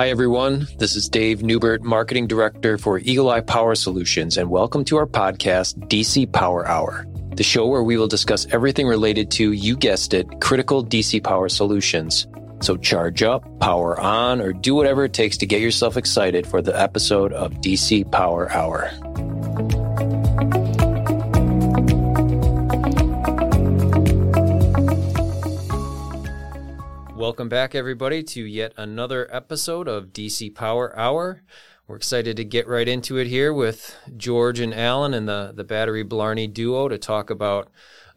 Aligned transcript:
Hi, 0.00 0.08
everyone. 0.08 0.66
This 0.78 0.96
is 0.96 1.10
Dave 1.10 1.42
Newbert, 1.42 1.82
Marketing 1.82 2.26
Director 2.26 2.78
for 2.78 3.00
Eagle 3.00 3.28
Eye 3.28 3.42
Power 3.42 3.74
Solutions, 3.74 4.38
and 4.38 4.48
welcome 4.48 4.82
to 4.86 4.96
our 4.96 5.04
podcast, 5.06 5.76
DC 5.90 6.32
Power 6.32 6.66
Hour, 6.66 7.06
the 7.36 7.42
show 7.42 7.66
where 7.66 7.82
we 7.82 7.98
will 7.98 8.08
discuss 8.08 8.46
everything 8.50 8.86
related 8.86 9.30
to, 9.32 9.52
you 9.52 9.76
guessed 9.76 10.14
it, 10.14 10.40
critical 10.40 10.82
DC 10.82 11.22
power 11.22 11.50
solutions. 11.50 12.26
So 12.62 12.78
charge 12.78 13.22
up, 13.22 13.44
power 13.60 14.00
on, 14.00 14.40
or 14.40 14.54
do 14.54 14.74
whatever 14.74 15.04
it 15.04 15.12
takes 15.12 15.36
to 15.36 15.44
get 15.44 15.60
yourself 15.60 15.98
excited 15.98 16.46
for 16.46 16.62
the 16.62 16.80
episode 16.80 17.34
of 17.34 17.52
DC 17.56 18.10
Power 18.10 18.50
Hour. 18.50 18.90
Welcome 27.20 27.50
back, 27.50 27.74
everybody, 27.74 28.22
to 28.22 28.42
yet 28.42 28.72
another 28.78 29.28
episode 29.30 29.88
of 29.88 30.06
DC 30.06 30.54
Power 30.54 30.98
Hour. 30.98 31.42
We're 31.86 31.96
excited 31.96 32.34
to 32.38 32.46
get 32.46 32.66
right 32.66 32.88
into 32.88 33.18
it 33.18 33.26
here 33.26 33.52
with 33.52 33.94
George 34.16 34.58
and 34.58 34.72
Alan 34.72 35.12
and 35.12 35.28
the, 35.28 35.52
the 35.54 35.62
Battery 35.62 36.02
Blarney 36.02 36.46
duo 36.46 36.88
to 36.88 36.96
talk 36.96 37.28
about 37.28 37.68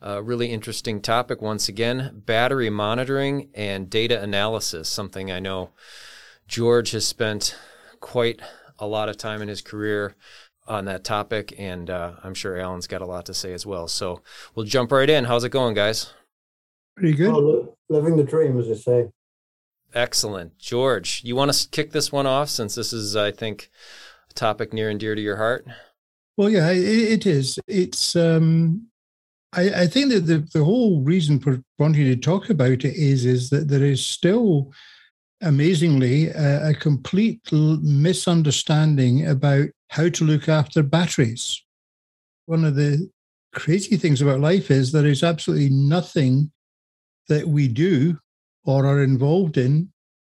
a 0.01 0.23
really 0.23 0.51
interesting 0.51 1.01
topic 1.01 1.41
once 1.41 1.67
again 1.67 2.21
battery 2.25 2.69
monitoring 2.69 3.49
and 3.53 3.89
data 3.89 4.21
analysis, 4.21 4.87
something 4.87 5.29
I 5.29 5.41
know 5.41 5.71
George 6.47 6.91
has 6.91 7.05
spent 7.05 7.57
quite 7.99 8.39
a 8.79 8.87
lot 8.87 9.09
of 9.09 9.17
time 9.17 9.41
in 9.41 9.49
his 9.49 9.61
career 9.61 10.15
on 10.65 10.85
that 10.85 11.03
topic, 11.03 11.53
and 11.57 11.89
uh, 11.89 12.13
I'm 12.23 12.33
sure 12.33 12.57
Alan's 12.57 12.87
got 12.87 13.01
a 13.01 13.05
lot 13.05 13.25
to 13.25 13.33
say 13.33 13.51
as 13.51 13.65
well. 13.65 13.89
So 13.89 14.21
we'll 14.55 14.65
jump 14.65 14.93
right 14.93 15.09
in. 15.09 15.25
How's 15.25 15.43
it 15.43 15.49
going, 15.49 15.73
guys? 15.73 16.13
Pretty 16.95 17.17
good. 17.17 17.33
Oh, 17.33 17.75
living 17.93 18.17
the 18.17 18.23
dream, 18.23 18.59
as 18.59 18.67
they 18.67 18.75
say. 18.75 19.09
Excellent. 19.93 20.57
George, 20.57 21.21
you 21.23 21.35
want 21.35 21.53
to 21.53 21.69
kick 21.69 21.91
this 21.91 22.11
one 22.11 22.25
off 22.25 22.49
since 22.49 22.75
this 22.75 22.91
is, 22.91 23.15
I 23.15 23.31
think, 23.31 23.69
a 24.29 24.33
topic 24.33 24.73
near 24.73 24.89
and 24.89 24.99
dear 24.99 25.15
to 25.15 25.21
your 25.21 25.37
heart? 25.37 25.65
Well, 26.35 26.49
yeah, 26.49 26.71
it, 26.71 26.83
it 26.83 27.25
is. 27.27 27.59
It's, 27.67 28.15
um, 28.15 28.87
I, 29.53 29.83
I 29.83 29.87
think 29.87 30.09
that 30.11 30.21
the, 30.21 30.39
the 30.51 30.63
whole 30.63 31.01
reason 31.03 31.39
for 31.39 31.61
wanting 31.77 32.05
to 32.05 32.15
talk 32.15 32.49
about 32.49 32.83
it 32.83 32.85
is, 32.85 33.23
is 33.25 33.51
that 33.51 33.67
there 33.67 33.83
is 33.83 34.03
still, 34.03 34.73
amazingly, 35.41 36.29
a, 36.29 36.69
a 36.69 36.73
complete 36.73 37.41
misunderstanding 37.51 39.27
about 39.27 39.67
how 39.89 40.09
to 40.09 40.23
look 40.23 40.49
after 40.49 40.81
batteries. 40.81 41.63
One 42.47 42.65
of 42.65 42.75
the 42.75 43.11
crazy 43.53 43.95
things 43.95 44.23
about 44.23 44.39
life 44.39 44.71
is 44.71 44.91
there 44.91 45.05
is 45.05 45.23
absolutely 45.23 45.69
nothing 45.69 46.51
that 47.29 47.47
we 47.47 47.67
do 47.67 48.17
or 48.65 48.85
are 48.85 49.03
involved 49.03 49.57
in 49.57 49.91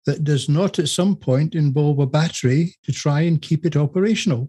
that 0.07 0.25
does 0.25 0.49
not 0.49 0.79
at 0.79 0.89
some 0.89 1.15
point 1.15 1.55
involve 1.55 1.99
a 1.99 2.07
battery 2.07 2.75
to 2.83 2.93
try 2.93 3.21
and 3.23 3.43
keep 3.43 3.67
it 3.67 3.77
operational. 3.77 4.49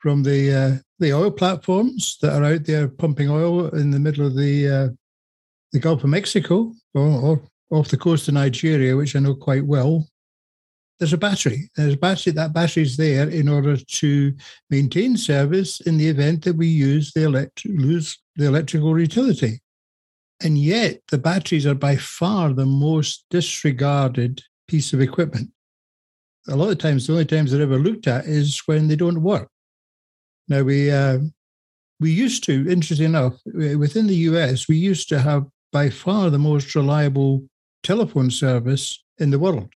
From 0.00 0.22
the 0.22 0.54
uh, 0.54 0.78
the 0.98 1.12
oil 1.12 1.30
platforms 1.30 2.18
that 2.22 2.32
are 2.32 2.44
out 2.44 2.64
there 2.64 2.88
pumping 2.88 3.30
oil 3.30 3.68
in 3.68 3.90
the 3.90 3.98
middle 3.98 4.26
of 4.26 4.34
the 4.34 4.68
uh, 4.68 4.88
the 5.72 5.78
Gulf 5.78 6.04
of 6.04 6.10
Mexico 6.10 6.72
or, 6.94 7.06
or, 7.06 7.42
off 7.70 7.88
the 7.88 7.96
coast 7.96 8.26
of 8.26 8.34
Nigeria, 8.34 8.96
which 8.96 9.14
I 9.14 9.20
know 9.20 9.34
quite 9.34 9.64
well, 9.64 10.08
there's 10.98 11.12
a 11.12 11.18
battery. 11.18 11.70
There's 11.76 11.94
a 11.94 11.98
battery. 11.98 12.32
That 12.32 12.52
battery 12.52 12.82
is 12.82 12.96
there 12.96 13.28
in 13.28 13.48
order 13.48 13.76
to 13.76 14.34
maintain 14.68 15.16
service 15.16 15.80
in 15.80 15.96
the 15.96 16.08
event 16.08 16.44
that 16.44 16.56
we 16.56 16.66
use 16.66 17.12
the 17.12 17.22
elect- 17.22 17.64
lose 17.64 18.18
the 18.36 18.46
electrical 18.46 18.98
utility. 18.98 19.60
And 20.42 20.56
yet, 20.56 21.00
the 21.10 21.18
batteries 21.18 21.66
are 21.66 21.74
by 21.74 21.96
far 21.96 22.52
the 22.52 22.66
most 22.66 23.26
disregarded 23.30 24.42
piece 24.68 24.92
of 24.92 25.00
equipment. 25.00 25.50
A 26.48 26.56
lot 26.56 26.70
of 26.70 26.78
times, 26.78 27.06
the 27.06 27.12
only 27.12 27.26
times 27.26 27.52
they're 27.52 27.62
ever 27.62 27.78
looked 27.78 28.06
at 28.06 28.24
is 28.24 28.62
when 28.66 28.88
they 28.88 28.96
don't 28.96 29.22
work. 29.22 29.50
Now, 30.48 30.62
we 30.62 30.90
uh, 30.90 31.18
we 32.00 32.10
used 32.10 32.42
to, 32.44 32.68
interesting 32.68 33.06
enough, 33.06 33.34
within 33.44 34.06
the 34.06 34.16
US, 34.30 34.66
we 34.66 34.76
used 34.76 35.08
to 35.10 35.20
have 35.20 35.46
by 35.70 35.90
far 35.90 36.30
the 36.30 36.38
most 36.38 36.74
reliable 36.74 37.46
telephone 37.82 38.30
service 38.30 39.02
in 39.18 39.30
the 39.30 39.38
world. 39.38 39.68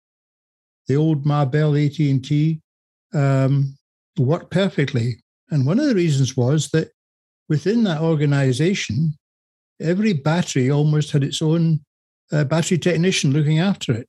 The 0.88 0.96
old 0.96 1.24
Ma 1.24 1.44
Bell 1.44 1.76
AT&T 1.76 2.60
um, 3.12 3.76
worked 4.18 4.50
perfectly. 4.50 5.20
And 5.50 5.66
one 5.66 5.78
of 5.78 5.86
the 5.86 5.94
reasons 5.94 6.36
was 6.36 6.70
that 6.70 6.90
within 7.48 7.84
that 7.84 8.00
organization, 8.00 9.14
every 9.80 10.12
battery 10.12 10.70
almost 10.70 11.10
had 11.10 11.24
its 11.24 11.42
own 11.42 11.84
uh, 12.32 12.44
battery 12.44 12.78
technician 12.78 13.32
looking 13.32 13.58
after 13.58 13.92
it. 13.92 14.08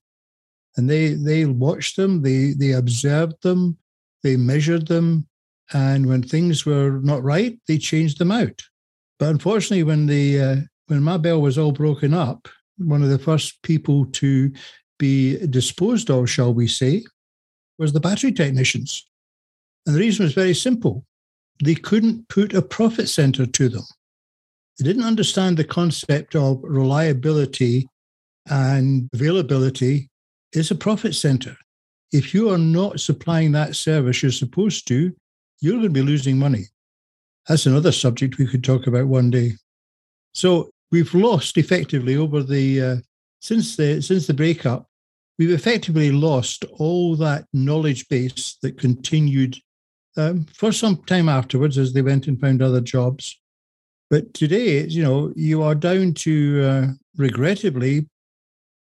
And 0.77 0.89
they, 0.89 1.13
they 1.13 1.45
watched 1.45 1.95
them, 1.95 2.21
they, 2.21 2.53
they 2.53 2.71
observed 2.71 3.41
them, 3.41 3.77
they 4.23 4.35
measured 4.35 4.87
them. 4.87 5.27
And 5.73 6.05
when 6.05 6.21
things 6.21 6.65
were 6.65 6.99
not 7.01 7.23
right, 7.23 7.57
they 7.67 7.77
changed 7.77 8.19
them 8.19 8.31
out. 8.31 8.61
But 9.17 9.29
unfortunately, 9.29 9.83
when 9.83 10.05
the 10.05 10.41
uh, 10.41 10.55
when 10.87 11.03
Ma 11.03 11.17
Bell 11.17 11.41
was 11.41 11.57
all 11.57 11.71
broken 11.71 12.13
up, 12.13 12.47
one 12.77 13.01
of 13.01 13.09
the 13.09 13.17
first 13.19 13.61
people 13.63 14.05
to 14.07 14.51
be 14.99 15.37
disposed 15.47 16.09
of, 16.09 16.29
shall 16.29 16.53
we 16.53 16.67
say, 16.67 17.03
was 17.77 17.93
the 17.93 17.99
battery 17.99 18.31
technicians. 18.31 19.07
And 19.85 19.95
the 19.95 19.99
reason 19.99 20.23
was 20.23 20.33
very 20.33 20.53
simple. 20.53 21.05
They 21.63 21.75
couldn't 21.75 22.27
put 22.29 22.53
a 22.53 22.61
profit 22.61 23.09
center 23.09 23.45
to 23.45 23.69
them. 23.69 23.83
They 24.77 24.85
didn't 24.85 25.03
understand 25.03 25.57
the 25.57 25.63
concept 25.63 26.35
of 26.35 26.59
reliability 26.63 27.87
and 28.49 29.09
availability 29.13 30.09
is 30.53 30.71
a 30.71 30.75
profit 30.75 31.15
center. 31.15 31.55
If 32.11 32.33
you 32.33 32.49
are 32.49 32.57
not 32.57 32.99
supplying 32.99 33.51
that 33.53 33.75
service 33.75 34.21
you're 34.21 34.31
supposed 34.31 34.87
to, 34.89 35.15
you're 35.61 35.73
going 35.73 35.83
to 35.83 35.89
be 35.89 36.01
losing 36.01 36.37
money. 36.37 36.65
That's 37.47 37.65
another 37.65 37.91
subject 37.91 38.37
we 38.37 38.47
could 38.47 38.63
talk 38.63 38.87
about 38.87 39.07
one 39.07 39.29
day. 39.29 39.53
So 40.33 40.69
we've 40.91 41.13
lost 41.13 41.57
effectively 41.57 42.15
over 42.15 42.43
the 42.43 42.81
uh, 42.81 42.95
since 43.39 43.75
the 43.75 44.01
since 44.01 44.27
the 44.27 44.33
breakup, 44.33 44.87
we've 45.37 45.51
effectively 45.51 46.11
lost 46.11 46.65
all 46.79 47.15
that 47.17 47.45
knowledge 47.53 48.07
base 48.09 48.57
that 48.61 48.79
continued 48.79 49.57
um, 50.17 50.45
for 50.53 50.71
some 50.71 50.97
time 51.03 51.29
afterwards 51.29 51.77
as 51.77 51.93
they 51.93 52.01
went 52.01 52.27
and 52.27 52.39
found 52.39 52.61
other 52.61 52.81
jobs. 52.81 53.39
But 54.09 54.33
today, 54.33 54.85
you 54.85 55.03
know, 55.03 55.33
you 55.35 55.63
are 55.63 55.75
down 55.75 56.13
to 56.13 56.63
uh, 56.63 56.87
regrettably 57.17 58.07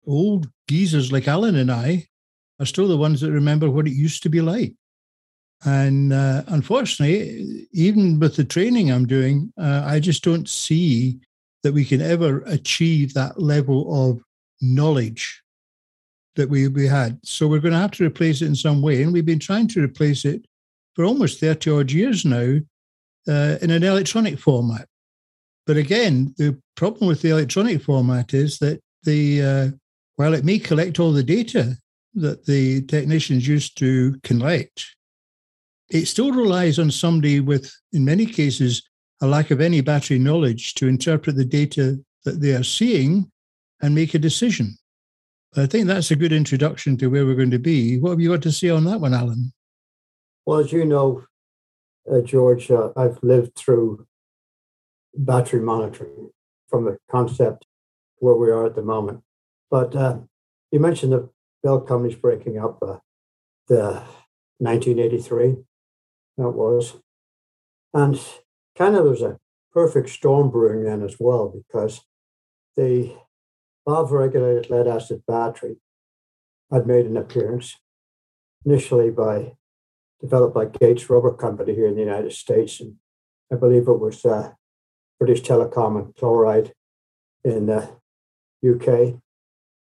old 0.06 0.48
geezers 0.68 1.12
like 1.12 1.28
Alan 1.28 1.56
and 1.56 1.70
I 1.70 2.06
are 2.60 2.66
still 2.66 2.88
the 2.88 2.96
ones 2.96 3.20
that 3.20 3.32
remember 3.32 3.70
what 3.70 3.86
it 3.86 3.92
used 3.92 4.22
to 4.24 4.28
be 4.28 4.40
like. 4.40 4.74
And 5.64 6.12
uh, 6.12 6.44
unfortunately, 6.48 7.66
even 7.72 8.20
with 8.20 8.36
the 8.36 8.44
training 8.44 8.90
I'm 8.90 9.06
doing, 9.06 9.52
uh, 9.58 9.82
I 9.84 9.98
just 9.98 10.22
don't 10.22 10.48
see 10.48 11.18
that 11.62 11.72
we 11.72 11.84
can 11.84 12.00
ever 12.00 12.42
achieve 12.46 13.14
that 13.14 13.40
level 13.40 14.10
of 14.10 14.22
knowledge 14.60 15.42
that 16.36 16.48
we, 16.48 16.68
we 16.68 16.86
had. 16.86 17.18
So 17.24 17.48
we're 17.48 17.58
going 17.58 17.72
to 17.72 17.80
have 17.80 17.90
to 17.92 18.06
replace 18.06 18.42
it 18.42 18.46
in 18.46 18.54
some 18.54 18.80
way. 18.80 19.02
And 19.02 19.12
we've 19.12 19.26
been 19.26 19.40
trying 19.40 19.66
to 19.68 19.82
replace 19.82 20.24
it 20.24 20.46
for 20.94 21.04
almost 21.04 21.40
30 21.40 21.70
odd 21.70 21.90
years 21.90 22.24
now 22.24 22.58
uh, 23.26 23.56
in 23.60 23.70
an 23.70 23.82
electronic 23.82 24.38
format. 24.38 24.88
But 25.68 25.76
again, 25.76 26.34
the 26.38 26.58
problem 26.76 27.08
with 27.08 27.20
the 27.20 27.28
electronic 27.28 27.82
format 27.82 28.32
is 28.32 28.58
that 28.60 28.80
the 29.02 29.42
uh, 29.42 29.68
while 30.16 30.32
it 30.32 30.42
may 30.42 30.58
collect 30.58 30.98
all 30.98 31.12
the 31.12 31.22
data 31.22 31.76
that 32.14 32.46
the 32.46 32.80
technicians 32.86 33.46
used 33.46 33.76
to 33.78 34.18
collect, 34.22 34.86
it 35.90 36.06
still 36.06 36.32
relies 36.32 36.78
on 36.78 36.90
somebody 36.90 37.40
with, 37.40 37.70
in 37.92 38.02
many 38.02 38.24
cases, 38.24 38.82
a 39.20 39.26
lack 39.26 39.50
of 39.50 39.60
any 39.60 39.82
battery 39.82 40.18
knowledge 40.18 40.72
to 40.76 40.88
interpret 40.88 41.36
the 41.36 41.44
data 41.44 41.98
that 42.24 42.40
they 42.40 42.54
are 42.54 42.64
seeing 42.64 43.30
and 43.82 43.94
make 43.94 44.14
a 44.14 44.18
decision. 44.18 44.74
I 45.54 45.66
think 45.66 45.86
that's 45.86 46.10
a 46.10 46.16
good 46.16 46.32
introduction 46.32 46.96
to 46.96 47.08
where 47.08 47.26
we're 47.26 47.34
going 47.34 47.50
to 47.50 47.58
be. 47.58 47.98
What 47.98 48.10
have 48.12 48.20
you 48.20 48.30
got 48.30 48.42
to 48.42 48.52
say 48.52 48.70
on 48.70 48.84
that 48.84 49.02
one, 49.02 49.12
Alan? 49.12 49.52
Well, 50.46 50.60
as 50.60 50.72
you 50.72 50.86
know, 50.86 51.24
uh, 52.10 52.22
George, 52.22 52.70
uh, 52.70 52.88
I've 52.96 53.22
lived 53.22 53.54
through 53.54 54.07
battery 55.14 55.60
monitoring 55.60 56.30
from 56.68 56.84
the 56.84 56.98
concept 57.10 57.66
where 58.18 58.34
we 58.34 58.50
are 58.50 58.66
at 58.66 58.74
the 58.74 58.82
moment. 58.82 59.22
But 59.70 59.94
uh, 59.94 60.18
you 60.70 60.80
mentioned 60.80 61.12
the 61.12 61.28
Bell 61.62 61.80
companies 61.80 62.16
breaking 62.16 62.58
up 62.58 62.78
uh, 62.82 62.98
the 63.68 64.02
1983, 64.58 65.56
that 66.36 66.50
was. 66.50 66.96
And 67.94 68.20
kind 68.76 68.96
of 68.96 69.04
there's 69.04 69.22
a 69.22 69.38
perfect 69.72 70.10
storm 70.10 70.50
brewing 70.50 70.84
then 70.84 71.02
as 71.02 71.16
well 71.18 71.48
because 71.48 72.02
the 72.76 73.16
valve 73.86 74.12
regulated 74.12 74.70
lead 74.70 74.86
acid 74.86 75.22
battery 75.26 75.76
had 76.70 76.86
made 76.86 77.06
an 77.06 77.16
appearance 77.16 77.76
initially 78.64 79.10
by 79.10 79.52
developed 80.20 80.54
by 80.54 80.66
Gates 80.66 81.08
Rubber 81.08 81.32
Company 81.32 81.74
here 81.74 81.86
in 81.86 81.94
the 81.94 82.00
United 82.00 82.32
States. 82.32 82.80
And 82.80 82.96
I 83.52 83.56
believe 83.56 83.88
it 83.88 84.00
was 84.00 84.24
uh, 84.24 84.52
British 85.18 85.42
Telecom 85.42 85.96
and 85.96 86.14
Chloride 86.14 86.72
in 87.44 87.66
the 87.66 87.90
UK. 88.66 89.20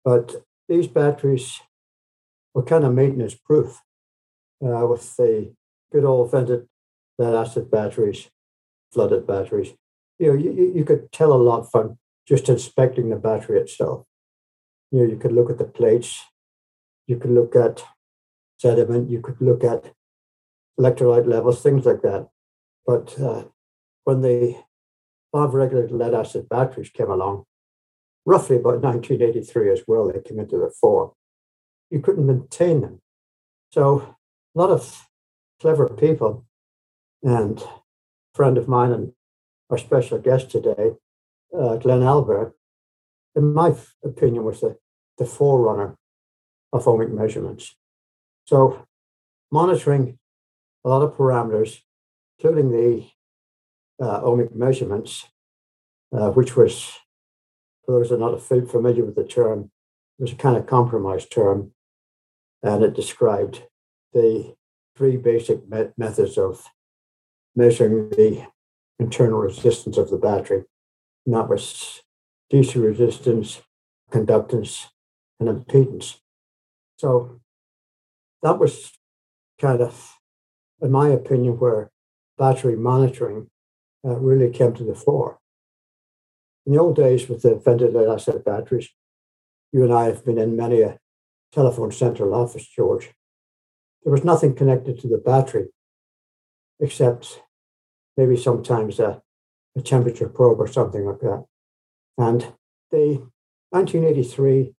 But 0.05 0.45
these 0.69 0.87
batteries 0.87 1.61
were 2.55 2.63
kind 2.63 2.85
of 2.85 2.95
maintenance 2.95 3.35
proof 3.35 3.83
uh, 4.65 4.87
with 4.87 5.17
the 5.17 5.55
good 5.91 6.05
old 6.05 6.31
vented 6.31 6.69
lead 7.19 7.35
acid 7.35 7.71
batteries, 7.71 8.29
flooded 8.93 9.27
batteries. 9.27 9.75
You 10.19 10.29
know, 10.29 10.39
you, 10.39 10.73
you 10.75 10.85
could 10.85 11.11
tell 11.13 11.33
a 11.33 11.35
lot 11.35 11.71
from 11.71 11.99
just 12.27 12.49
inspecting 12.49 13.11
the 13.11 13.17
battery 13.17 13.59
itself. 13.59 14.05
You 14.91 15.01
know, 15.01 15.11
you 15.11 15.17
could 15.17 15.33
look 15.33 15.51
at 15.51 15.59
the 15.59 15.65
plates, 15.65 16.21
you 17.07 17.17
could 17.17 17.31
look 17.31 17.57
at 17.57 17.83
sediment, 18.59 19.11
you 19.11 19.21
could 19.21 19.41
look 19.41 19.65
at 19.65 19.93
electrolyte 20.79 21.27
levels, 21.27 21.63
things 21.63 21.85
like 21.85 22.03
that. 22.03 22.29
But 22.87 23.19
uh, 23.21 23.45
when 24.05 24.21
the 24.23 24.57
valve 25.33 25.55
regulated 25.55 25.93
lead 25.93 26.15
acid 26.15 26.49
batteries 26.49 26.91
came 26.91 27.11
along, 27.11 27.45
roughly 28.25 28.57
about 28.57 28.83
1983 28.83 29.73
as 29.73 29.83
well, 29.87 30.09
they 30.09 30.21
came 30.21 30.39
into 30.39 30.59
the 30.59 30.73
fore. 30.81 31.13
You 31.91 32.01
couldn't 32.01 32.27
maintain 32.27 32.81
them. 32.81 33.01
So 33.73 34.17
a 34.55 34.59
lot 34.59 34.71
of 34.71 35.09
clever 35.61 35.89
people 35.89 36.45
and 37.23 37.61
a 37.61 37.65
friend 38.35 38.59
of 38.59 38.69
mine 38.69 38.93
and 38.93 39.13
our 39.71 39.79
special 39.79 40.19
guest 40.19 40.51
today, 40.51 40.93
uh, 41.59 41.77
Glenn 41.77 42.01
Alber, 42.01 42.53
in 43.35 43.55
my 43.55 43.75
opinion, 44.05 44.45
was 44.45 44.61
the, 44.61 44.77
the 45.19 45.25
forerunner 45.25 45.97
of 46.73 46.85
ohmic 46.85 47.11
measurements. 47.11 47.77
So 48.45 48.87
monitoring 49.51 50.19
a 50.85 50.89
lot 50.89 51.03
of 51.03 51.17
parameters, 51.17 51.81
including 52.39 52.71
the 52.71 53.07
ohmic 54.01 54.55
measurements, 54.55 55.27
uh, 56.17 56.31
which 56.31 56.57
was, 56.57 56.93
for 57.85 57.99
those 57.99 58.09
who 58.09 58.17
are 58.17 58.19
not 58.19 58.41
familiar 58.43 59.05
with 59.05 59.17
the 59.17 59.25
term, 59.25 59.71
was 60.19 60.33
a 60.33 60.37
kind 60.37 60.57
of 60.57 60.67
compromised 60.67 61.33
term, 61.33 61.73
and 62.63 62.83
it 62.85 62.95
described 62.95 63.65
the 64.13 64.55
three 64.97 65.17
basic 65.17 65.69
me- 65.69 65.91
methods 65.97 66.39
of 66.39 66.65
measuring 67.57 68.11
the 68.11 68.47
internal 68.99 69.39
resistance 69.39 69.97
of 69.97 70.11
the 70.11 70.17
battery. 70.17 70.65
And 71.27 71.35
that 71.35 71.49
was 71.49 72.03
DC 72.53 72.83
resistance, 72.83 73.63
conductance, 74.11 74.87
and 75.41 75.49
impedance. 75.49 76.19
So 76.97 77.41
that 78.43 78.59
was 78.59 78.93
kind 79.61 79.81
of, 79.81 80.19
in 80.81 80.91
my 80.91 81.09
opinion, 81.09 81.59
where 81.59 81.91
battery 82.39 82.77
monitoring 82.77 83.49
uh, 84.05 84.17
really 84.17 84.51
came 84.51 84.75
to 84.75 84.85
the 84.85 84.95
fore. 84.95 85.39
In 86.67 86.73
the 86.73 86.81
old 86.81 86.97
days 86.97 87.29
with 87.29 87.43
the 87.43 87.57
vented 87.57 87.93
lead 87.93 88.09
acid 88.09 88.45
batteries, 88.45 88.89
you 89.73 89.83
and 89.83 89.93
I 89.93 90.05
have 90.05 90.25
been 90.25 90.39
in 90.39 90.57
many 90.57 90.83
a 90.83 90.99
telephone 91.53 91.93
central 91.93 92.35
office, 92.35 92.67
George. 92.67 93.11
There 94.05 94.13
was 94.13 94.25
nothing 94.25 94.55
connected 94.55 95.01
to 95.01 95.09
the 95.09 95.19
battery 95.19 95.69
except 96.81 97.43
maybe 98.17 98.37
sometimes 98.37 98.99
a, 98.99 99.23
a 99.77 99.83
temperature 99.83 100.29
probe 100.29 100.61
or 100.61 100.67
something 100.67 101.05
like 101.05 101.21
that. 101.21 101.45
And 102.19 102.47
the 102.91 103.29
1983 103.71 104.75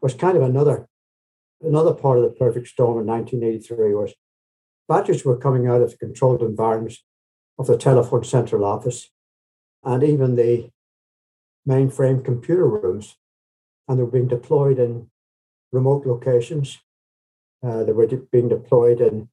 was 0.00 0.14
kind 0.14 0.36
of 0.36 0.42
another 0.42 0.88
another 1.60 1.94
part 1.94 2.18
of 2.18 2.24
the 2.24 2.30
perfect 2.30 2.66
storm 2.66 2.98
in 2.98 3.06
1983 3.06 3.94
was 3.94 4.14
batteries 4.88 5.24
were 5.24 5.36
coming 5.36 5.68
out 5.68 5.80
of 5.80 5.98
controlled 5.98 6.42
environments 6.42 7.04
of 7.62 7.68
the 7.68 7.78
telephone 7.78 8.24
central 8.24 8.64
office 8.64 9.10
and 9.84 10.02
even 10.02 10.34
the 10.34 10.68
mainframe 11.68 12.24
computer 12.24 12.66
rooms. 12.66 13.16
And 13.86 13.98
they 13.98 14.02
were 14.02 14.10
being 14.10 14.28
deployed 14.28 14.78
in 14.78 15.10
remote 15.70 16.04
locations. 16.04 16.80
Uh, 17.62 17.84
they 17.84 17.92
were 17.92 18.06
de- 18.06 18.26
being 18.32 18.48
deployed 18.48 19.00
in 19.00 19.28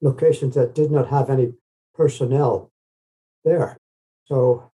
locations 0.00 0.54
that 0.54 0.74
did 0.74 0.90
not 0.90 1.08
have 1.08 1.30
any 1.30 1.54
personnel 1.94 2.70
there. 3.44 3.76
So 4.26 4.70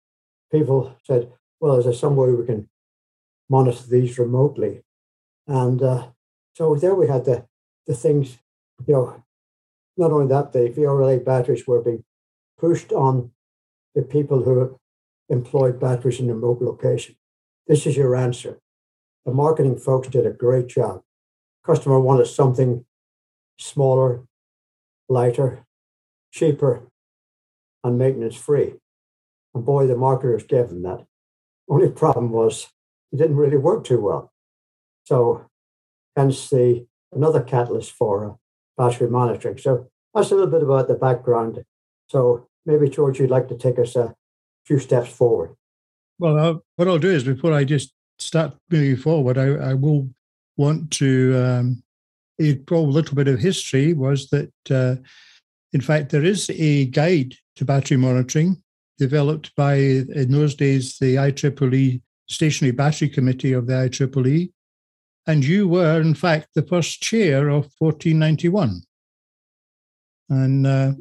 people 0.51 0.95
said, 1.03 1.31
well, 1.59 1.75
is 1.77 1.85
there 1.85 1.93
some 1.93 2.15
way 2.15 2.31
we 2.31 2.45
can 2.45 2.67
monitor 3.47 3.85
these 3.87 4.17
remotely? 4.17 4.81
And 5.47 5.81
uh, 5.81 6.07
so 6.55 6.75
there 6.75 6.95
we 6.95 7.07
had 7.07 7.25
the, 7.25 7.45
the 7.85 7.93
things, 7.93 8.37
you 8.87 8.93
know, 8.95 9.23
not 9.97 10.11
only 10.11 10.27
that, 10.27 10.51
the 10.51 10.69
VRLA 10.75 11.23
batteries 11.23 11.67
were 11.67 11.81
being 11.81 12.03
pushed 12.57 12.91
on 12.91 13.31
the 13.93 14.01
people 14.01 14.43
who 14.43 14.79
employed 15.29 15.79
batteries 15.79 16.19
in 16.19 16.27
remote 16.27 16.61
location. 16.61 17.15
This 17.67 17.85
is 17.85 17.97
your 17.97 18.15
answer. 18.15 18.59
The 19.25 19.33
marketing 19.33 19.77
folks 19.77 20.07
did 20.07 20.25
a 20.25 20.31
great 20.31 20.67
job. 20.67 21.01
Customer 21.65 21.99
wanted 21.99 22.27
something 22.27 22.85
smaller, 23.57 24.23
lighter, 25.09 25.65
cheaper, 26.31 26.87
and 27.83 27.97
maintenance 27.97 28.35
free. 28.35 28.75
And 29.53 29.65
boy, 29.65 29.87
the 29.87 29.95
marketers 29.95 30.43
gave 30.43 30.69
them 30.69 30.83
that. 30.83 31.05
Only 31.67 31.89
problem 31.89 32.31
was 32.31 32.67
it 33.11 33.17
didn't 33.17 33.37
really 33.37 33.57
work 33.57 33.83
too 33.83 34.01
well. 34.01 34.31
So 35.05 35.47
hence 36.15 36.49
the 36.49 36.85
another 37.11 37.41
catalyst 37.41 37.91
for 37.91 38.37
battery 38.77 39.09
monitoring. 39.09 39.57
So 39.57 39.89
that's 40.13 40.31
a 40.31 40.35
little 40.35 40.51
bit 40.51 40.63
about 40.63 40.87
the 40.87 40.95
background. 40.95 41.63
So 42.07 42.47
maybe 42.65 42.89
George, 42.89 43.19
you'd 43.19 43.29
like 43.29 43.47
to 43.49 43.57
take 43.57 43.79
us 43.79 43.95
a 43.95 44.15
few 44.65 44.79
steps 44.79 45.09
forward. 45.09 45.55
Well, 46.19 46.39
I'll, 46.39 46.65
what 46.75 46.87
I'll 46.87 46.99
do 46.99 47.09
is 47.09 47.23
before 47.23 47.53
I 47.53 47.63
just 47.63 47.93
start 48.19 48.55
moving 48.69 48.95
forward, 48.95 49.37
I, 49.37 49.47
I 49.71 49.73
will 49.73 50.09
want 50.57 50.91
to 50.91 51.35
um, 51.35 51.83
a 52.39 52.57
little 52.69 53.15
bit 53.15 53.27
of 53.27 53.39
history 53.39 53.93
was 53.93 54.29
that, 54.29 54.51
uh, 54.69 54.95
in 55.73 55.81
fact, 55.81 56.09
there 56.09 56.23
is 56.23 56.49
a 56.49 56.85
guide 56.85 57.35
to 57.55 57.65
battery 57.65 57.97
monitoring 57.97 58.61
developed 58.97 59.53
by, 59.55 59.75
in 59.75 60.31
those 60.31 60.55
days, 60.55 60.97
the 60.99 61.15
IEEE 61.15 62.01
Stationary 62.27 62.71
Battery 62.71 63.09
Committee 63.09 63.53
of 63.53 63.67
the 63.67 63.73
IEEE. 63.73 64.51
And 65.27 65.43
you 65.43 65.67
were, 65.67 65.99
in 66.01 66.13
fact, 66.13 66.49
the 66.53 66.61
first 66.61 67.01
chair 67.01 67.49
of 67.49 67.69
1491. 67.79 68.81
And 70.29 70.67
uh, 70.67 70.93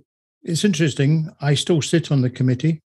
it's 0.44 0.64
interesting, 0.64 1.30
I 1.40 1.54
still 1.54 1.82
sit 1.82 2.12
on 2.12 2.20
the 2.20 2.30
committee. 2.30 2.82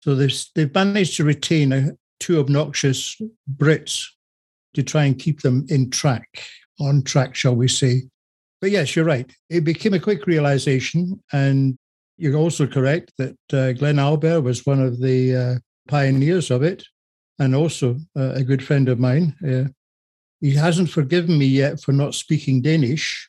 So 0.00 0.14
they've, 0.14 0.34
they've 0.54 0.74
managed 0.74 1.16
to 1.18 1.24
retain 1.24 1.72
a, 1.72 1.90
two 2.18 2.40
obnoxious 2.40 3.20
Brits 3.56 4.06
to 4.74 4.82
try 4.82 5.04
and 5.04 5.18
keep 5.18 5.42
them 5.42 5.66
in 5.68 5.90
track, 5.90 6.42
on 6.80 7.02
track, 7.02 7.34
shall 7.34 7.54
we 7.54 7.68
say. 7.68 8.02
But 8.60 8.70
yes, 8.70 8.96
you're 8.96 9.04
right. 9.04 9.30
It 9.50 9.64
became 9.64 9.94
a 9.94 10.00
quick 10.00 10.26
realization. 10.26 11.20
And 11.32 11.76
you're 12.16 12.36
also 12.36 12.66
correct 12.66 13.12
that 13.18 13.36
uh, 13.52 13.72
Glenn 13.72 13.96
Alber 13.96 14.42
was 14.42 14.64
one 14.64 14.80
of 14.80 15.00
the 15.00 15.36
uh, 15.36 15.54
pioneers 15.88 16.50
of 16.50 16.62
it 16.62 16.84
and 17.38 17.54
also 17.54 17.96
uh, 18.16 18.32
a 18.34 18.44
good 18.44 18.64
friend 18.64 18.88
of 18.88 18.98
mine. 18.98 19.34
Uh, 19.46 19.68
he 20.40 20.54
hasn't 20.54 20.90
forgiven 20.90 21.38
me 21.38 21.46
yet 21.46 21.80
for 21.80 21.92
not 21.92 22.14
speaking 22.14 22.62
Danish. 22.62 23.28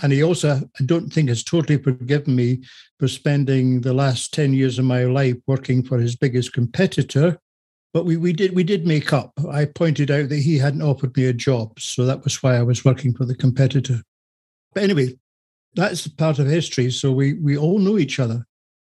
And 0.00 0.12
he 0.12 0.22
also, 0.22 0.56
I 0.56 0.84
don't 0.84 1.12
think, 1.12 1.28
has 1.28 1.44
totally 1.44 1.76
forgiven 1.76 2.34
me 2.34 2.62
for 2.98 3.08
spending 3.08 3.80
the 3.80 3.92
last 3.92 4.32
10 4.32 4.54
years 4.54 4.78
of 4.78 4.86
my 4.86 5.04
life 5.04 5.36
working 5.46 5.82
for 5.82 5.98
his 5.98 6.16
biggest 6.16 6.52
competitor. 6.52 7.38
But 7.92 8.06
we, 8.06 8.16
we 8.16 8.32
did 8.32 8.54
we 8.54 8.64
did 8.64 8.86
make 8.86 9.12
up. 9.12 9.32
I 9.50 9.66
pointed 9.66 10.10
out 10.10 10.30
that 10.30 10.38
he 10.38 10.56
hadn't 10.56 10.80
offered 10.80 11.14
me 11.14 11.26
a 11.26 11.34
job. 11.34 11.78
So 11.78 12.06
that 12.06 12.24
was 12.24 12.42
why 12.42 12.56
I 12.56 12.62
was 12.62 12.86
working 12.86 13.12
for 13.12 13.26
the 13.26 13.34
competitor. 13.34 14.00
But 14.72 14.84
anyway, 14.84 15.14
that's 15.74 16.08
part 16.08 16.38
of 16.38 16.46
history. 16.46 16.90
So 16.90 17.12
we 17.12 17.34
we 17.34 17.58
all 17.58 17.78
know 17.78 17.98
each 17.98 18.18
other. 18.18 18.46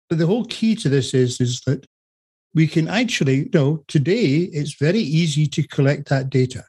But 0.09 0.19
the 0.19 0.27
whole 0.27 0.45
key 0.45 0.77
to 0.77 0.89
this 0.89 1.15
is 1.15 1.41
is 1.41 1.63
that 1.63 1.85
we 2.55 2.69
can 2.69 2.87
actually, 2.87 3.37
you 3.37 3.51
know, 3.53 3.83
today 3.89 4.49
it's 4.53 4.75
very 4.75 5.01
easy 5.01 5.47
to 5.49 5.67
collect 5.67 6.09
that 6.09 6.31
data. 6.31 6.65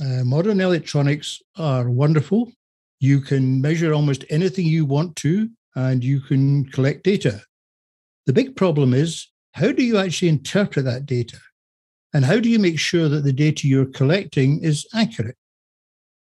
Uh, 0.00 0.24
modern 0.24 0.60
electronics 0.60 1.40
are 1.56 1.88
wonderful. 1.88 2.50
You 3.02 3.20
can 3.20 3.60
measure 3.60 3.92
almost 3.92 4.24
anything 4.30 4.64
you 4.64 4.84
want 4.84 5.16
to, 5.16 5.50
and 5.74 6.04
you 6.04 6.20
can 6.20 6.66
collect 6.66 7.02
data. 7.02 7.42
The 8.26 8.32
big 8.32 8.54
problem 8.54 8.94
is 8.94 9.26
how 9.54 9.72
do 9.72 9.82
you 9.82 9.98
actually 9.98 10.28
interpret 10.28 10.84
that 10.84 11.04
data? 11.04 11.38
And 12.14 12.24
how 12.24 12.38
do 12.38 12.48
you 12.48 12.60
make 12.60 12.78
sure 12.78 13.08
that 13.08 13.24
the 13.24 13.32
data 13.32 13.66
you're 13.66 13.86
collecting 13.86 14.62
is 14.62 14.86
accurate? 14.94 15.34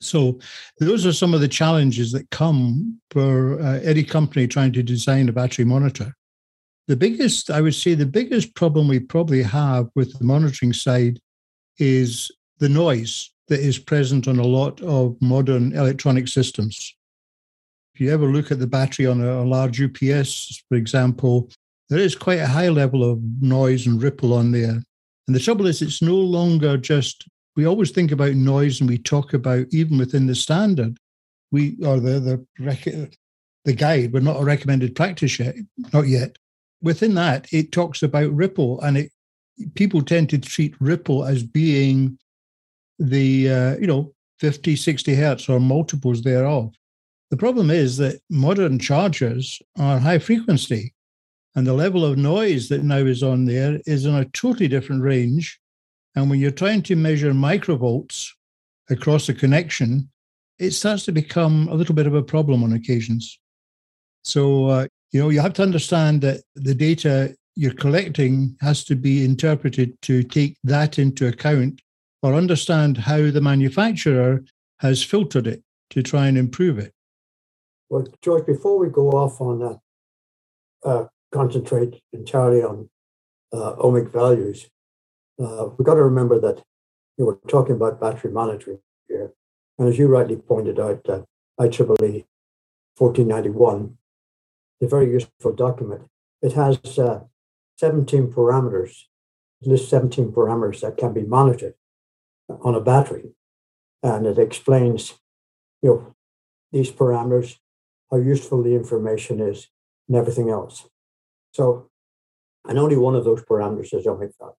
So, 0.01 0.41
those 0.79 1.05
are 1.05 1.13
some 1.13 1.35
of 1.35 1.43
the 1.43 1.49
challenges 1.49 2.13
that 2.13 2.31
come 2.31 2.99
for 3.11 3.61
uh, 3.61 3.81
any 3.81 4.03
company 4.03 4.47
trying 4.47 4.73
to 4.73 4.83
design 4.83 5.29
a 5.29 5.33
battery 5.33 5.67
monitor. 5.67 6.15
The 6.89 6.97
biggest, 6.97 7.51
I 7.51 7.61
would 7.61 7.75
say, 7.75 7.93
the 7.93 8.07
biggest 8.07 8.55
problem 8.55 8.89
we 8.89 9.01
probably 9.01 9.43
have 9.43 9.91
with 9.95 10.19
the 10.19 10.25
monitoring 10.25 10.73
side 10.73 11.21
is 11.77 12.31
the 12.59 12.71
noise 12.71 13.31
that 13.50 13.61
is 13.61 13.78
present 13.78 14.26
on 14.26 14.38
a 14.38 14.47
lot 14.47 14.80
of 14.80 15.21
modern 15.21 15.73
electronic 15.73 16.28
systems. 16.28 16.97
If 17.95 18.00
you 18.00 18.11
ever 18.12 18.26
look 18.26 18.50
at 18.50 18.61
the 18.61 18.66
battery 18.66 19.07
on 19.07 19.21
a, 19.21 19.42
a 19.42 19.45
large 19.45 19.83
UPS, 19.83 20.62
for 20.69 20.76
example, 20.76 21.50
there 21.90 21.99
is 21.99 22.14
quite 22.14 22.38
a 22.38 22.47
high 22.47 22.69
level 22.69 23.04
of 23.04 23.21
noise 23.42 23.87
and 23.87 24.00
ripple 24.00 24.33
on 24.33 24.52
there. 24.52 24.80
And 25.26 25.37
the 25.37 25.40
trouble 25.40 25.66
is, 25.66 25.83
it's 25.83 26.00
no 26.00 26.14
longer 26.14 26.78
just 26.78 27.28
we 27.57 27.66
always 27.66 27.90
think 27.90 28.12
about 28.12 28.35
noise 28.35 28.80
and 28.80 28.88
we 28.88 28.97
talk 28.97 29.35
about 29.35 29.66
even 29.71 29.99
within 29.99 30.26
the 30.26 30.35
standard, 30.35 30.97
we 31.50 31.76
or 31.85 31.99
the 31.99 32.47
the 32.59 33.11
the 33.64 33.73
guide, 33.75 34.12
we're 34.12 34.21
not 34.21 34.40
a 34.40 34.45
recommended 34.45 34.95
practice 34.95 35.38
yet, 35.38 35.57
not 35.92 36.07
yet. 36.07 36.37
Within 36.80 37.14
that, 37.14 37.52
it 37.52 37.73
talks 37.73 38.02
about 38.02 38.33
ripple, 38.33 38.80
and 38.80 38.97
it 38.97 39.12
people 39.75 40.00
tend 40.00 40.30
to 40.30 40.38
treat 40.38 40.75
ripple 40.80 41.25
as 41.25 41.42
being 41.42 42.16
the 43.00 43.50
uh, 43.50 43.76
you 43.78 43.87
know 43.87 44.12
50, 44.38 44.76
60 44.76 45.14
hertz 45.14 45.49
or 45.49 45.59
multiples 45.59 46.23
thereof. 46.23 46.73
The 47.30 47.37
problem 47.37 47.71
is 47.71 47.97
that 47.97 48.21
modern 48.30 48.78
chargers 48.78 49.61
are 49.78 49.99
high 49.99 50.19
frequency, 50.19 50.95
and 51.54 51.66
the 51.66 51.75
level 51.75 52.04
of 52.04 52.19
noise 52.19 52.69
that 52.69 52.85
now 52.85 52.99
is 52.99 53.23
on 53.23 53.47
there 53.47 53.80
is 53.87 54.07
in 54.07 54.14
a 54.14 54.25
totally 54.26 54.69
different 54.69 55.02
range. 55.02 55.59
And 56.16 56.28
when 56.28 56.40
you're 56.40 56.50
trying 56.50 56.83
to 56.83 56.97
measure 56.97 57.33
microvolts 57.33 58.30
across 58.88 59.28
a 59.28 59.35
connection, 59.35 60.11
it 60.59 60.73
starts 60.73 61.04
to 61.04 61.12
become 61.12 61.69
a 61.69 61.75
little 61.75 61.95
bit 61.95 62.07
of 62.07 62.14
a 62.14 62.23
problem 62.23 62.64
on 62.64 62.73
occasions. 62.73 63.38
So, 64.25 64.66
uh, 64.66 64.87
you 65.12 65.21
know, 65.21 65.30
you 65.30 65.40
have 65.40 65.54
to 65.54 65.62
understand 65.62 66.21
that 66.23 66.42
the 66.57 66.75
data 66.75 67.35
you're 67.57 67.75
collecting 67.75 68.57
has 68.61 68.85
to 68.85 68.97
be 68.97 69.25
interpreted 69.25 70.00
to 70.02 70.23
take 70.23 70.57
that 70.64 70.99
into 70.99 71.28
account 71.28 71.80
or 72.23 72.35
understand 72.35 72.99
how 72.99 73.31
the 73.31 73.41
manufacturer 73.41 74.45
has 74.79 75.03
filtered 75.03 75.47
it 75.47 75.62
to 75.91 76.03
try 76.03 76.27
and 76.27 76.37
improve 76.37 76.79
it. 76.79 76.93
Well, 77.89 78.07
George, 78.23 78.47
before 78.47 78.79
we 78.79 78.89
go 78.89 79.11
off 79.11 79.41
on 79.41 79.59
that, 79.61 79.81
uh, 80.85 81.05
concentrate 81.33 82.00
entirely 82.12 82.62
on 82.62 82.89
uh, 83.53 83.75
ohmic 83.77 84.12
values, 84.12 84.69
uh, 85.43 85.69
we've 85.77 85.87
got 85.87 85.95
to 85.95 86.03
remember 86.03 86.41
that 86.41 86.62
you 87.17 87.27
we're 87.27 87.37
talking 87.49 87.75
about 87.75 88.00
battery 88.00 88.31
monitoring 88.31 88.79
here. 89.09 89.33
And 89.79 89.89
as 89.89 89.99
you 89.99 90.07
rightly 90.09 90.37
pointed 90.37 90.79
out, 90.79 91.07
uh, 91.09 91.23
IEEE 91.61 92.25
1491, 92.97 93.97
a 94.83 94.87
very 94.87 95.11
useful 95.11 95.53
document. 95.53 96.03
It 96.41 96.53
has 96.53 96.79
uh, 96.99 97.21
17 97.79 98.33
parameters, 98.33 99.05
it 99.61 99.69
lists 99.69 99.89
17 99.89 100.33
parameters 100.33 100.81
that 100.81 100.97
can 100.97 101.12
be 101.12 101.23
monitored 101.23 101.75
on 102.62 102.75
a 102.75 102.80
battery. 102.80 103.35
And 104.02 104.26
it 104.26 104.38
explains, 104.38 105.14
you 105.83 105.90
know, 105.90 106.14
these 106.73 106.90
parameters, 106.90 107.57
how 108.11 108.19
useful 108.19 108.62
the 108.62 108.75
information 108.75 109.40
is, 109.40 109.69
and 110.09 110.16
everything 110.16 110.50
else. 110.50 110.88
So, 111.52 111.90
and 112.66 112.78
only 112.78 112.97
one 112.97 113.14
of 113.14 113.25
those 113.25 113.42
parameters 113.42 113.95
is 113.95 114.07
ohmic 114.07 114.33
value. 114.38 114.54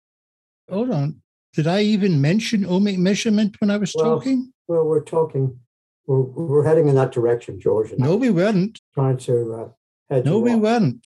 Hold 0.71 0.91
on. 0.91 1.23
Did 1.53 1.67
I 1.67 1.81
even 1.83 2.21
mention 2.21 2.65
ohmic 2.65 2.99
measurement 2.99 3.57
when 3.61 3.71
I 3.71 3.77
was 3.77 3.95
well, 3.95 4.17
talking? 4.17 4.53
Well, 4.69 4.85
we're 4.85 5.03
talking, 5.03 5.59
we're, 6.07 6.21
we're 6.21 6.65
heading 6.65 6.89
in 6.89 6.95
that 6.95 7.13
direction, 7.13 7.61
George. 7.61 7.93
No, 7.99 8.17
we 8.17 8.31
weren't. 8.31 8.81
Trying 8.95 9.17
to 9.19 9.55
uh, 9.55 9.69
head 10.15 10.25
No, 10.25 10.39
we 10.39 10.55
weren't. 10.55 11.05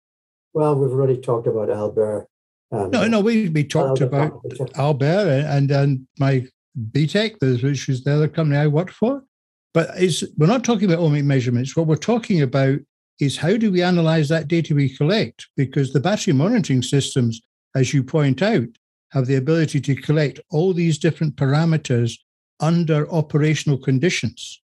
Well, 0.53 0.75
we've 0.75 0.91
already 0.91 1.17
talked 1.17 1.47
about 1.47 1.69
Alber. 1.69 2.25
And, 2.71 2.91
no, 2.91 3.07
no, 3.07 3.19
we, 3.19 3.49
we 3.49 3.63
talked 3.63 4.01
about 4.01 4.43
Alber 4.75 5.45
and, 5.45 5.71
and 5.71 6.07
my 6.19 6.47
BTECH, 6.77 7.63
which 7.63 7.89
is 7.89 8.03
the 8.03 8.13
other 8.13 8.27
company 8.27 8.57
I 8.57 8.67
work 8.67 8.91
for. 8.91 9.23
But 9.73 9.89
we're 10.37 10.47
not 10.47 10.63
talking 10.63 10.85
about 10.85 11.03
ohmic 11.03 11.23
measurements. 11.23 11.75
What 11.75 11.87
we're 11.87 11.95
talking 11.95 12.41
about 12.41 12.79
is 13.19 13.37
how 13.37 13.57
do 13.57 13.71
we 13.71 13.81
analyze 13.81 14.29
that 14.29 14.47
data 14.47 14.75
we 14.75 14.95
collect? 14.95 15.47
Because 15.57 15.93
the 15.93 15.99
battery 15.99 16.33
monitoring 16.33 16.81
systems, 16.81 17.41
as 17.75 17.93
you 17.93 18.03
point 18.03 18.41
out, 18.41 18.67
have 19.11 19.27
the 19.27 19.35
ability 19.35 19.79
to 19.81 19.95
collect 19.95 20.39
all 20.51 20.73
these 20.73 20.97
different 20.97 21.35
parameters 21.35 22.17
under 22.59 23.11
operational 23.11 23.77
conditions. 23.77 24.61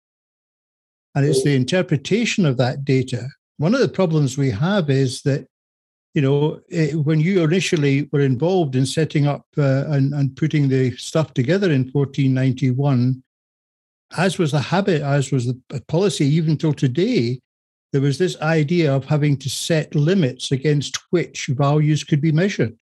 And 1.15 1.25
it's 1.25 1.45
the 1.45 1.55
interpretation 1.55 2.45
of 2.45 2.57
that 2.59 2.85
data. 2.85 3.29
One 3.59 3.75
of 3.75 3.81
the 3.81 3.89
problems 3.89 4.37
we 4.37 4.51
have 4.51 4.91
is 4.91 5.23
that 5.23 5.47
you 6.15 6.23
know, 6.23 6.61
it, 6.69 6.93
eh, 6.93 6.95
when 6.95 7.21
you 7.21 7.43
initially 7.43 8.09
were 8.13 8.21
involved 8.21 8.77
in 8.77 8.87
setting 8.87 9.27
up 9.27 9.45
uh, 9.59 9.85
and, 9.89 10.15
and 10.15 10.37
putting 10.37 10.69
the 10.69 10.97
stuff 10.97 11.35
together 11.35 11.71
in 11.71 11.91
1491, 11.91 13.23
as 14.17 14.39
was 14.39 14.53
the 14.53 14.61
habit, 14.61 15.03
as 15.03 15.33
was 15.33 15.47
the 15.47 15.81
policy, 15.89 16.25
even 16.25 16.57
till 16.57 16.73
today, 16.73 17.41
there 17.93 18.01
was 18.01 18.19
this 18.19 18.41
idea 18.41 18.95
of 18.95 19.05
having 19.05 19.37
to 19.39 19.51
set 19.51 19.95
limits 19.95 20.53
against 20.53 20.99
which 21.11 21.47
values 21.47 22.05
could 22.05 22.21
be 22.21 22.33
measured. 22.33 22.77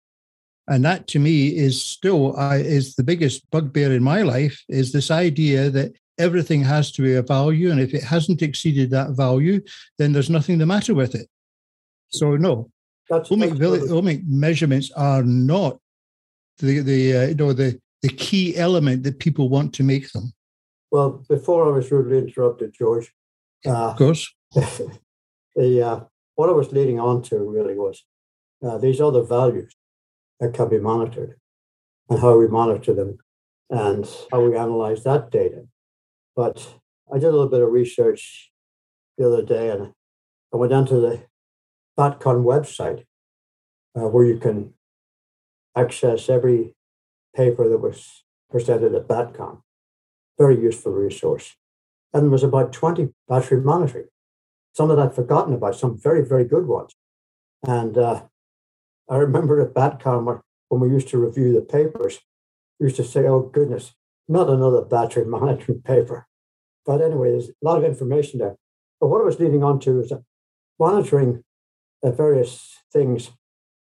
And 0.68 0.86
that 0.86 1.08
to 1.08 1.20
me 1.20 1.48
is 1.48 1.84
still 1.84 2.40
uh, 2.40 2.58
is 2.58 2.96
the 2.96 3.04
biggest 3.04 3.50
bugbear 3.50 3.92
in 3.92 4.04
my 4.04 4.22
life 4.22 4.64
is 4.70 4.92
this 4.92 5.10
idea 5.10 5.72
that 5.72 5.94
everything 6.20 6.64
has 6.64 6.92
to 6.92 7.02
be 7.02 7.16
a 7.16 7.24
value. 7.24 7.72
And 7.72 7.80
if 7.80 7.96
it 7.96 8.04
hasn't 8.04 8.44
exceeded 8.44 8.92
that 8.92 9.12
value, 9.12 9.62
then 9.98 10.14
there's 10.14 10.30
nothing 10.30 10.60
the 10.60 10.68
matter 10.68 10.94
with 10.94 11.16
it. 11.16 11.28
So 12.10 12.36
no, 12.36 12.70
that's, 13.10 13.30
that's 13.30 13.42
ohmic 13.42 14.24
measurements 14.28 14.92
are 14.92 15.24
not 15.24 15.80
the 16.60 16.80
the 16.80 17.16
uh, 17.16 17.28
you 17.28 17.36
know 17.36 17.54
the 17.54 17.80
the 18.02 18.10
key 18.10 18.56
element 18.56 19.04
that 19.04 19.20
people 19.20 19.50
want 19.50 19.74
to 19.74 19.84
make 19.84 20.12
them. 20.12 20.32
Well, 20.92 21.24
before 21.28 21.68
I 21.68 21.72
was 21.72 21.92
rudely 21.92 22.18
interrupted, 22.18 22.74
George. 22.74 23.12
Uh, 23.66 23.92
of 23.92 23.98
course. 23.98 24.34
the 24.54 25.84
uh, 25.84 26.00
what 26.36 26.50
I 26.50 26.54
was 26.54 26.72
leading 26.72 27.00
on 27.00 27.22
to 27.24 27.38
really 27.38 27.76
was 27.76 28.04
uh, 28.64 28.78
these 28.78 29.02
other 29.02 29.24
values 29.24 29.76
that 30.40 30.54
can 30.54 30.70
be 30.70 30.80
monitored 30.80 31.36
and 32.10 32.20
how 32.20 32.38
we 32.38 32.48
monitor 32.48 32.94
them 32.94 33.18
and 33.70 34.10
how 34.32 34.42
we 34.42 34.56
analyze 34.56 35.04
that 35.04 35.32
data. 35.32 35.68
But 36.36 36.76
I 37.14 37.16
did 37.16 37.26
a 37.26 37.32
little 37.32 37.50
bit 37.50 37.62
of 37.62 37.72
research 37.72 38.52
the 39.18 39.28
other 39.28 39.44
day 39.44 39.70
and 39.70 39.94
I 40.54 40.58
went 40.58 40.72
down 40.72 40.86
to 40.88 40.96
the 40.96 41.22
BATCON 42.00 42.46
website 42.46 43.04
uh, 43.94 44.08
where 44.08 44.26
you 44.26 44.38
can 44.38 44.74
access 45.76 46.30
every 46.30 46.74
paper 47.36 47.68
that 47.68 47.80
was 47.80 48.24
presented 48.50 48.96
at 48.96 49.08
BATCON. 49.08 49.62
Very 50.38 50.58
useful 50.58 50.94
resource. 50.94 51.58
And 52.14 52.24
there 52.24 52.30
was 52.32 52.44
about 52.44 52.72
20 52.72 53.10
battery 53.28 53.60
monitoring. 53.60 54.08
Some 54.74 54.88
that 54.96 55.14
forgotten 55.14 55.54
about, 55.54 55.76
some 55.76 56.00
very, 56.00 56.24
very 56.26 56.46
good 56.46 56.68
ones. 56.68 56.96
And 57.68 57.98
uh, 57.98 58.24
I 59.10 59.18
remember 59.18 59.60
at 59.60 59.74
BATCON 59.74 60.42
when 60.70 60.82
we 60.82 60.90
used 60.90 61.10
to 61.10 61.18
review 61.18 61.52
the 61.52 61.62
papers, 61.62 62.20
we 62.80 62.86
used 62.86 62.96
to 62.96 63.04
say, 63.04 63.26
oh, 63.26 63.42
goodness, 63.42 63.94
not 64.30 64.50
another 64.50 64.84
battery 64.84 65.26
monitoring 65.38 65.82
paper. 65.82 66.28
But 66.86 67.02
anyway, 67.02 67.32
there's 67.32 67.50
a 67.50 67.54
lot 67.62 67.78
of 67.78 67.84
information 67.84 68.40
there. 68.40 68.56
But 69.02 69.08
what 69.08 69.22
I 69.22 69.26
was 69.26 69.40
leading 69.40 69.64
on 69.64 69.80
to 69.82 70.00
is 70.00 70.10
that 70.10 70.24
monitoring 70.80 71.44
uh, 72.04 72.12
various 72.12 72.78
things. 72.92 73.32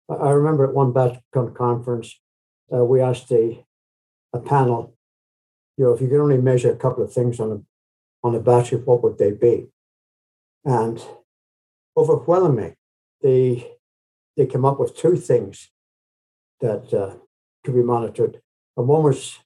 I 0.09 0.29
remember 0.29 0.65
at 0.65 0.73
one 0.73 0.93
BATCON 0.93 1.53
conference, 1.55 2.19
uh, 2.73 2.83
we 2.83 3.01
asked 3.01 3.31
a, 3.31 3.65
a 4.33 4.39
panel, 4.39 4.95
you 5.77 5.85
know, 5.85 5.91
if 5.91 6.01
you 6.01 6.07
could 6.07 6.21
only 6.21 6.37
measure 6.37 6.71
a 6.71 6.77
couple 6.77 7.03
of 7.03 7.13
things 7.13 7.39
on 7.39 7.51
a, 7.51 8.27
on 8.27 8.35
a 8.35 8.39
battery, 8.39 8.79
what 8.79 9.03
would 9.03 9.17
they 9.17 9.31
be? 9.31 9.67
And 10.65 11.03
overwhelmingly, 11.95 12.75
they, 13.21 13.71
they 14.35 14.45
came 14.45 14.65
up 14.65 14.79
with 14.79 14.97
two 14.97 15.15
things 15.15 15.69
that 16.61 16.93
uh, 16.93 17.15
could 17.63 17.75
be 17.75 17.83
monitored. 17.83 18.41
And 18.75 18.87
one 18.87 19.03
was 19.03 19.39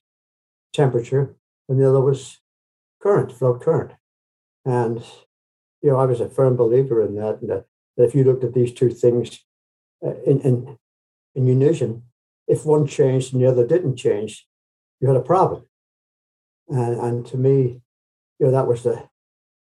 temperature, 0.72 1.34
and 1.68 1.78
the 1.78 1.88
other 1.88 2.00
was 2.00 2.38
current, 3.00 3.32
flow 3.32 3.58
current. 3.58 3.92
And, 4.64 5.02
you 5.82 5.90
know, 5.90 5.96
I 5.96 6.06
was 6.06 6.20
a 6.20 6.28
firm 6.28 6.56
believer 6.56 7.04
in 7.04 7.16
that, 7.16 7.40
and 7.40 7.50
that 7.50 7.66
that 7.96 8.04
if 8.04 8.14
you 8.14 8.24
looked 8.24 8.44
at 8.44 8.54
these 8.54 8.72
two 8.72 8.90
things 8.90 9.44
uh, 10.04 10.14
in, 10.26 10.40
in, 10.40 10.78
in 11.34 11.46
unison, 11.46 12.04
if 12.48 12.64
one 12.64 12.86
changed 12.86 13.32
and 13.32 13.42
the 13.42 13.48
other 13.48 13.66
didn't 13.66 13.96
change, 13.96 14.46
you 15.00 15.08
had 15.08 15.16
a 15.16 15.20
problem. 15.20 15.64
And, 16.68 16.98
and 16.98 17.26
to 17.26 17.36
me, 17.36 17.82
you 18.38 18.46
know, 18.46 18.52
that 18.52 18.66
was 18.66 18.82
the 18.82 19.08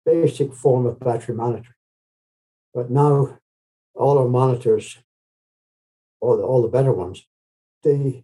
basic 0.05 0.53
form 0.53 0.85
of 0.85 0.99
battery 0.99 1.35
monitoring. 1.35 1.75
But 2.73 2.89
now 2.89 3.39
all 3.95 4.17
our 4.17 4.27
monitors, 4.27 4.97
all 6.19 6.37
the, 6.37 6.43
all 6.43 6.61
the 6.61 6.67
better 6.67 6.93
ones, 6.93 7.25
they 7.83 8.23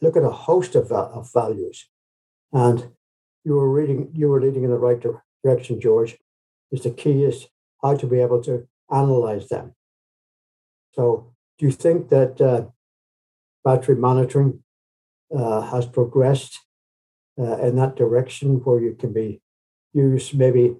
look 0.00 0.16
at 0.16 0.22
a 0.22 0.30
host 0.30 0.74
of, 0.74 0.92
of 0.92 1.32
values. 1.32 1.88
And 2.52 2.90
you 3.44 3.54
were 3.54 3.70
reading, 3.70 4.10
you 4.14 4.28
were 4.28 4.40
leading 4.40 4.64
in 4.64 4.70
the 4.70 4.78
right 4.78 5.02
direction, 5.42 5.80
George. 5.80 6.16
Is 6.70 6.82
the 6.82 6.90
key 6.90 7.24
is 7.24 7.46
how 7.82 7.96
to 7.96 8.06
be 8.06 8.20
able 8.20 8.42
to 8.42 8.68
analyze 8.90 9.48
them. 9.48 9.74
So, 10.92 11.32
do 11.58 11.66
you 11.66 11.72
think 11.72 12.08
that 12.08 12.40
uh, 12.40 12.66
battery 13.64 13.96
monitoring 13.96 14.62
uh, 15.36 15.60
has 15.62 15.86
progressed 15.86 16.58
uh, 17.38 17.58
in 17.58 17.76
that 17.76 17.96
direction 17.96 18.56
where 18.64 18.80
you 18.80 18.94
can 18.94 19.12
be 19.12 19.40
use 19.92 20.34
maybe 20.34 20.76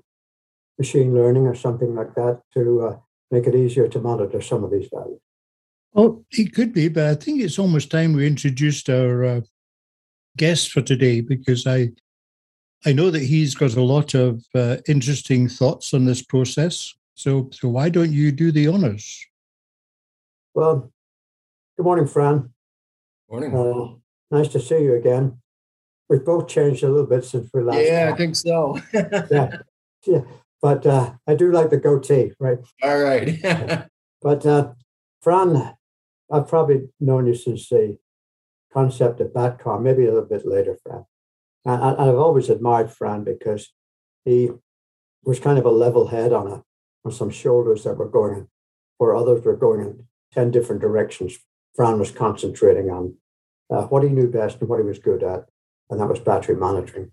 machine 0.79 1.15
learning 1.15 1.47
or 1.47 1.55
something 1.55 1.95
like 1.95 2.15
that 2.15 2.41
to 2.55 2.81
uh, 2.83 2.97
make 3.31 3.47
it 3.47 3.55
easier 3.55 3.89
to 3.89 4.01
monitor 4.01 4.41
some 4.41 4.65
of 4.65 4.71
these 4.71 4.89
values? 4.93 5.21
Oh, 5.95 6.25
it 6.31 6.55
could 6.55 6.73
be, 6.73 6.89
but 6.89 7.07
I 7.07 7.15
think 7.15 7.41
it's 7.41 7.59
almost 7.59 7.91
time 7.91 8.13
we 8.13 8.27
introduced 8.27 8.89
our 8.89 9.25
uh, 9.25 9.41
guest 10.37 10.71
for 10.71 10.81
today 10.81 11.21
because 11.21 11.67
I 11.67 11.91
I 12.87 12.93
know 12.93 13.11
that 13.11 13.23
he's 13.23 13.57
got 13.57 13.75
a 13.75 13.83
lot 13.83 14.15
of 14.15 14.45
uh, 14.55 14.77
interesting 14.87 15.49
thoughts 15.49 15.93
on 15.93 16.05
this 16.05 16.23
process. 16.23 16.95
So, 17.19 17.49
so 17.53 17.69
why 17.69 17.89
don't 17.89 18.13
you 18.13 18.31
do 18.31 18.53
the 18.53 18.69
honors? 18.69 19.27
Well, 20.55 20.93
good 21.77 21.83
morning, 21.83 22.07
Fran. 22.07 22.51
Morning. 23.29 23.53
Uh, 23.53 23.97
nice 24.31 24.47
to 24.53 24.61
see 24.61 24.85
you 24.85 24.95
again. 24.95 25.41
We've 26.09 26.25
both 26.25 26.47
changed 26.47 26.85
a 26.85 26.89
little 26.89 27.09
bit 27.09 27.25
since 27.25 27.51
we 27.53 27.63
last. 27.63 27.85
Yeah, 27.85 28.13
I 28.15 28.17
think 28.17 28.37
so. 28.37 28.79
yeah, 28.95 29.57
yeah. 30.07 30.21
But 30.63 30.87
uh, 30.87 31.15
I 31.27 31.35
do 31.35 31.51
like 31.51 31.71
the 31.71 31.79
goatee, 31.79 32.35
right? 32.39 32.59
All 32.85 33.03
right. 33.03 33.43
but 34.23 34.47
uh, 34.47 34.75
Fran, 35.21 35.75
I've 36.31 36.47
probably 36.47 36.89
known 37.01 37.27
you 37.27 37.35
since 37.35 37.69
the 37.69 37.99
concept 38.73 39.21
of 39.21 39.33
BATCON, 39.33 39.83
maybe 39.83 40.05
a 40.05 40.13
little 40.13 40.29
bit 40.29 40.47
later, 40.47 40.79
Fran. 40.85 41.05
And, 41.65 41.83
and 41.83 42.01
I've 42.01 42.15
always 42.15 42.49
admired 42.49 42.93
Fran 42.93 43.25
because 43.25 43.73
he 44.25 44.51
was 45.25 45.41
kind 45.41 45.59
of 45.59 45.67
a 45.67 45.71
level 45.71 46.07
head 46.07 46.33
on 46.33 46.47
a 46.47 46.63
on 47.05 47.13
some 47.13 47.31
shoulders 47.31 47.85
that 47.85 47.97
were 47.97 48.09
going 48.09 48.49
where 48.99 49.15
others 49.15 49.45
were 49.45 49.57
going 49.57 49.81
in 49.81 50.05
ten 50.33 50.51
different 50.51 50.81
directions. 50.81 51.39
Fran 51.75 51.99
was 51.99 52.11
concentrating 52.11 52.91
on 52.91 53.15
uh, 53.71 53.83
what 53.87 54.03
he 54.03 54.09
knew 54.09 54.29
best 54.29 54.61
and 54.61 54.69
what 54.69 54.81
he 54.81 54.85
was 54.85 54.99
good 54.99 55.23
at, 55.23 55.47
and 55.89 56.01
that 56.01 56.09
was 56.09 56.21
battery 56.21 56.57
monitoring. 56.57 57.13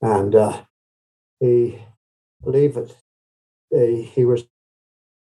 And 0.00 0.34
uh, 0.34 0.62
he 1.40 1.80
believe 2.42 2.76
it, 2.76 2.96
uh, 3.74 4.10
he 4.10 4.24
was 4.24 4.44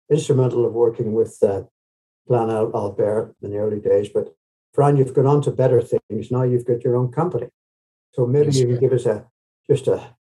instrumental 0.09 0.65
of 0.65 0.73
working 0.73 1.13
with 1.13 1.37
uh, 1.43 1.63
Glenn 2.27 2.47
Alber 2.47 3.33
in 3.41 3.51
the 3.51 3.57
early 3.57 3.79
days. 3.79 4.09
But 4.09 4.35
Fran, 4.73 4.97
you've 4.97 5.13
gone 5.13 5.27
on 5.27 5.41
to 5.43 5.51
better 5.51 5.81
things. 5.81 6.31
Now 6.31 6.43
you've 6.43 6.65
got 6.65 6.83
your 6.83 6.95
own 6.95 7.11
company. 7.11 7.49
So 8.13 8.25
maybe 8.25 8.47
yes, 8.47 8.59
you 8.59 8.67
can 8.67 8.79
give 8.79 8.93
us 8.93 9.05
a 9.05 9.25
just 9.69 9.87
a 9.87 10.15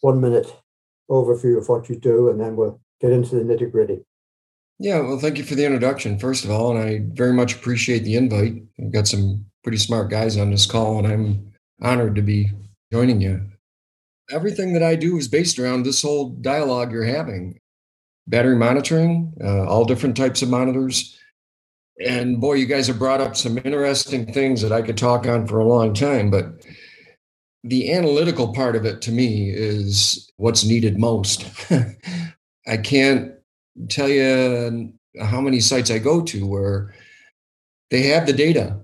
one 0.00 0.20
minute 0.20 0.54
overview 1.10 1.58
of 1.58 1.68
what 1.68 1.88
you 1.88 1.96
do, 1.96 2.28
and 2.28 2.40
then 2.40 2.56
we'll 2.56 2.80
get 3.00 3.12
into 3.12 3.36
the 3.36 3.42
nitty 3.42 3.70
gritty. 3.70 4.00
Yeah, 4.80 5.00
well, 5.00 5.18
thank 5.18 5.38
you 5.38 5.44
for 5.44 5.56
the 5.56 5.64
introduction, 5.64 6.18
first 6.18 6.44
of 6.44 6.50
all, 6.50 6.76
and 6.76 6.78
I 6.78 7.00
very 7.12 7.32
much 7.32 7.54
appreciate 7.54 8.04
the 8.04 8.16
invite. 8.16 8.62
We've 8.78 8.92
got 8.92 9.08
some 9.08 9.44
pretty 9.64 9.78
smart 9.78 10.08
guys 10.08 10.36
on 10.36 10.50
this 10.50 10.66
call, 10.66 10.98
and 10.98 11.06
I'm 11.06 11.52
honored 11.82 12.14
to 12.14 12.22
be 12.22 12.50
joining 12.92 13.20
you. 13.20 13.44
Everything 14.30 14.72
that 14.74 14.82
I 14.82 14.94
do 14.94 15.16
is 15.16 15.26
based 15.26 15.58
around 15.58 15.82
this 15.82 16.02
whole 16.02 16.30
dialogue 16.30 16.92
you're 16.92 17.04
having 17.04 17.58
battery 18.28 18.56
monitoring, 18.56 19.32
uh, 19.42 19.64
all 19.66 19.84
different 19.84 20.16
types 20.16 20.42
of 20.42 20.50
monitors. 20.50 21.18
And 22.04 22.40
boy, 22.40 22.54
you 22.54 22.66
guys 22.66 22.86
have 22.86 22.98
brought 22.98 23.20
up 23.20 23.36
some 23.36 23.58
interesting 23.58 24.32
things 24.32 24.62
that 24.62 24.70
I 24.70 24.82
could 24.82 24.98
talk 24.98 25.26
on 25.26 25.46
for 25.46 25.58
a 25.58 25.66
long 25.66 25.94
time, 25.94 26.30
but 26.30 26.64
the 27.64 27.92
analytical 27.92 28.52
part 28.52 28.76
of 28.76 28.84
it 28.84 29.02
to 29.02 29.12
me 29.12 29.50
is 29.50 30.30
what's 30.36 30.64
needed 30.64 30.98
most. 30.98 31.46
I 32.68 32.76
can't 32.76 33.32
tell 33.88 34.08
you 34.08 34.92
how 35.20 35.40
many 35.40 35.60
sites 35.60 35.90
I 35.90 35.98
go 35.98 36.22
to 36.22 36.46
where 36.46 36.94
they 37.90 38.02
have 38.02 38.26
the 38.26 38.32
data. 38.32 38.78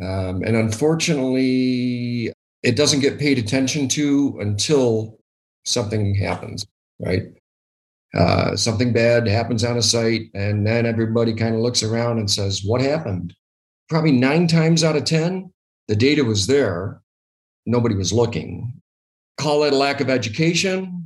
Um, 0.00 0.42
and 0.42 0.56
unfortunately, 0.56 2.32
it 2.62 2.76
doesn't 2.76 3.00
get 3.00 3.18
paid 3.18 3.38
attention 3.38 3.88
to 3.88 4.38
until 4.40 5.18
something 5.64 6.14
happens, 6.14 6.66
right? 6.98 7.22
Uh, 8.14 8.56
something 8.56 8.92
bad 8.92 9.26
happens 9.26 9.64
on 9.64 9.76
a 9.76 9.82
site, 9.82 10.30
and 10.34 10.66
then 10.66 10.86
everybody 10.86 11.34
kind 11.34 11.54
of 11.54 11.60
looks 11.60 11.82
around 11.82 12.18
and 12.18 12.30
says, 12.30 12.62
What 12.64 12.80
happened? 12.80 13.34
Probably 13.88 14.12
nine 14.12 14.46
times 14.46 14.84
out 14.84 14.96
of 14.96 15.04
10, 15.04 15.52
the 15.88 15.96
data 15.96 16.24
was 16.24 16.46
there, 16.46 17.02
nobody 17.66 17.94
was 17.94 18.12
looking. 18.12 18.80
Call 19.36 19.64
it 19.64 19.72
a 19.72 19.76
lack 19.76 20.00
of 20.00 20.08
education, 20.08 21.03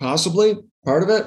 possibly 0.00 0.56
part 0.84 1.02
of 1.02 1.10
it. 1.10 1.26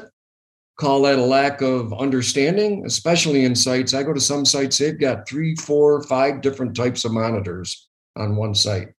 Call 0.79 1.01
that 1.03 1.17
a 1.17 1.23
lack 1.23 1.61
of 1.61 1.91
understanding, 1.93 2.83
especially 2.85 3.45
in 3.45 3.55
sites. 3.55 3.93
I 3.93 4.03
go 4.03 4.13
to 4.13 4.19
some 4.19 4.45
sites, 4.45 4.77
they've 4.77 4.99
got 4.99 5.27
three, 5.27 5.55
four, 5.55 6.03
five 6.03 6.41
different 6.41 6.75
types 6.75 7.03
of 7.03 7.11
monitors 7.11 7.87
on 8.15 8.35
one 8.35 8.53
site. 8.53 8.89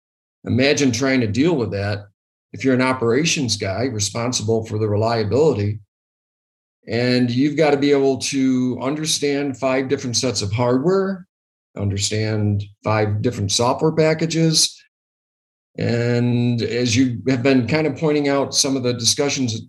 Imagine 0.45 0.91
trying 0.91 1.21
to 1.21 1.29
deal 1.29 1.55
with 1.55 1.71
that 1.73 2.07
if 2.53 2.65
you're 2.65 2.75
an 2.75 2.83
operations 2.83 3.57
guy 3.57 3.85
responsible 3.85 4.65
for 4.65 4.79
the 4.79 4.89
reliability. 4.89 5.81
And 6.89 7.31
you've 7.31 7.57
got 7.57 7.73
to 7.73 7.77
be 7.77 7.91
able 7.93 8.19
to 8.19 8.79
understand 8.81 9.59
five 9.59 9.89
different 9.89 10.17
sets 10.17 10.41
of 10.41 10.51
hardware, 10.51 11.27
understand 11.77 12.65
five 12.83 13.21
different 13.21 13.53
software 13.53 13.93
packages, 13.93 14.78
and 15.79 16.61
as 16.61 16.97
you 16.97 17.23
have 17.29 17.43
been 17.43 17.69
kind 17.69 17.87
of 17.87 17.97
pointing 17.97 18.29
out 18.29 18.53
some 18.53 18.77
of 18.77 18.83
the 18.83 18.93
discussions 18.93 19.61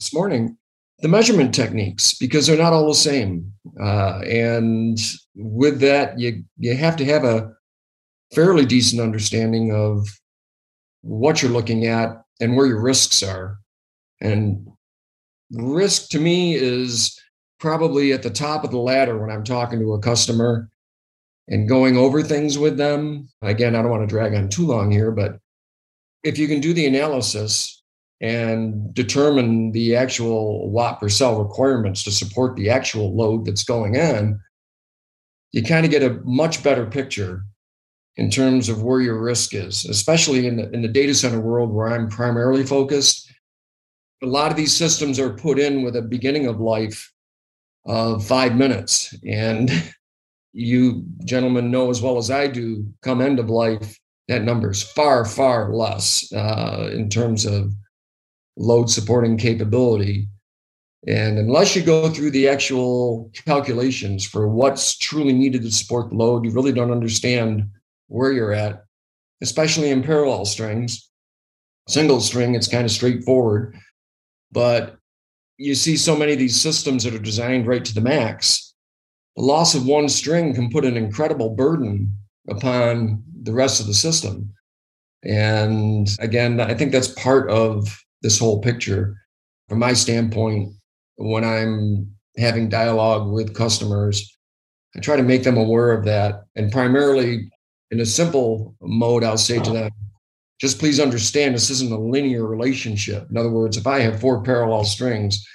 this 0.00 0.14
morning, 0.14 0.56
the 1.00 1.08
measurement 1.08 1.54
techniques, 1.54 2.14
because 2.14 2.46
they're 2.46 2.56
not 2.56 2.72
all 2.72 2.88
the 2.88 2.94
same. 2.94 3.52
Uh, 3.78 4.20
and 4.20 4.98
with 5.36 5.80
that, 5.80 6.18
you, 6.18 6.42
you 6.56 6.74
have 6.74 6.96
to 6.96 7.04
have 7.04 7.24
a 7.24 7.52
fairly 8.34 8.64
decent 8.64 9.02
understanding 9.02 9.72
of 9.72 10.08
what 11.02 11.42
you're 11.42 11.52
looking 11.52 11.86
at 11.86 12.22
and 12.40 12.56
where 12.56 12.66
your 12.66 12.80
risks 12.80 13.22
are. 13.22 13.58
And 14.20 14.66
risk 15.52 16.08
to 16.10 16.18
me 16.18 16.54
is 16.54 17.20
probably 17.60 18.12
at 18.12 18.22
the 18.22 18.30
top 18.30 18.64
of 18.64 18.70
the 18.70 18.78
ladder 18.78 19.18
when 19.18 19.30
I'm 19.30 19.44
talking 19.44 19.78
to 19.80 19.92
a 19.92 20.00
customer 20.00 20.70
and 21.48 21.68
going 21.68 21.96
over 21.96 22.22
things 22.22 22.58
with 22.58 22.76
them. 22.76 23.28
Again, 23.42 23.74
I 23.74 23.82
don't 23.82 23.90
want 23.90 24.02
to 24.02 24.14
drag 24.14 24.34
on 24.34 24.48
too 24.48 24.66
long 24.66 24.90
here, 24.90 25.10
but 25.10 25.38
if 26.22 26.38
you 26.38 26.46
can 26.46 26.60
do 26.60 26.72
the 26.72 26.86
analysis 26.86 27.82
and 28.20 28.92
determine 28.94 29.72
the 29.72 29.96
actual 29.96 30.70
watt 30.70 31.00
per 31.00 31.08
cell 31.08 31.42
requirements 31.42 32.02
to 32.04 32.10
support 32.10 32.56
the 32.56 32.68
actual 32.68 33.16
load 33.16 33.44
that's 33.44 33.64
going 33.64 33.96
on, 33.96 34.40
you 35.52 35.62
kind 35.62 35.86
of 35.86 35.90
get 35.90 36.02
a 36.02 36.20
much 36.24 36.62
better 36.62 36.84
picture 36.84 37.42
in 38.16 38.30
terms 38.30 38.68
of 38.68 38.82
where 38.82 39.00
your 39.00 39.22
risk 39.22 39.54
is, 39.54 39.84
especially 39.84 40.46
in 40.46 40.56
the, 40.56 40.70
in 40.72 40.82
the 40.82 40.88
data 40.88 41.14
center 41.14 41.40
world 41.40 41.72
where 41.72 41.88
I'm 41.88 42.08
primarily 42.08 42.64
focused. 42.64 43.32
A 44.22 44.26
lot 44.26 44.50
of 44.50 44.56
these 44.56 44.76
systems 44.76 45.20
are 45.20 45.30
put 45.30 45.58
in 45.58 45.82
with 45.82 45.94
a 45.94 46.02
beginning 46.02 46.46
of 46.46 46.60
life 46.60 47.12
of 47.86 48.26
five 48.26 48.56
minutes. 48.56 49.16
And 49.24 49.70
you 50.52 51.04
gentlemen 51.24 51.70
know 51.70 51.90
as 51.90 52.02
well 52.02 52.16
as 52.16 52.30
I 52.30 52.46
do, 52.46 52.86
come 53.02 53.20
end 53.20 53.38
of 53.38 53.50
life, 53.50 53.98
that 54.28 54.42
number 54.42 54.70
is 54.70 54.82
far, 54.82 55.24
far 55.24 55.74
less 55.74 56.30
uh, 56.32 56.90
in 56.92 57.08
terms 57.08 57.46
of 57.46 57.72
load 58.56 58.90
supporting 58.90 59.36
capability. 59.36 60.28
And 61.06 61.38
unless 61.38 61.76
you 61.76 61.82
go 61.82 62.10
through 62.10 62.32
the 62.32 62.48
actual 62.48 63.30
calculations 63.46 64.26
for 64.26 64.48
what's 64.48 64.98
truly 64.98 65.32
needed 65.32 65.62
to 65.62 65.70
support 65.70 66.10
the 66.10 66.16
load, 66.16 66.44
you 66.44 66.50
really 66.50 66.72
don't 66.72 66.90
understand 66.90 67.68
where 68.08 68.32
you're 68.32 68.52
at, 68.52 68.84
especially 69.40 69.90
in 69.90 70.02
parallel 70.02 70.44
strings. 70.44 71.08
Single 71.88 72.20
string, 72.20 72.54
it's 72.54 72.68
kind 72.68 72.84
of 72.84 72.90
straightforward. 72.90 73.78
But 74.52 74.96
you 75.56 75.74
see 75.74 75.96
so 75.96 76.16
many 76.16 76.32
of 76.32 76.38
these 76.38 76.60
systems 76.60 77.04
that 77.04 77.14
are 77.14 77.18
designed 77.18 77.66
right 77.66 77.84
to 77.84 77.94
the 77.94 78.00
max 78.00 78.67
the 79.38 79.44
loss 79.44 79.76
of 79.76 79.86
one 79.86 80.08
string 80.08 80.52
can 80.52 80.68
put 80.68 80.84
an 80.84 80.96
incredible 80.96 81.50
burden 81.50 82.12
upon 82.48 83.22
the 83.44 83.52
rest 83.52 83.80
of 83.80 83.86
the 83.86 83.94
system. 83.94 84.52
And 85.22 86.08
again, 86.18 86.58
I 86.58 86.74
think 86.74 86.90
that's 86.90 87.06
part 87.06 87.48
of 87.48 88.02
this 88.20 88.36
whole 88.36 88.60
picture. 88.60 89.14
From 89.68 89.78
my 89.78 89.92
standpoint, 89.92 90.72
when 91.16 91.44
I'm 91.44 92.10
having 92.36 92.68
dialogue 92.68 93.30
with 93.30 93.54
customers, 93.54 94.36
I 94.96 94.98
try 94.98 95.14
to 95.14 95.22
make 95.22 95.44
them 95.44 95.56
aware 95.56 95.92
of 95.92 96.04
that. 96.06 96.42
And 96.56 96.72
primarily 96.72 97.48
in 97.92 98.00
a 98.00 98.06
simple 98.06 98.74
mode, 98.80 99.22
I'll 99.22 99.38
say 99.38 99.60
to 99.60 99.70
them, 99.70 99.90
just 100.60 100.80
please 100.80 100.98
understand 100.98 101.54
this 101.54 101.70
isn't 101.70 101.92
a 101.92 101.98
linear 101.98 102.44
relationship. 102.44 103.28
In 103.30 103.36
other 103.36 103.50
words, 103.50 103.76
if 103.76 103.86
I 103.86 104.00
have 104.00 104.20
four 104.20 104.42
parallel 104.42 104.82
strings 104.82 105.46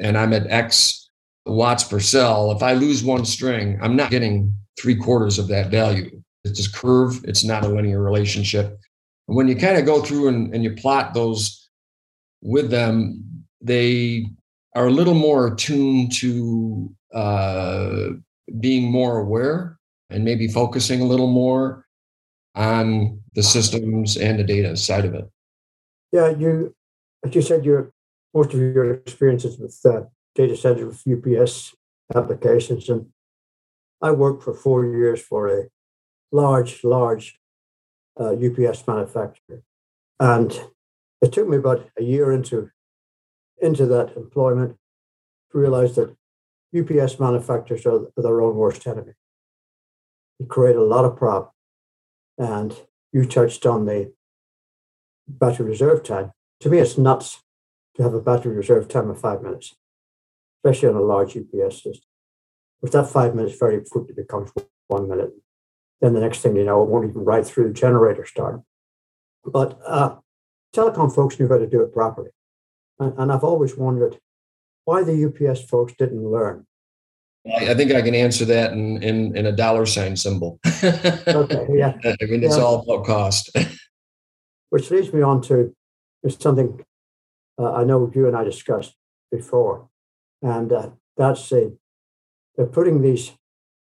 and 0.00 0.16
I'm 0.16 0.32
at 0.32 0.46
X 0.48 1.05
watts 1.46 1.84
per 1.84 2.00
cell. 2.00 2.52
If 2.52 2.62
I 2.62 2.74
lose 2.74 3.04
one 3.04 3.24
string, 3.24 3.78
I'm 3.80 3.96
not 3.96 4.10
getting 4.10 4.52
three 4.78 4.96
quarters 4.96 5.38
of 5.38 5.48
that 5.48 5.70
value. 5.70 6.22
It's 6.44 6.66
a 6.66 6.72
curve, 6.72 7.24
it's 7.24 7.44
not 7.44 7.64
a 7.64 7.68
linear 7.68 8.02
relationship. 8.02 8.78
And 9.28 9.36
when 9.36 9.48
you 9.48 9.56
kind 9.56 9.78
of 9.78 9.84
go 9.84 10.02
through 10.02 10.28
and, 10.28 10.54
and 10.54 10.62
you 10.62 10.74
plot 10.74 11.14
those 11.14 11.68
with 12.42 12.70
them, 12.70 13.24
they 13.60 14.26
are 14.74 14.86
a 14.86 14.92
little 14.92 15.14
more 15.14 15.48
attuned 15.48 16.12
to 16.16 16.94
uh, 17.14 18.08
being 18.60 18.90
more 18.90 19.18
aware 19.18 19.78
and 20.10 20.24
maybe 20.24 20.46
focusing 20.48 21.00
a 21.00 21.04
little 21.04 21.26
more 21.30 21.86
on 22.54 23.20
the 23.34 23.42
systems 23.42 24.16
and 24.16 24.38
the 24.38 24.44
data 24.44 24.76
side 24.76 25.04
of 25.04 25.14
it. 25.14 25.28
Yeah, 26.12 26.30
you, 26.30 26.74
as 27.24 27.34
you 27.34 27.42
said, 27.42 27.64
your 27.64 27.92
most 28.34 28.52
of 28.52 28.60
your 28.60 28.94
experiences 28.94 29.58
with 29.58 29.78
uh, 29.84 30.02
data 30.36 30.56
center 30.56 30.86
with 30.86 31.02
UPS 31.08 31.74
applications. 32.14 32.88
And 32.88 33.06
I 34.00 34.12
worked 34.12 34.44
for 34.44 34.54
four 34.54 34.84
years 34.84 35.20
for 35.20 35.48
a 35.48 35.68
large, 36.30 36.84
large 36.84 37.40
uh, 38.20 38.34
UPS 38.34 38.86
manufacturer. 38.86 39.62
And 40.20 40.58
it 41.20 41.32
took 41.32 41.48
me 41.48 41.56
about 41.56 41.88
a 41.98 42.02
year 42.02 42.30
into, 42.30 42.70
into 43.60 43.86
that 43.86 44.16
employment 44.16 44.76
to 45.50 45.58
realize 45.58 45.96
that 45.96 46.14
UPS 46.78 47.18
manufacturers 47.18 47.86
are 47.86 48.06
their 48.16 48.40
own 48.40 48.54
worst 48.56 48.86
enemy. 48.86 49.12
They 50.38 50.46
create 50.46 50.76
a 50.76 50.82
lot 50.82 51.04
of 51.04 51.16
problems. 51.16 51.52
And 52.38 52.76
you 53.12 53.24
touched 53.24 53.64
on 53.64 53.86
the 53.86 54.12
battery 55.26 55.66
reserve 55.66 56.02
time. 56.02 56.32
To 56.60 56.68
me, 56.68 56.78
it's 56.78 56.98
nuts 56.98 57.42
to 57.96 58.02
have 58.02 58.14
a 58.14 58.20
battery 58.20 58.54
reserve 58.54 58.88
time 58.88 59.08
of 59.08 59.18
five 59.18 59.42
minutes, 59.42 59.74
especially 60.58 60.88
on 60.88 60.96
a 60.96 61.00
large 61.00 61.36
UPS 61.36 61.82
system. 61.82 62.08
With 62.82 62.92
that 62.92 63.08
five 63.08 63.34
minutes 63.34 63.58
very 63.58 63.82
quickly 63.84 64.14
becomes 64.14 64.50
one 64.88 65.08
minute. 65.08 65.30
Then 66.00 66.14
the 66.14 66.20
next 66.20 66.40
thing 66.40 66.56
you 66.56 66.64
know, 66.64 66.82
it 66.82 66.88
won't 66.88 67.08
even 67.08 67.24
ride 67.24 67.46
through 67.46 67.68
the 67.68 67.74
generator 67.74 68.26
start. 68.26 68.60
But 69.44 69.78
uh, 69.86 70.16
telecom 70.74 71.14
folks 71.14 71.38
knew 71.38 71.48
how 71.48 71.58
to 71.58 71.66
do 71.66 71.82
it 71.82 71.92
properly. 71.92 72.30
And, 72.98 73.18
and 73.18 73.32
I've 73.32 73.44
always 73.44 73.76
wondered 73.76 74.18
why 74.84 75.02
the 75.02 75.24
UPS 75.26 75.62
folks 75.62 75.94
didn't 75.98 76.24
learn. 76.24 76.66
I 77.46 77.74
think 77.74 77.92
I 77.92 78.02
can 78.02 78.14
answer 78.14 78.44
that 78.46 78.72
in, 78.72 79.02
in, 79.02 79.36
in 79.36 79.46
a 79.46 79.52
dollar 79.52 79.86
sign 79.86 80.16
symbol. 80.16 80.58
okay, 80.82 81.66
yeah. 81.70 81.94
I 82.04 82.16
mean, 82.24 82.42
it's 82.42 82.56
yeah. 82.56 82.62
all 82.62 82.82
about 82.82 83.06
cost. 83.06 83.56
Which 84.70 84.90
leads 84.90 85.12
me 85.12 85.22
on 85.22 85.42
to 85.42 85.74
something 86.28 86.84
uh, 87.58 87.72
I 87.72 87.84
know 87.84 88.10
you 88.14 88.26
and 88.26 88.36
I 88.36 88.44
discussed 88.44 88.94
before, 89.30 89.88
and 90.42 90.72
uh, 90.72 90.90
that's 91.16 91.50
a 91.52 91.72
they're 92.56 92.66
putting 92.66 93.02
these 93.02 93.32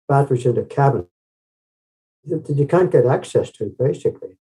batteries 0.09 0.46
into 0.46 0.64
cabin. 0.64 1.07
That 2.24 2.50
you 2.50 2.66
can't 2.66 2.92
get 2.92 3.07
access 3.07 3.50
to, 3.53 3.74
basically, 3.79 4.37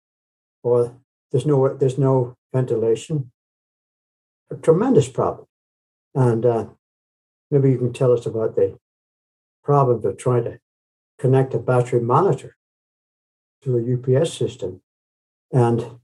or 0.62 0.96
there's 1.30 1.46
no 1.46 1.76
there's 1.76 1.98
no 1.98 2.36
ventilation. 2.52 3.30
A 4.50 4.56
tremendous 4.56 5.08
problem, 5.08 5.46
and 6.14 6.46
uh, 6.46 6.66
maybe 7.50 7.70
you 7.70 7.78
can 7.78 7.92
tell 7.92 8.12
us 8.12 8.26
about 8.26 8.54
the 8.54 8.78
problems 9.64 10.04
of 10.04 10.16
trying 10.16 10.44
to 10.44 10.60
connect 11.18 11.52
a 11.52 11.58
battery 11.58 12.00
monitor 12.00 12.56
to 13.62 13.76
a 13.76 14.18
UPS 14.20 14.32
system, 14.32 14.80
and 15.52 15.98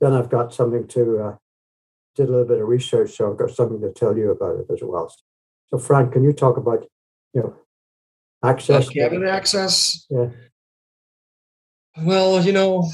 then 0.00 0.12
I've 0.12 0.30
got 0.30 0.54
something 0.54 0.86
to 0.88 1.18
uh, 1.18 1.36
did 2.14 2.28
a 2.28 2.30
little 2.30 2.46
bit 2.46 2.60
of 2.60 2.68
research, 2.68 3.16
so 3.16 3.30
I've 3.30 3.38
got 3.38 3.50
something 3.50 3.80
to 3.80 3.92
tell 3.92 4.16
you 4.16 4.30
about 4.30 4.60
it 4.60 4.66
as 4.70 4.80
well. 4.82 5.12
So, 5.70 5.78
Frank, 5.78 6.12
can 6.12 6.24
you 6.24 6.32
talk 6.32 6.56
about 6.56 6.86
you 7.34 7.42
know 7.42 7.54
access? 8.44 8.88
Uh, 8.88 8.90
cabin 8.90 9.26
access. 9.26 10.06
Yeah. 10.10 10.28
Well, 11.98 12.44
you 12.44 12.52
know, 12.52 12.90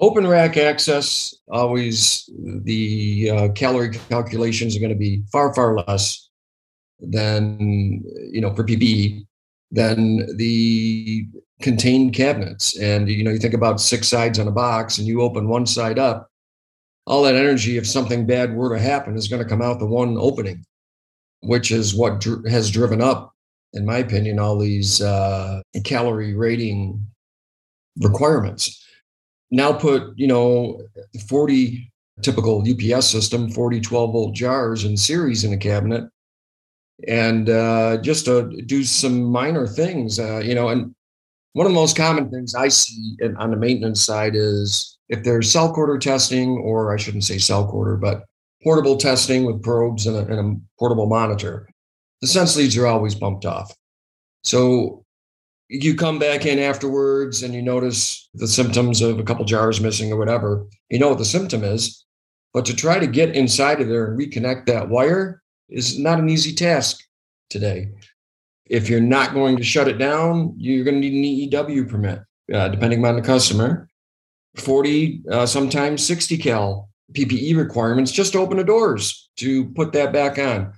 open 0.00 0.26
rack 0.26 0.56
access 0.56 1.34
always 1.50 2.28
the 2.64 3.30
uh, 3.30 3.48
calorie 3.52 3.90
calculations 4.08 4.76
are 4.76 4.80
going 4.80 4.92
to 4.92 4.98
be 4.98 5.22
far 5.32 5.54
far 5.54 5.76
less 5.76 6.28
than 7.00 8.02
you 8.30 8.40
know 8.40 8.54
for 8.54 8.64
PPE 8.64 9.26
than 9.72 10.36
the 10.36 11.26
contained 11.62 12.12
cabinets. 12.12 12.78
And 12.78 13.08
you 13.08 13.24
know, 13.24 13.30
you 13.30 13.38
think 13.38 13.54
about 13.54 13.80
six 13.80 14.08
sides 14.08 14.38
on 14.38 14.48
a 14.48 14.52
box, 14.52 14.98
and 14.98 15.06
you 15.06 15.22
open 15.22 15.48
one 15.48 15.66
side 15.66 15.98
up, 15.98 16.30
all 17.06 17.22
that 17.22 17.34
energy, 17.34 17.76
if 17.76 17.86
something 17.86 18.26
bad 18.26 18.54
were 18.54 18.74
to 18.74 18.80
happen, 18.80 19.16
is 19.16 19.28
going 19.28 19.42
to 19.42 19.48
come 19.48 19.62
out 19.62 19.78
the 19.78 19.86
one 19.86 20.16
opening, 20.18 20.64
which 21.40 21.70
is 21.70 21.94
what 21.94 22.20
dr- 22.20 22.46
has 22.48 22.70
driven 22.70 23.00
up, 23.00 23.34
in 23.72 23.84
my 23.84 23.98
opinion, 23.98 24.38
all 24.38 24.58
these 24.58 25.00
uh, 25.00 25.60
calorie 25.84 26.34
rating 26.34 27.04
requirements. 27.98 28.84
Now 29.50 29.72
put, 29.72 30.12
you 30.16 30.26
know, 30.26 30.80
40 31.28 31.90
typical 32.22 32.64
UPS 32.66 33.10
system, 33.10 33.50
40 33.50 33.80
12 33.80 34.12
volt 34.12 34.34
jars 34.34 34.84
in 34.84 34.96
series 34.96 35.44
in 35.44 35.52
a 35.52 35.58
cabinet, 35.58 36.08
and 37.08 37.50
uh, 37.50 37.98
just 37.98 38.26
to 38.26 38.48
do 38.66 38.84
some 38.84 39.24
minor 39.24 39.66
things, 39.66 40.18
uh, 40.18 40.38
you 40.38 40.54
know, 40.54 40.68
and 40.68 40.94
one 41.54 41.66
of 41.66 41.72
the 41.72 41.78
most 41.78 41.96
common 41.96 42.30
things 42.30 42.54
I 42.54 42.68
see 42.68 43.16
on 43.36 43.50
the 43.50 43.56
maintenance 43.56 44.02
side 44.02 44.34
is 44.34 44.91
if 45.12 45.22
there's 45.24 45.52
cell 45.52 45.70
quarter 45.72 45.98
testing, 45.98 46.56
or 46.56 46.92
I 46.92 46.96
shouldn't 46.96 47.24
say 47.24 47.36
cell 47.36 47.68
quarter, 47.68 47.98
but 47.98 48.24
portable 48.64 48.96
testing 48.96 49.44
with 49.44 49.62
probes 49.62 50.06
and 50.06 50.16
a, 50.16 50.20
and 50.20 50.56
a 50.56 50.60
portable 50.78 51.06
monitor, 51.06 51.68
the 52.22 52.26
sense 52.26 52.56
leads 52.56 52.78
are 52.78 52.86
always 52.86 53.14
bumped 53.14 53.44
off. 53.44 53.76
So 54.42 55.04
you 55.68 55.94
come 55.96 56.18
back 56.18 56.46
in 56.46 56.58
afterwards 56.58 57.42
and 57.42 57.52
you 57.52 57.60
notice 57.60 58.30
the 58.32 58.48
symptoms 58.48 59.02
of 59.02 59.18
a 59.18 59.22
couple 59.22 59.44
jars 59.44 59.82
missing 59.82 60.10
or 60.10 60.16
whatever. 60.16 60.66
You 60.88 60.98
know 60.98 61.10
what 61.10 61.18
the 61.18 61.26
symptom 61.26 61.62
is, 61.62 62.06
but 62.54 62.64
to 62.64 62.74
try 62.74 62.98
to 62.98 63.06
get 63.06 63.36
inside 63.36 63.82
of 63.82 63.88
there 63.88 64.06
and 64.06 64.18
reconnect 64.18 64.64
that 64.66 64.88
wire 64.88 65.42
is 65.68 65.98
not 65.98 66.20
an 66.20 66.30
easy 66.30 66.54
task 66.54 67.04
today. 67.50 67.90
If 68.64 68.88
you're 68.88 69.00
not 69.00 69.34
going 69.34 69.58
to 69.58 69.62
shut 69.62 69.88
it 69.88 69.98
down, 69.98 70.54
you're 70.56 70.84
going 70.84 71.02
to 71.02 71.10
need 71.10 71.50
an 71.50 71.66
EEW 71.66 71.90
permit, 71.90 72.20
uh, 72.50 72.68
depending 72.68 73.04
on 73.04 73.16
the 73.16 73.22
customer. 73.22 73.90
40, 74.56 75.22
uh, 75.30 75.46
sometimes 75.46 76.06
60 76.06 76.38
cal 76.38 76.88
PPE 77.12 77.56
requirements 77.56 78.12
just 78.12 78.32
to 78.32 78.38
open 78.38 78.56
the 78.56 78.64
doors 78.64 79.30
to 79.36 79.66
put 79.70 79.92
that 79.92 80.12
back 80.12 80.38
on, 80.38 80.72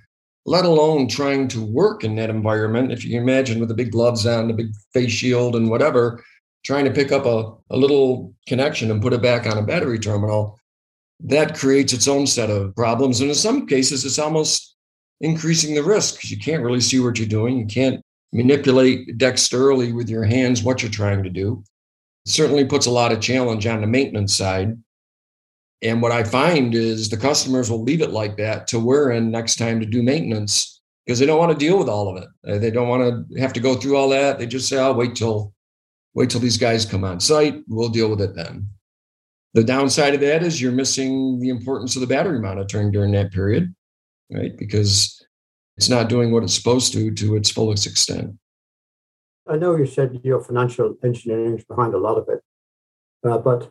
let 0.46 0.64
alone 0.64 1.08
trying 1.08 1.48
to 1.48 1.64
work 1.64 2.04
in 2.04 2.16
that 2.16 2.30
environment. 2.30 2.92
If 2.92 3.04
you 3.04 3.20
imagine 3.20 3.60
with 3.60 3.68
the 3.68 3.74
big 3.74 3.92
gloves 3.92 4.26
on, 4.26 4.48
the 4.48 4.54
big 4.54 4.72
face 4.92 5.12
shield, 5.12 5.56
and 5.56 5.70
whatever, 5.70 6.22
trying 6.64 6.84
to 6.84 6.90
pick 6.90 7.12
up 7.12 7.26
a, 7.26 7.52
a 7.70 7.76
little 7.76 8.34
connection 8.46 8.90
and 8.90 9.02
put 9.02 9.12
it 9.12 9.22
back 9.22 9.46
on 9.46 9.58
a 9.58 9.62
battery 9.62 9.98
terminal, 9.98 10.58
that 11.20 11.56
creates 11.56 11.92
its 11.92 12.08
own 12.08 12.26
set 12.26 12.50
of 12.50 12.74
problems. 12.74 13.20
And 13.20 13.28
in 13.28 13.34
some 13.34 13.66
cases, 13.66 14.04
it's 14.04 14.18
almost 14.18 14.76
increasing 15.20 15.74
the 15.74 15.82
risk 15.82 16.16
because 16.16 16.30
you 16.30 16.38
can't 16.38 16.62
really 16.62 16.80
see 16.80 17.00
what 17.00 17.18
you're 17.18 17.28
doing. 17.28 17.58
You 17.58 17.66
can't 17.66 18.00
manipulate 18.32 19.16
dexterily 19.16 19.92
with 19.92 20.08
your 20.08 20.24
hands 20.24 20.62
what 20.62 20.82
you're 20.82 20.90
trying 20.90 21.22
to 21.22 21.30
do 21.30 21.62
certainly 22.26 22.64
puts 22.64 22.86
a 22.86 22.90
lot 22.90 23.12
of 23.12 23.20
challenge 23.20 23.66
on 23.66 23.80
the 23.80 23.86
maintenance 23.86 24.34
side. 24.34 24.76
And 25.82 26.00
what 26.00 26.12
I 26.12 26.24
find 26.24 26.74
is 26.74 27.08
the 27.08 27.16
customers 27.16 27.70
will 27.70 27.82
leave 27.82 28.00
it 28.00 28.10
like 28.10 28.36
that 28.38 28.66
to 28.68 28.80
we're 28.80 29.10
in 29.10 29.30
next 29.30 29.56
time 29.56 29.80
to 29.80 29.86
do 29.86 30.02
maintenance 30.02 30.80
because 31.04 31.18
they 31.18 31.26
don't 31.26 31.38
want 31.38 31.52
to 31.52 31.58
deal 31.58 31.78
with 31.78 31.88
all 31.88 32.08
of 32.08 32.22
it. 32.22 32.28
Uh, 32.48 32.58
they 32.58 32.70
don't 32.70 32.88
want 32.88 33.28
to 33.30 33.40
have 33.40 33.52
to 33.52 33.60
go 33.60 33.74
through 33.74 33.96
all 33.96 34.08
that. 34.08 34.38
They 34.38 34.46
just 34.46 34.68
say, 34.68 34.78
"I'll 34.78 34.94
wait 34.94 35.14
till 35.14 35.52
wait 36.14 36.30
till 36.30 36.40
these 36.40 36.56
guys 36.56 36.86
come 36.86 37.04
on 37.04 37.20
site. 37.20 37.62
We'll 37.68 37.90
deal 37.90 38.08
with 38.08 38.22
it 38.22 38.34
then." 38.34 38.68
The 39.52 39.64
downside 39.64 40.14
of 40.14 40.20
that 40.20 40.42
is 40.42 40.60
you're 40.60 40.72
missing 40.72 41.38
the 41.38 41.50
importance 41.50 41.94
of 41.94 42.00
the 42.00 42.06
battery 42.06 42.40
monitoring 42.40 42.90
during 42.90 43.12
that 43.12 43.32
period, 43.32 43.74
right? 44.32 44.56
Because 44.56 45.24
it's 45.76 45.90
not 45.90 46.08
doing 46.08 46.32
what 46.32 46.42
it's 46.42 46.54
supposed 46.54 46.92
to 46.94 47.12
to 47.12 47.36
its 47.36 47.50
fullest 47.50 47.86
extent. 47.86 48.36
I 49.46 49.56
know 49.56 49.76
you 49.76 49.86
said 49.86 50.20
your 50.24 50.40
financial 50.40 50.96
engineering 51.02 51.58
is 51.58 51.64
behind 51.64 51.94
a 51.94 51.98
lot 51.98 52.16
of 52.16 52.28
it, 52.28 52.40
uh, 53.26 53.38
but 53.38 53.70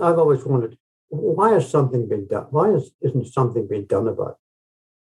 I've 0.00 0.18
always 0.18 0.44
wondered 0.44 0.78
why 1.08 1.52
has 1.52 1.70
something 1.70 2.08
been 2.08 2.26
done? 2.26 2.46
Why 2.50 2.70
is, 2.70 2.92
isn't 3.00 3.32
something 3.32 3.68
being 3.68 3.86
done 3.86 4.08
about 4.08 4.38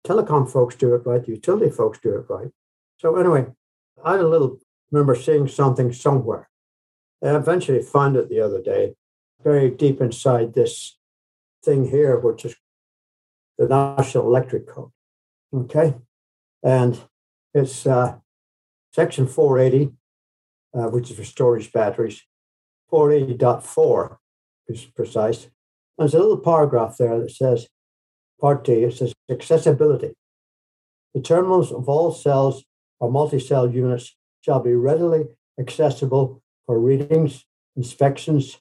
it? 0.05 0.09
Telecom 0.09 0.51
folks 0.51 0.75
do 0.75 0.95
it 0.95 1.07
right, 1.07 1.27
utility 1.27 1.71
folks 1.71 1.99
do 2.01 2.15
it 2.17 2.27
right. 2.29 2.49
So 2.99 3.17
anyway, 3.17 3.47
I 4.05 4.13
had 4.13 4.21
a 4.21 4.29
little 4.29 4.59
remember 4.91 5.15
seeing 5.15 5.49
something 5.49 5.93
somewhere. 5.93 6.49
I 7.23 7.35
eventually 7.37 7.83
found 7.83 8.17
it 8.17 8.29
the 8.29 8.41
other 8.41 8.63
day, 8.63 8.95
very 9.43 9.71
deep 9.71 10.01
inside 10.01 10.55
this 10.55 10.99
thing 11.65 11.91
here, 11.91 12.19
which 12.19 12.45
is 12.45 12.55
the 13.59 13.67
National 13.69 14.27
Electric 14.27 14.69
Code. 14.69 14.91
Okay, 15.55 15.95
and 16.63 17.01
it's 17.55 17.87
uh, 17.87 18.17
Section 18.95 19.27
480, 19.27 19.93
uh, 20.73 20.89
which 20.91 21.11
is 21.11 21.17
for 21.17 21.25
storage 21.25 21.73
batteries, 21.73 22.23
480.4 22.93 24.19
is 24.69 24.85
precise. 24.85 25.49
There's 25.99 26.15
a 26.15 26.21
little 26.21 26.39
paragraph 26.39 26.97
there 26.97 27.19
that 27.19 27.33
says, 27.33 27.67
Part 28.41 28.63
D, 28.63 28.85
it 28.85 28.95
says 28.95 29.13
accessibility. 29.29 30.15
The 31.13 31.21
terminals 31.21 31.73
of 31.73 31.89
all 31.89 32.13
cells 32.13 32.63
or 33.01 33.11
multi 33.11 33.41
cell 33.41 33.69
units 33.69 34.15
shall 34.43 34.61
be 34.61 34.75
readily 34.75 35.25
accessible 35.59 36.41
for 36.65 36.79
readings, 36.79 37.47
inspections, 37.75 38.61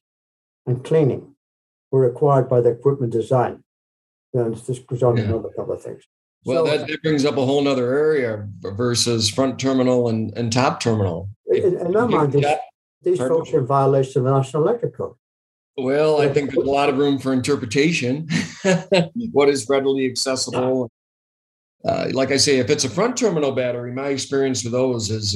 and 0.65 0.83
cleaning 0.83 1.35
were 1.91 2.01
required 2.01 2.49
by 2.49 2.59
the 2.59 2.71
equipment 2.71 3.13
design. 3.13 3.63
Then 4.33 4.53
this 4.53 4.79
goes 4.79 5.03
on 5.03 5.17
yeah. 5.17 5.25
another 5.25 5.49
couple 5.55 5.73
of 5.73 5.83
things. 5.83 6.05
Well, 6.45 6.65
so, 6.65 6.77
that, 6.77 6.87
that, 6.87 7.03
brings 7.03 7.25
up 7.25 7.37
a 7.37 7.45
whole 7.45 7.65
other 7.67 7.97
area 7.97 8.47
versus 8.61 9.29
front 9.29 9.59
terminal 9.59 10.09
and, 10.09 10.35
and 10.37 10.51
top 10.51 10.79
terminal. 10.79 11.29
In, 11.47 11.77
in 11.79 11.91
my 11.91 12.05
mind, 12.05 12.33
these, 12.33 12.45
these 13.01 13.17
folks 13.17 13.53
are 13.53 13.59
in 13.59 13.65
violation 13.65 14.19
of 14.19 14.25
the 14.25 14.37
National 14.37 14.67
Electric 14.67 14.95
Code. 14.97 15.15
Well, 15.77 16.21
I 16.21 16.29
think 16.29 16.51
there's 16.51 16.67
a 16.67 16.69
lot 16.69 16.89
of 16.89 16.97
room 16.97 17.17
for 17.17 17.33
interpretation. 17.33 18.27
what 19.31 19.49
is 19.49 19.67
readily 19.69 20.05
accessible? 20.05 20.91
Uh, 21.83 22.09
like 22.11 22.31
I 22.31 22.37
say, 22.37 22.59
if 22.59 22.69
it's 22.69 22.83
a 22.83 22.89
front 22.89 23.17
terminal 23.17 23.51
battery, 23.51 23.91
my 23.91 24.09
experience 24.09 24.63
with 24.63 24.73
those 24.73 25.09
is 25.09 25.33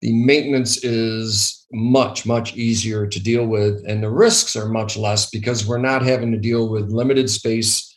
the 0.00 0.12
maintenance 0.12 0.82
is 0.82 1.64
much, 1.72 2.26
much 2.26 2.56
easier 2.56 3.06
to 3.06 3.22
deal 3.22 3.46
with, 3.46 3.84
and 3.86 4.02
the 4.02 4.10
risks 4.10 4.56
are 4.56 4.68
much 4.68 4.96
less 4.96 5.30
because 5.30 5.66
we're 5.66 5.78
not 5.78 6.02
having 6.02 6.32
to 6.32 6.38
deal 6.38 6.68
with 6.68 6.90
limited 6.90 7.30
space 7.30 7.91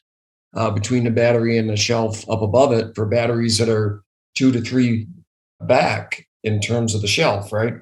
uh, 0.56 0.72
between 0.72 1.04
the 1.04 1.12
battery 1.12 1.58
and 1.58 1.70
the 1.70 1.76
shelf 1.76 2.28
up 2.30 2.41
above 2.41 2.72
it 2.72 2.96
for 2.96 3.06
batteries 3.06 3.58
that 3.58 3.70
are 3.70 4.04
two 4.36 4.52
to 4.52 4.62
three 4.62 5.08
back 5.62 6.28
in 6.44 6.60
terms 6.60 6.96
of 6.96 7.02
the 7.02 7.08
shelf, 7.08 7.52
right? 7.52 7.76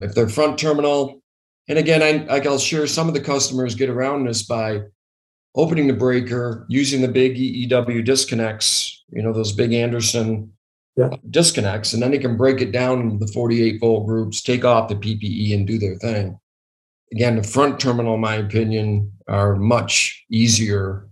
If 0.00 0.14
they're 0.14 0.28
front 0.28 0.58
terminal, 0.58 1.22
and 1.68 1.78
again, 1.78 2.02
I, 2.02 2.38
I'll 2.38 2.58
share 2.58 2.86
some 2.86 3.08
of 3.08 3.14
the 3.14 3.20
customers 3.20 3.74
get 3.74 3.90
around 3.90 4.26
this 4.26 4.42
by 4.42 4.82
opening 5.56 5.86
the 5.88 5.94
breaker, 5.94 6.66
using 6.68 7.00
the 7.00 7.08
big 7.08 7.36
EEW 7.36 8.04
disconnects, 8.04 9.04
you 9.10 9.22
know, 9.22 9.32
those 9.32 9.52
big 9.52 9.72
Anderson 9.72 10.52
yeah. 10.96 11.10
disconnects, 11.30 11.92
and 11.92 12.02
then 12.02 12.10
they 12.10 12.18
can 12.18 12.36
break 12.36 12.60
it 12.60 12.72
down 12.72 13.00
into 13.00 13.24
the 13.24 13.32
48 13.32 13.80
volt 13.80 14.06
groups, 14.06 14.42
take 14.42 14.64
off 14.64 14.88
the 14.88 14.94
PPE, 14.94 15.54
and 15.54 15.66
do 15.66 15.78
their 15.78 15.96
thing. 15.96 16.38
Again, 17.12 17.36
the 17.36 17.42
front 17.42 17.80
terminal, 17.80 18.14
in 18.14 18.20
my 18.20 18.36
opinion, 18.36 19.12
are 19.28 19.56
much 19.56 20.24
easier 20.30 21.08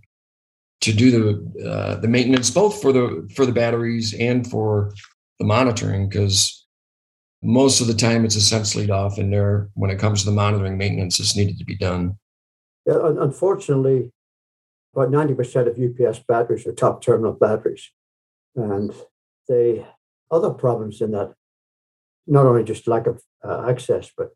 to 0.85 0.93
do 0.93 1.11
the 1.11 1.69
uh, 1.69 1.95
the 1.99 2.07
maintenance, 2.07 2.51
both 2.51 2.81
for 2.81 2.93
the 2.93 3.27
for 3.35 3.45
the 3.45 3.51
batteries 3.51 4.13
and 4.13 4.49
for 4.49 4.93
the 5.39 5.45
monitoring, 5.45 6.07
because 6.07 6.65
most 7.41 7.81
of 7.81 7.87
the 7.87 7.93
time 7.93 8.23
it's 8.23 8.35
a 8.35 8.41
sense 8.41 8.75
lead 8.75 8.91
off 8.91 9.17
in 9.17 9.31
there 9.31 9.69
when 9.73 9.89
it 9.89 9.99
comes 9.99 10.21
to 10.21 10.29
the 10.29 10.35
monitoring 10.35 10.77
maintenance 10.77 11.19
is 11.19 11.35
needed 11.35 11.57
to 11.57 11.65
be 11.65 11.75
done. 11.75 12.17
Yeah, 12.85 12.99
unfortunately, 13.01 14.11
about 14.93 15.09
90% 15.09 15.67
of 15.67 16.07
UPS 16.07 16.19
batteries 16.27 16.67
are 16.67 16.71
top 16.71 17.01
terminal 17.01 17.33
batteries. 17.33 17.91
And 18.55 18.93
the 19.47 19.85
other 20.29 20.51
problems 20.51 21.01
in 21.01 21.11
that, 21.11 21.33
not 22.27 22.45
only 22.45 22.63
just 22.63 22.87
lack 22.87 23.07
of 23.07 23.21
uh, 23.43 23.65
access, 23.67 24.11
but 24.15 24.35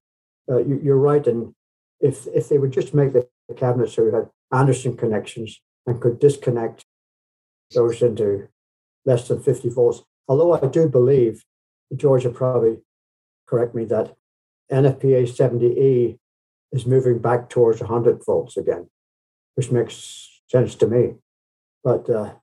uh, 0.52 0.58
you, 0.58 0.92
are 0.92 0.98
right. 0.98 1.26
And 1.26 1.54
if 2.00 2.26
if 2.28 2.50
they 2.50 2.58
would 2.58 2.72
just 2.72 2.94
make 2.94 3.14
the, 3.14 3.28
the 3.48 3.54
cabinets 3.54 3.94
so 3.94 4.04
you 4.04 4.14
had 4.14 4.30
Anderson 4.52 4.98
connections 4.98 5.62
and 5.90 6.00
could 6.00 6.20
disconnect 6.20 6.86
those 7.74 8.02
into 8.04 8.48
less 9.06 9.28
than 9.28 9.42
50 9.42 9.70
volts, 9.70 10.04
although 10.28 10.54
I 10.54 10.68
do 10.68 10.88
believe, 10.88 11.44
George 11.96 12.26
will 12.26 12.34
probably 12.34 12.78
correct 13.48 13.74
me, 13.74 13.86
that 13.86 14.16
NFPA 14.72 15.24
70E 15.24 16.20
is 16.72 16.86
moving 16.86 17.18
back 17.18 17.50
towards 17.50 17.82
100 17.82 18.24
volts 18.24 18.56
again, 18.56 18.88
which 19.56 19.72
makes 19.72 20.42
sense 20.48 20.76
to 20.76 20.88
me. 20.88 21.16
But, 21.84 22.08
uh, 22.08 22.34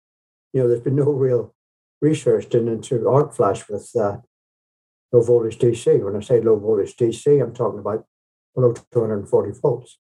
you 0.53 0.61
know, 0.63 0.69
there's 0.69 0.81
been 0.81 0.97
no 0.97 1.13
real 1.13 1.55
research 2.03 2.49
done 2.49 2.67
into 2.67 3.09
arc 3.09 3.33
flash 3.33 3.69
with 3.69 3.89
uh, 3.95 4.17
low 5.13 5.23
voltage 5.23 5.59
DC. 5.59 6.03
When 6.03 6.17
I 6.17 6.21
say 6.21 6.41
low 6.41 6.59
voltage 6.59 6.97
DC, 6.97 7.41
I'm 7.41 7.55
talking 7.55 7.79
about 7.79 8.07
below 8.57 8.73
240 8.73 9.61
volts. 9.61 9.99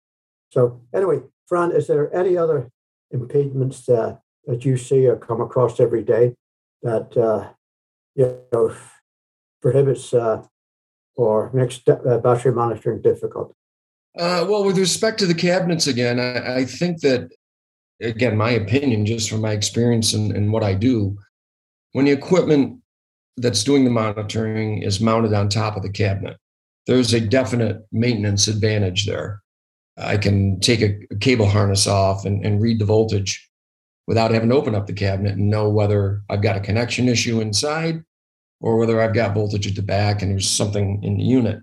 So 0.52 0.82
anyway, 0.94 1.22
Fran, 1.48 1.72
is 1.72 1.88
there 1.88 2.16
any 2.16 2.38
other 2.38 2.70
impediments 3.12 3.88
uh, 3.90 4.16
that 4.46 4.66
you 4.66 4.78
see 4.78 5.08
or 5.08 5.18
come 5.18 5.42
across 5.42 5.80
every 5.80 6.04
day 6.04 6.36
that 6.82 7.16
uh, 7.18 7.50
you 8.16 8.40
know 8.52 8.76
prohibits 9.62 10.14
uh, 10.14 10.44
or 11.16 11.52
makes 11.54 11.82
uh, 11.88 12.18
battery 12.18 12.54
monitoring 12.54 13.02
difficult? 13.02 13.56
Uh, 14.18 14.46
well, 14.48 14.64
with 14.64 14.78
respect 14.78 15.20
to 15.20 15.26
the 15.26 15.34
cabinets, 15.34 15.88
again, 15.88 16.20
I, 16.20 16.58
I, 16.58 16.66
think 16.66 17.00
that, 17.02 17.32
again, 18.02 18.36
my 18.36 18.50
opinion, 18.52 19.06
just 19.06 19.30
from 19.30 19.42
my 19.42 19.52
experience 19.52 20.14
and, 20.14 20.36
and 20.36 20.52
what 20.52 20.64
I 20.64 20.74
do, 20.74 21.18
when 21.94 22.06
the 22.06 22.12
equipment 22.12 22.82
that's 23.38 23.64
doing 23.64 23.86
the 23.86 23.90
monitoring 23.90 24.82
is 24.82 25.00
mounted 25.00 25.34
on 25.34 25.48
top 25.48 25.78
of 25.78 25.84
the 25.84 25.92
cabinet, 25.92 26.38
there's 26.88 27.14
a 27.14 27.22
definite 27.22 27.86
maintenance 27.92 28.48
advantage 28.48 29.06
there. 29.06 29.42
I 29.98 30.18
can 30.18 30.60
take 30.60 30.82
a, 30.82 31.16
cable 31.18 31.48
harness 31.48 31.88
off 31.88 32.26
and, 32.26 32.46
and 32.46 32.62
read 32.62 32.80
the 32.80 32.86
voltage 32.86 33.50
without 34.08 34.32
having 34.32 34.50
to 34.50 34.56
open 34.56 34.76
up 34.76 34.88
the 34.88 34.94
cabinet 34.94 35.34
and 35.34 35.50
know 35.50 35.70
whether 35.70 36.22
I've 36.30 36.42
got 36.42 36.58
a 36.58 36.62
connection 36.62 37.08
issue 37.08 37.42
inside 37.42 38.04
or 38.60 38.78
whether 38.78 39.02
I've 39.02 39.14
got 39.14 39.36
voltage 39.36 39.68
at 39.68 39.76
the 39.76 39.82
back 39.82 40.22
and 40.22 40.32
there's 40.32 40.50
something 40.50 41.04
in 41.04 41.18
the 41.18 41.24
unit. 41.24 41.62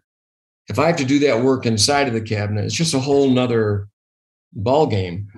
If 0.69 0.79
I 0.79 0.87
have 0.87 0.97
to 0.97 1.05
do 1.05 1.19
that 1.21 1.43
work 1.43 1.67
inside 1.67 2.09
of 2.09 2.15
the 2.15 2.21
cabinet, 2.21 2.65
it's 2.65 2.75
just 2.75 2.95
a 2.95 3.01
whole 3.01 3.31
nother 3.31 3.89
ball 4.53 4.87
game. 4.87 5.29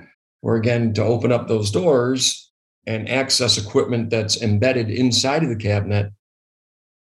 Where 0.42 0.57
again, 0.57 0.94
to 0.94 1.05
open 1.05 1.33
up 1.33 1.48
those 1.48 1.70
doors, 1.70 2.50
and 2.87 3.09
access 3.09 3.59
equipment 3.59 4.11
that's 4.11 4.40
embedded 4.42 4.90
inside 4.90 5.42
of 5.42 5.48
the 5.48 5.57
cabinet, 5.57 6.12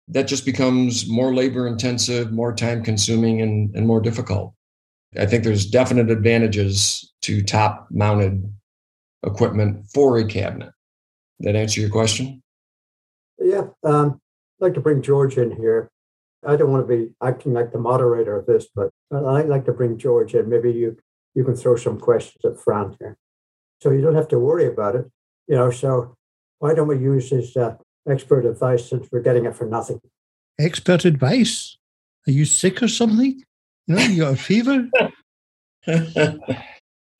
that 0.07 0.27
just 0.27 0.45
becomes 0.45 1.07
more 1.07 1.33
labor 1.33 1.67
intensive, 1.67 2.31
more 2.31 2.53
time 2.53 2.83
consuming, 2.83 3.41
and, 3.41 3.75
and 3.75 3.87
more 3.87 4.01
difficult. 4.01 4.53
I 5.17 5.25
think 5.25 5.43
there's 5.43 5.65
definite 5.65 6.09
advantages 6.09 7.13
to 7.23 7.41
top 7.41 7.87
mounted 7.89 8.51
equipment 9.25 9.85
for 9.93 10.17
a 10.17 10.25
cabinet. 10.25 10.71
That 11.39 11.55
answer 11.55 11.81
your 11.81 11.89
question? 11.89 12.43
Yeah. 13.39 13.67
Um, 13.83 14.19
I'd 14.61 14.65
like 14.65 14.73
to 14.75 14.81
bring 14.81 15.01
George 15.01 15.37
in 15.37 15.55
here. 15.55 15.89
I 16.45 16.55
don't 16.55 16.71
want 16.71 16.87
to 16.87 16.97
be 16.97 17.11
acting 17.21 17.53
like 17.53 17.71
the 17.71 17.79
moderator 17.79 18.37
of 18.37 18.45
this, 18.45 18.67
but 18.73 18.91
I'd 19.11 19.49
like 19.49 19.65
to 19.65 19.73
bring 19.73 19.97
George 19.97 20.35
in. 20.35 20.49
Maybe 20.49 20.71
you 20.71 20.97
you 21.35 21.43
can 21.43 21.55
throw 21.55 21.75
some 21.75 21.99
questions 21.99 22.43
at 22.43 22.59
Fran 22.59 22.95
here. 22.99 23.17
So 23.81 23.91
you 23.91 24.01
don't 24.01 24.15
have 24.15 24.27
to 24.29 24.39
worry 24.39 24.65
about 24.65 24.95
it 24.95 25.09
you 25.49 25.55
know, 25.55 25.71
so 25.71 26.15
why 26.59 26.73
don't 26.73 26.87
we 26.87 26.99
use 26.99 27.31
his 27.31 27.57
uh, 27.57 27.75
expert 28.07 28.45
advice 28.45 28.87
since 28.87 29.09
we're 29.11 29.21
getting 29.21 29.45
it 29.45 29.55
for 29.55 29.65
nothing? 29.65 29.99
Expert 30.59 31.03
advice? 31.03 31.77
Are 32.27 32.31
you 32.31 32.45
sick 32.45 32.83
or 32.83 32.87
something? 32.87 33.43
You 33.89 34.19
got 34.19 34.33
a 34.33 34.37
fever? 34.37 34.87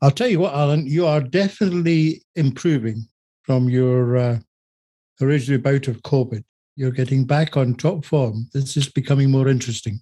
I'll 0.01 0.11
tell 0.11 0.27
you 0.27 0.39
what, 0.39 0.53
Alan, 0.53 0.85
you 0.85 1.07
are 1.07 1.19
definitely 1.19 2.21
improving 2.35 3.07
from 3.43 3.69
your 3.69 4.17
uh, 4.17 4.39
original 5.19 5.59
bout 5.59 5.87
of 5.87 6.03
COVID. 6.03 6.43
You're 6.75 6.91
getting 6.91 7.25
back 7.25 7.57
on 7.57 7.73
top 7.73 8.05
form. 8.05 8.47
This 8.53 8.77
is 8.77 8.87
becoming 8.87 9.31
more 9.31 9.47
interesting. 9.47 9.99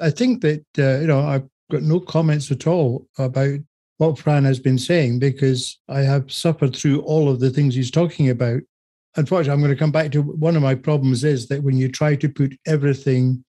I 0.00 0.10
think 0.10 0.42
that, 0.42 0.64
uh, 0.78 1.00
you 1.00 1.08
know, 1.08 1.22
I've 1.22 1.48
got 1.72 1.82
no 1.82 1.98
comments 1.98 2.52
at 2.52 2.68
all 2.68 3.08
about 3.18 3.58
what 3.98 4.18
Fran 4.18 4.44
has 4.44 4.60
been 4.60 4.78
saying 4.78 5.18
because 5.18 5.76
I 5.88 6.02
have 6.02 6.30
suffered 6.30 6.76
through 6.76 7.00
all 7.00 7.28
of 7.28 7.40
the 7.40 7.50
things 7.50 7.74
he's 7.74 7.90
talking 7.90 8.30
about. 8.30 8.60
Unfortunately, 9.16 9.52
I'm 9.52 9.60
going 9.60 9.74
to 9.74 9.78
come 9.78 9.90
back 9.90 10.12
to 10.12 10.22
one 10.22 10.54
of 10.54 10.62
my 10.62 10.76
problems 10.76 11.24
is 11.24 11.48
that 11.48 11.64
when 11.64 11.76
you 11.76 11.90
try 11.90 12.14
to 12.14 12.28
put 12.28 12.56
everything 12.64 13.44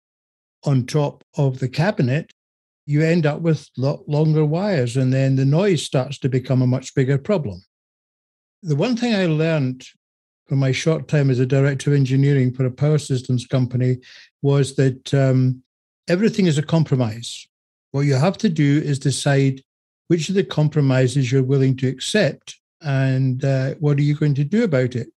on 0.64 0.86
top 0.86 1.24
of 1.38 1.60
the 1.60 1.70
cabinet, 1.70 2.32
you 2.86 3.02
end 3.02 3.26
up 3.26 3.42
with 3.42 3.70
lot 3.78 4.08
longer 4.08 4.46
wires, 4.46 4.98
and 4.98 5.14
then 5.14 5.36
the 5.36 5.46
noise 5.46 5.84
starts 5.84 6.18
to 6.20 6.30
become 6.30 6.62
a 6.62 6.68
much 6.68 6.96
bigger 6.96 7.18
problem. 7.18 7.62
The 8.64 8.76
one 8.76 8.96
thing 8.96 9.14
I 9.14 9.26
learned 9.26 9.86
from 10.48 10.60
my 10.60 10.72
short 10.72 11.08
time 11.08 11.30
as 11.30 11.40
a 11.40 11.46
director 11.46 11.92
of 11.92 11.98
engineering 11.98 12.54
for 12.54 12.66
a 12.66 12.72
power 12.72 12.98
systems 12.98 13.46
company 13.46 13.98
was 14.42 14.76
that 14.76 15.14
um, 15.14 15.62
everything 16.08 16.46
is 16.48 16.58
a 16.58 16.64
compromise. 16.64 17.46
What 17.92 18.02
you 18.02 18.16
have 18.16 18.38
to 18.40 18.50
do 18.50 18.82
is 18.84 19.00
decide 19.00 19.62
which 20.08 20.30
of 20.30 20.36
the 20.36 20.44
compromises 20.44 21.32
you're 21.32 21.44
willing 21.44 21.76
to 21.78 21.88
accept 21.88 22.60
and 22.82 23.44
uh, 23.44 23.76
what 23.80 23.98
are 23.98 24.04
you 24.04 24.16
going 24.16 24.36
to 24.36 24.44
do 24.44 24.64
about 24.64 24.96
it 24.96 25.10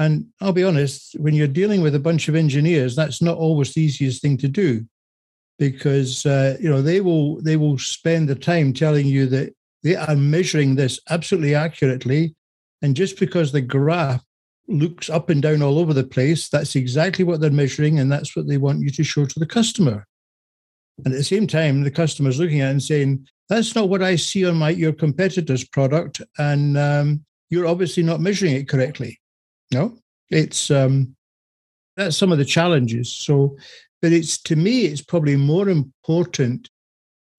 and 0.00 0.26
i'll 0.40 0.52
be 0.52 0.64
honest 0.64 1.14
when 1.18 1.34
you're 1.34 1.46
dealing 1.46 1.80
with 1.82 1.94
a 1.94 2.00
bunch 2.08 2.28
of 2.28 2.34
engineers 2.34 2.96
that's 2.96 3.22
not 3.22 3.36
always 3.36 3.72
the 3.72 3.82
easiest 3.82 4.20
thing 4.20 4.36
to 4.36 4.48
do 4.48 4.84
because 5.58 6.24
uh, 6.26 6.56
you 6.60 6.68
know 6.68 6.82
they 6.82 7.00
will 7.00 7.40
they 7.42 7.56
will 7.56 7.78
spend 7.78 8.28
the 8.28 8.34
time 8.34 8.72
telling 8.72 9.06
you 9.06 9.26
that 9.26 9.54
they 9.82 9.94
are 9.94 10.16
measuring 10.16 10.74
this 10.74 10.98
absolutely 11.10 11.54
accurately 11.54 12.34
and 12.82 12.96
just 12.96 13.18
because 13.18 13.52
the 13.52 13.60
graph 13.60 14.24
looks 14.68 15.10
up 15.10 15.30
and 15.30 15.42
down 15.42 15.62
all 15.62 15.78
over 15.78 15.92
the 15.92 16.04
place 16.04 16.48
that's 16.48 16.76
exactly 16.76 17.24
what 17.24 17.40
they're 17.40 17.50
measuring 17.50 17.98
and 17.98 18.10
that's 18.10 18.34
what 18.34 18.46
they 18.48 18.58
want 18.58 18.80
you 18.80 18.90
to 18.90 19.04
show 19.04 19.24
to 19.26 19.38
the 19.38 19.46
customer 19.46 20.06
and 21.04 21.14
at 21.14 21.18
the 21.18 21.24
same 21.24 21.46
time 21.46 21.82
the 21.82 21.90
customer's 21.90 22.38
looking 22.38 22.60
at 22.60 22.68
it 22.68 22.70
and 22.70 22.82
saying 22.82 23.26
that's 23.50 23.74
not 23.74 23.88
what 23.88 24.00
I 24.00 24.14
see 24.14 24.46
on 24.46 24.56
my 24.56 24.70
your 24.70 24.92
competitor's 24.92 25.64
product, 25.64 26.22
and 26.38 26.78
um, 26.78 27.24
you're 27.50 27.66
obviously 27.66 28.04
not 28.04 28.20
measuring 28.20 28.54
it 28.54 28.68
correctly. 28.68 29.19
No, 29.72 29.96
it's 30.30 30.70
um, 30.70 31.14
that's 31.96 32.16
some 32.16 32.32
of 32.32 32.38
the 32.38 32.44
challenges. 32.44 33.12
So, 33.12 33.56
but 34.02 34.12
it's 34.12 34.40
to 34.42 34.56
me, 34.56 34.86
it's 34.86 35.02
probably 35.02 35.36
more 35.36 35.68
important 35.68 36.70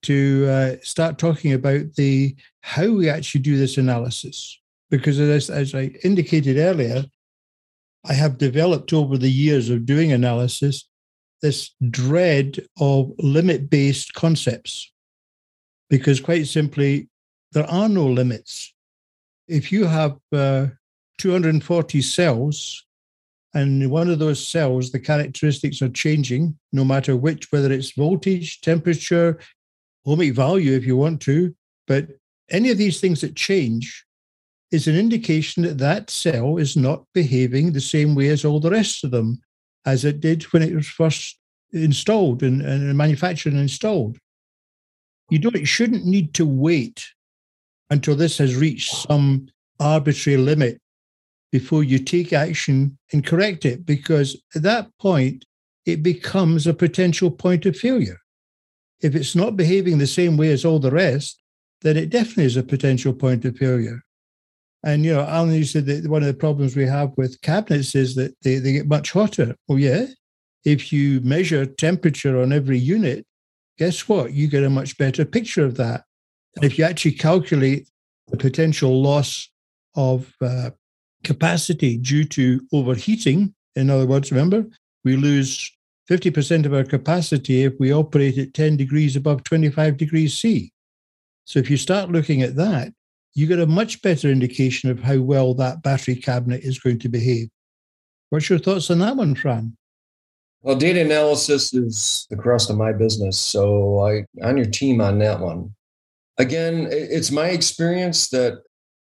to 0.03 0.47
uh, 0.49 0.75
start 0.81 1.17
talking 1.17 1.53
about 1.53 1.93
the 1.95 2.35
how 2.61 2.89
we 2.91 3.09
actually 3.09 3.41
do 3.41 3.57
this 3.57 3.77
analysis, 3.77 4.59
because 4.89 5.19
as, 5.19 5.49
as 5.49 5.75
I 5.75 5.91
indicated 6.03 6.57
earlier, 6.57 7.03
I 8.05 8.13
have 8.13 8.37
developed 8.37 8.93
over 8.93 9.17
the 9.17 9.31
years 9.31 9.69
of 9.69 9.85
doing 9.85 10.11
analysis 10.11 10.87
this 11.41 11.71
dread 11.89 12.59
of 12.79 13.11
limit 13.17 13.69
based 13.69 14.13
concepts 14.13 14.91
because 15.91 16.21
quite 16.21 16.47
simply, 16.47 17.09
there 17.51 17.69
are 17.69 17.89
no 17.89 18.05
limits. 18.07 18.73
If 19.47 19.71
you 19.71 19.85
have 19.85 20.17
uh, 20.31 20.67
240 21.21 22.01
cells 22.01 22.83
And 23.53 23.91
one 23.91 24.09
of 24.09 24.19
those 24.19 24.47
cells, 24.47 24.91
the 24.91 24.99
characteristics 24.99 25.81
are 25.81 25.89
changing 25.89 26.57
no 26.71 26.85
matter 26.85 27.15
which, 27.15 27.51
whether 27.51 27.71
it's 27.71 27.91
voltage, 27.91 28.61
temperature, 28.61 29.39
ohmic 30.07 30.33
value 30.33 30.73
if 30.73 30.85
you 30.85 30.97
want 30.97 31.21
to. 31.21 31.53
But 31.85 32.07
any 32.49 32.71
of 32.71 32.77
these 32.77 32.99
things 33.01 33.21
that 33.21 33.35
change 33.35 34.05
is 34.71 34.87
an 34.87 34.97
indication 34.97 35.63
that 35.63 35.77
that 35.79 36.09
cell 36.09 36.57
is 36.57 36.77
not 36.77 37.05
behaving 37.13 37.73
the 37.73 37.81
same 37.81 38.15
way 38.15 38.29
as 38.29 38.45
all 38.45 38.61
the 38.61 38.71
rest 38.71 39.03
of 39.03 39.11
them 39.11 39.41
as 39.85 40.05
it 40.05 40.21
did 40.21 40.43
when 40.53 40.63
it 40.63 40.73
was 40.73 40.87
first 40.87 41.37
installed 41.73 42.41
and, 42.41 42.61
and 42.61 42.97
manufactured 42.97 43.53
and 43.53 43.61
installed. 43.61 44.17
You 45.29 45.39
don't 45.39 45.59
you 45.59 45.65
shouldn't 45.65 46.05
need 46.05 46.33
to 46.35 46.45
wait 46.45 47.05
until 47.89 48.15
this 48.15 48.39
has 48.39 48.55
reached 48.55 48.95
some 48.95 49.49
arbitrary 49.79 50.37
limit 50.37 50.80
before 51.51 51.83
you 51.83 51.99
take 51.99 52.33
action 52.33 52.97
and 53.11 53.25
correct 53.25 53.65
it, 53.65 53.85
because 53.85 54.41
at 54.55 54.63
that 54.63 54.87
point 54.99 55.45
it 55.85 56.01
becomes 56.01 56.67
a 56.67 56.73
potential 56.73 57.29
point 57.29 57.65
of 57.65 57.75
failure. 57.75 58.19
If 59.01 59.15
it's 59.15 59.35
not 59.35 59.57
behaving 59.57 59.97
the 59.97 60.07
same 60.07 60.37
way 60.37 60.51
as 60.51 60.63
all 60.63 60.79
the 60.79 60.91
rest, 60.91 61.41
then 61.81 61.97
it 61.97 62.09
definitely 62.09 62.45
is 62.45 62.57
a 62.57 62.63
potential 62.63 63.13
point 63.13 63.43
of 63.45 63.57
failure. 63.57 64.01
And 64.83 65.03
you 65.05 65.13
know, 65.13 65.21
Alan, 65.21 65.53
you 65.53 65.63
said 65.63 65.85
that 65.87 66.07
one 66.07 66.21
of 66.21 66.27
the 66.27 66.33
problems 66.33 66.75
we 66.75 66.85
have 66.85 67.11
with 67.17 67.41
cabinets 67.41 67.95
is 67.95 68.15
that 68.15 68.35
they, 68.41 68.55
they 68.55 68.73
get 68.73 68.87
much 68.87 69.11
hotter. 69.11 69.55
Well, 69.67 69.79
yeah. 69.79 70.05
If 70.63 70.93
you 70.93 71.21
measure 71.21 71.65
temperature 71.65 72.39
on 72.39 72.53
every 72.53 72.77
unit, 72.77 73.25
guess 73.77 74.07
what? 74.07 74.33
You 74.33 74.47
get 74.47 74.63
a 74.63 74.69
much 74.69 74.97
better 74.97 75.25
picture 75.25 75.65
of 75.65 75.75
that. 75.77 76.03
And 76.55 76.65
if 76.65 76.77
you 76.77 76.85
actually 76.85 77.13
calculate 77.13 77.89
the 78.27 78.37
potential 78.37 79.01
loss 79.01 79.49
of 79.95 80.31
uh, 80.41 80.69
capacity 81.23 81.97
due 81.97 82.25
to 82.25 82.61
overheating, 82.73 83.53
in 83.75 83.89
other 83.89 84.05
words, 84.05 84.31
remember, 84.31 84.65
we 85.03 85.15
lose 85.15 85.71
50% 86.09 86.65
of 86.65 86.73
our 86.73 86.83
capacity 86.83 87.63
if 87.63 87.73
we 87.79 87.93
operate 87.93 88.37
at 88.37 88.53
10 88.53 88.77
degrees 88.77 89.15
above 89.15 89.43
25 89.43 89.97
degrees 89.97 90.37
C. 90.37 90.71
So 91.45 91.59
if 91.59 91.69
you 91.69 91.77
start 91.77 92.11
looking 92.11 92.41
at 92.41 92.55
that, 92.55 92.93
you 93.33 93.47
get 93.47 93.59
a 93.59 93.65
much 93.65 94.01
better 94.01 94.29
indication 94.29 94.89
of 94.89 94.99
how 94.99 95.19
well 95.19 95.53
that 95.55 95.81
battery 95.83 96.15
cabinet 96.15 96.61
is 96.63 96.79
going 96.79 96.99
to 96.99 97.09
behave. 97.09 97.49
What's 98.29 98.49
your 98.49 98.59
thoughts 98.59 98.91
on 98.91 98.99
that 98.99 99.15
one, 99.15 99.35
Fran? 99.35 99.77
Well, 100.61 100.75
data 100.75 101.01
analysis 101.01 101.73
is 101.73 102.27
the 102.29 102.35
crust 102.35 102.69
of 102.69 102.77
my 102.77 102.93
business. 102.93 103.37
So 103.39 103.99
I 104.05 104.25
on 104.45 104.57
your 104.57 104.67
team 104.67 105.01
on 105.01 105.17
that 105.19 105.39
one. 105.39 105.73
Again, 106.37 106.87
it's 106.91 107.31
my 107.31 107.47
experience 107.47 108.29
that 108.29 108.61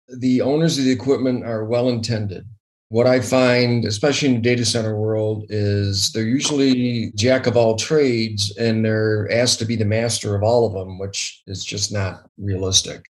the 0.09 0.41
owners 0.41 0.79
of 0.79 0.85
the 0.85 0.93
equipment 0.93 1.45
are 1.45 1.65
well 1.65 1.89
intended. 1.89 2.47
What 2.91 3.07
I 3.07 3.21
find, 3.21 3.85
especially 3.85 4.29
in 4.29 4.35
the 4.35 4.41
data 4.41 4.65
center 4.65 4.97
world, 4.97 5.47
is 5.49 6.13
they're 6.13 6.25
usually 6.25 7.11
jack 7.17 7.47
of 7.47 7.57
all 7.57 7.77
trades 7.77 8.55
and 8.57 8.85
they're 8.85 9.29
asked 9.33 9.59
to 9.61 9.65
be 9.65 9.75
the 9.75 9.85
master 9.85 10.37
of 10.37 10.43
all 10.43 10.67
of 10.67 10.75
them, 10.75 10.99
which 10.99 11.43
is 11.47 11.65
just 11.65 11.93
not 11.93 12.29
realistic 12.39 13.05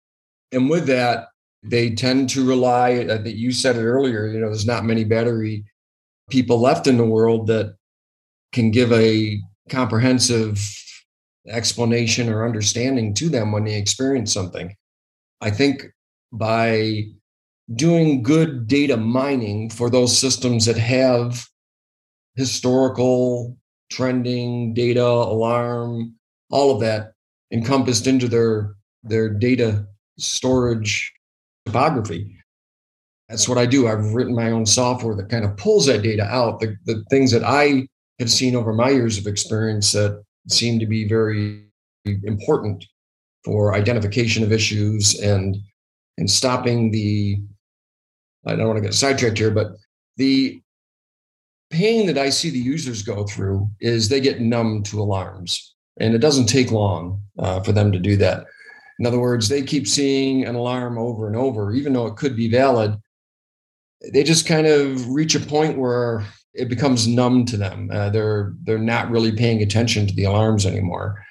and 0.53 0.69
with 0.69 0.87
that, 0.87 1.29
they 1.63 1.91
tend 1.91 2.29
to 2.31 2.47
rely. 2.47 3.07
I 3.11 3.19
think 3.19 3.37
you 3.37 3.53
said 3.53 3.77
it 3.77 3.85
earlier. 3.85 4.27
You 4.27 4.39
know, 4.39 4.47
there's 4.47 4.67
not 4.67 4.85
many 4.85 5.05
battery 5.05 5.65
people 6.31 6.61
left 6.61 6.87
in 6.87 6.99
the 6.99 7.05
world 7.05 7.47
that 7.49 7.75
can 8.53 8.71
give 8.71 8.93
a 8.93 9.39
comprehensive 9.71 10.61
explanation 11.49 12.29
or 12.29 12.45
understanding 12.45 13.15
to 13.15 13.29
them 13.29 13.51
when 13.51 13.65
they 13.65 13.75
experience 13.75 14.33
something. 14.33 14.75
I 15.41 15.51
think 15.51 15.87
by 16.33 17.05
doing 17.75 18.23
good 18.23 18.67
data 18.67 18.97
mining 18.97 19.71
for 19.71 19.91
those 19.91 20.17
systems 20.17 20.67
that 20.67 20.77
have 20.77 21.47
historical 22.35 23.57
trending 23.91 24.73
data 24.75 25.05
alarm 25.05 26.15
all 26.51 26.71
of 26.71 26.81
that 26.81 27.13
encompassed 27.53 28.07
into 28.07 28.29
their 28.29 28.75
their 29.03 29.29
data 29.29 29.87
storage 30.19 31.13
topography. 31.67 32.37
That's 33.29 33.49
what 33.49 33.59
I 33.59 33.67
do. 33.67 33.89
I've 33.89 34.15
written 34.15 34.35
my 34.35 34.51
own 34.51 34.67
software 34.67 35.17
that 35.17 35.29
kind 35.29 35.45
of 35.45 35.57
pulls 35.57 35.87
that 35.87 36.03
data 36.03 36.25
out. 36.25 36.61
The, 36.61 36.77
the 36.85 37.03
things 37.11 37.31
that 37.33 37.43
I 37.43 37.89
have 38.19 38.31
seen 38.31 38.55
over 38.55 38.73
my 38.73 38.91
years 38.91 39.19
of 39.19 39.27
experience 39.27 39.93
that 39.93 40.23
seem 40.49 40.79
to 40.79 40.87
be 40.87 41.09
very 41.09 41.65
important 42.05 42.85
for 43.45 43.75
identification 43.75 44.45
of 44.45 44.53
issues 44.53 45.19
and 45.21 45.57
and 46.19 46.31
stopping 46.31 46.91
the 46.91 47.39
I 48.47 48.57
don't 48.57 48.67
want 48.67 48.79
to 48.79 48.83
get 48.83 48.95
sidetracked 48.95 49.39
here, 49.39 49.53
but 49.53 49.77
the 50.17 50.61
pain 51.71 52.07
that 52.07 52.19
I 52.19 52.29
see 52.31 52.51
the 52.51 52.59
users 52.59 53.03
go 53.03 53.25
through 53.25 53.71
is 53.81 54.09
they 54.09 54.21
get 54.21 54.41
numb 54.41 54.83
to 54.85 55.01
alarms, 55.01 55.75
and 56.01 56.15
it 56.15 56.19
doesn't 56.19 56.47
take 56.47 56.73
long 56.73 57.23
uh, 57.39 57.61
for 57.61 57.73
them 57.73 57.93
to 57.93 57.99
do 57.99 58.17
that. 58.17 58.47
In 58.99 59.07
other 59.07 59.21
words, 59.21 59.49
they 59.49 59.63
keep 59.63 59.87
seeing 59.89 60.45
an 60.45 60.55
alarm 60.55 60.99
over 60.99 61.27
and 61.27 61.37
over, 61.37 61.73
even 61.73 61.93
though 61.93 62.07
it 62.07 62.17
could 62.17 62.37
be 62.37 62.51
valid. 62.51 62.97
They 64.13 64.25
just 64.25 64.47
kind 64.47 64.67
of 64.67 65.09
reach 65.09 65.35
a 65.35 65.41
point 65.41 65.79
where 65.79 66.25
it 66.55 66.69
becomes 66.69 67.09
numb 67.09 67.45
to 67.47 67.57
them. 67.57 67.89
Uh, 67.93 68.11
they're 68.11 68.55
they're 68.65 68.79
not 68.79 69.11
really 69.11 69.33
paying 69.33 69.63
attention 69.63 70.07
to 70.07 70.15
the 70.15 70.25
alarms 70.25 70.67
anymore. 70.67 71.25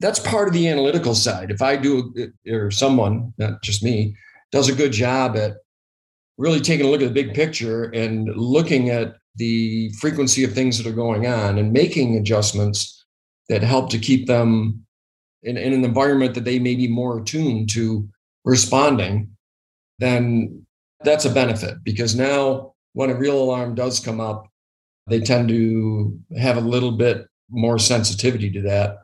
That's 0.00 0.18
part 0.18 0.48
of 0.48 0.54
the 0.54 0.68
analytical 0.68 1.14
side. 1.14 1.50
If 1.50 1.62
I 1.62 1.76
do, 1.76 2.12
or 2.48 2.70
someone, 2.70 3.32
not 3.38 3.62
just 3.62 3.82
me, 3.82 4.16
does 4.50 4.68
a 4.68 4.74
good 4.74 4.92
job 4.92 5.36
at 5.36 5.54
really 6.36 6.60
taking 6.60 6.86
a 6.86 6.88
look 6.90 7.00
at 7.00 7.12
the 7.12 7.22
big 7.22 7.34
picture 7.34 7.84
and 7.84 8.28
looking 8.36 8.90
at 8.90 9.14
the 9.36 9.90
frequency 10.00 10.44
of 10.44 10.52
things 10.52 10.78
that 10.78 10.86
are 10.86 10.94
going 10.94 11.26
on 11.26 11.58
and 11.58 11.72
making 11.72 12.16
adjustments 12.16 13.04
that 13.48 13.62
help 13.62 13.90
to 13.90 13.98
keep 13.98 14.26
them 14.26 14.84
in, 15.42 15.56
in 15.56 15.72
an 15.72 15.84
environment 15.84 16.34
that 16.34 16.44
they 16.44 16.58
may 16.58 16.74
be 16.74 16.88
more 16.88 17.18
attuned 17.18 17.68
to 17.70 18.08
responding, 18.44 19.30
then 19.98 20.64
that's 21.02 21.24
a 21.24 21.30
benefit 21.30 21.76
because 21.84 22.14
now 22.14 22.74
when 22.94 23.10
a 23.10 23.14
real 23.14 23.40
alarm 23.40 23.74
does 23.74 24.00
come 24.00 24.20
up, 24.20 24.46
they 25.06 25.20
tend 25.20 25.48
to 25.48 26.18
have 26.38 26.56
a 26.56 26.62
little 26.62 26.92
bit 26.92 27.26
more 27.50 27.78
sensitivity 27.78 28.50
to 28.50 28.62
that 28.62 28.98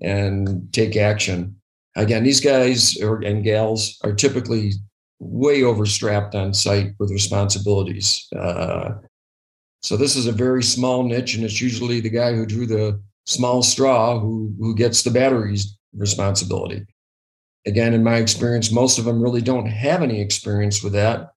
and 0.00 0.72
take 0.72 0.96
action. 0.96 1.56
Again, 1.96 2.24
these 2.24 2.40
guys 2.40 2.96
and 2.96 3.44
gals 3.44 3.98
are 4.02 4.12
typically 4.12 4.72
way 5.20 5.62
overstrapped 5.62 6.34
on 6.34 6.52
site 6.52 6.92
with 6.98 7.10
responsibilities. 7.10 8.26
Uh, 8.36 8.94
so 9.82 9.96
this 9.96 10.16
is 10.16 10.26
a 10.26 10.32
very 10.32 10.62
small 10.62 11.02
niche, 11.02 11.34
and 11.34 11.44
it's 11.44 11.60
usually 11.60 12.00
the 12.00 12.10
guy 12.10 12.32
who 12.34 12.46
drew 12.46 12.66
the 12.66 13.00
small 13.26 13.62
straw 13.62 14.18
who 14.18 14.54
who 14.58 14.74
gets 14.74 15.02
the 15.02 15.10
batteries 15.10 15.76
responsibility. 15.96 16.86
Again, 17.66 17.94
in 17.94 18.02
my 18.02 18.16
experience, 18.16 18.72
most 18.72 18.98
of 18.98 19.04
them 19.04 19.22
really 19.22 19.40
don't 19.40 19.66
have 19.66 20.02
any 20.02 20.20
experience 20.20 20.82
with 20.82 20.94
that, 20.94 21.32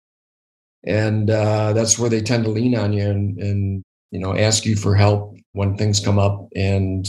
and 0.86 1.30
uh, 1.30 1.74
that's 1.74 2.00
where 2.00 2.10
they 2.10 2.22
tend 2.22 2.46
to 2.46 2.50
lean 2.50 2.78
on 2.78 2.94
you 2.94 3.10
and, 3.10 3.38
and 3.38 3.84
you 4.12 4.20
know 4.20 4.36
ask 4.36 4.66
you 4.66 4.76
for 4.76 4.96
help 4.96 5.36
when 5.52 5.78
things 5.78 6.00
come 6.00 6.18
up. 6.18 6.48
And 6.56 7.08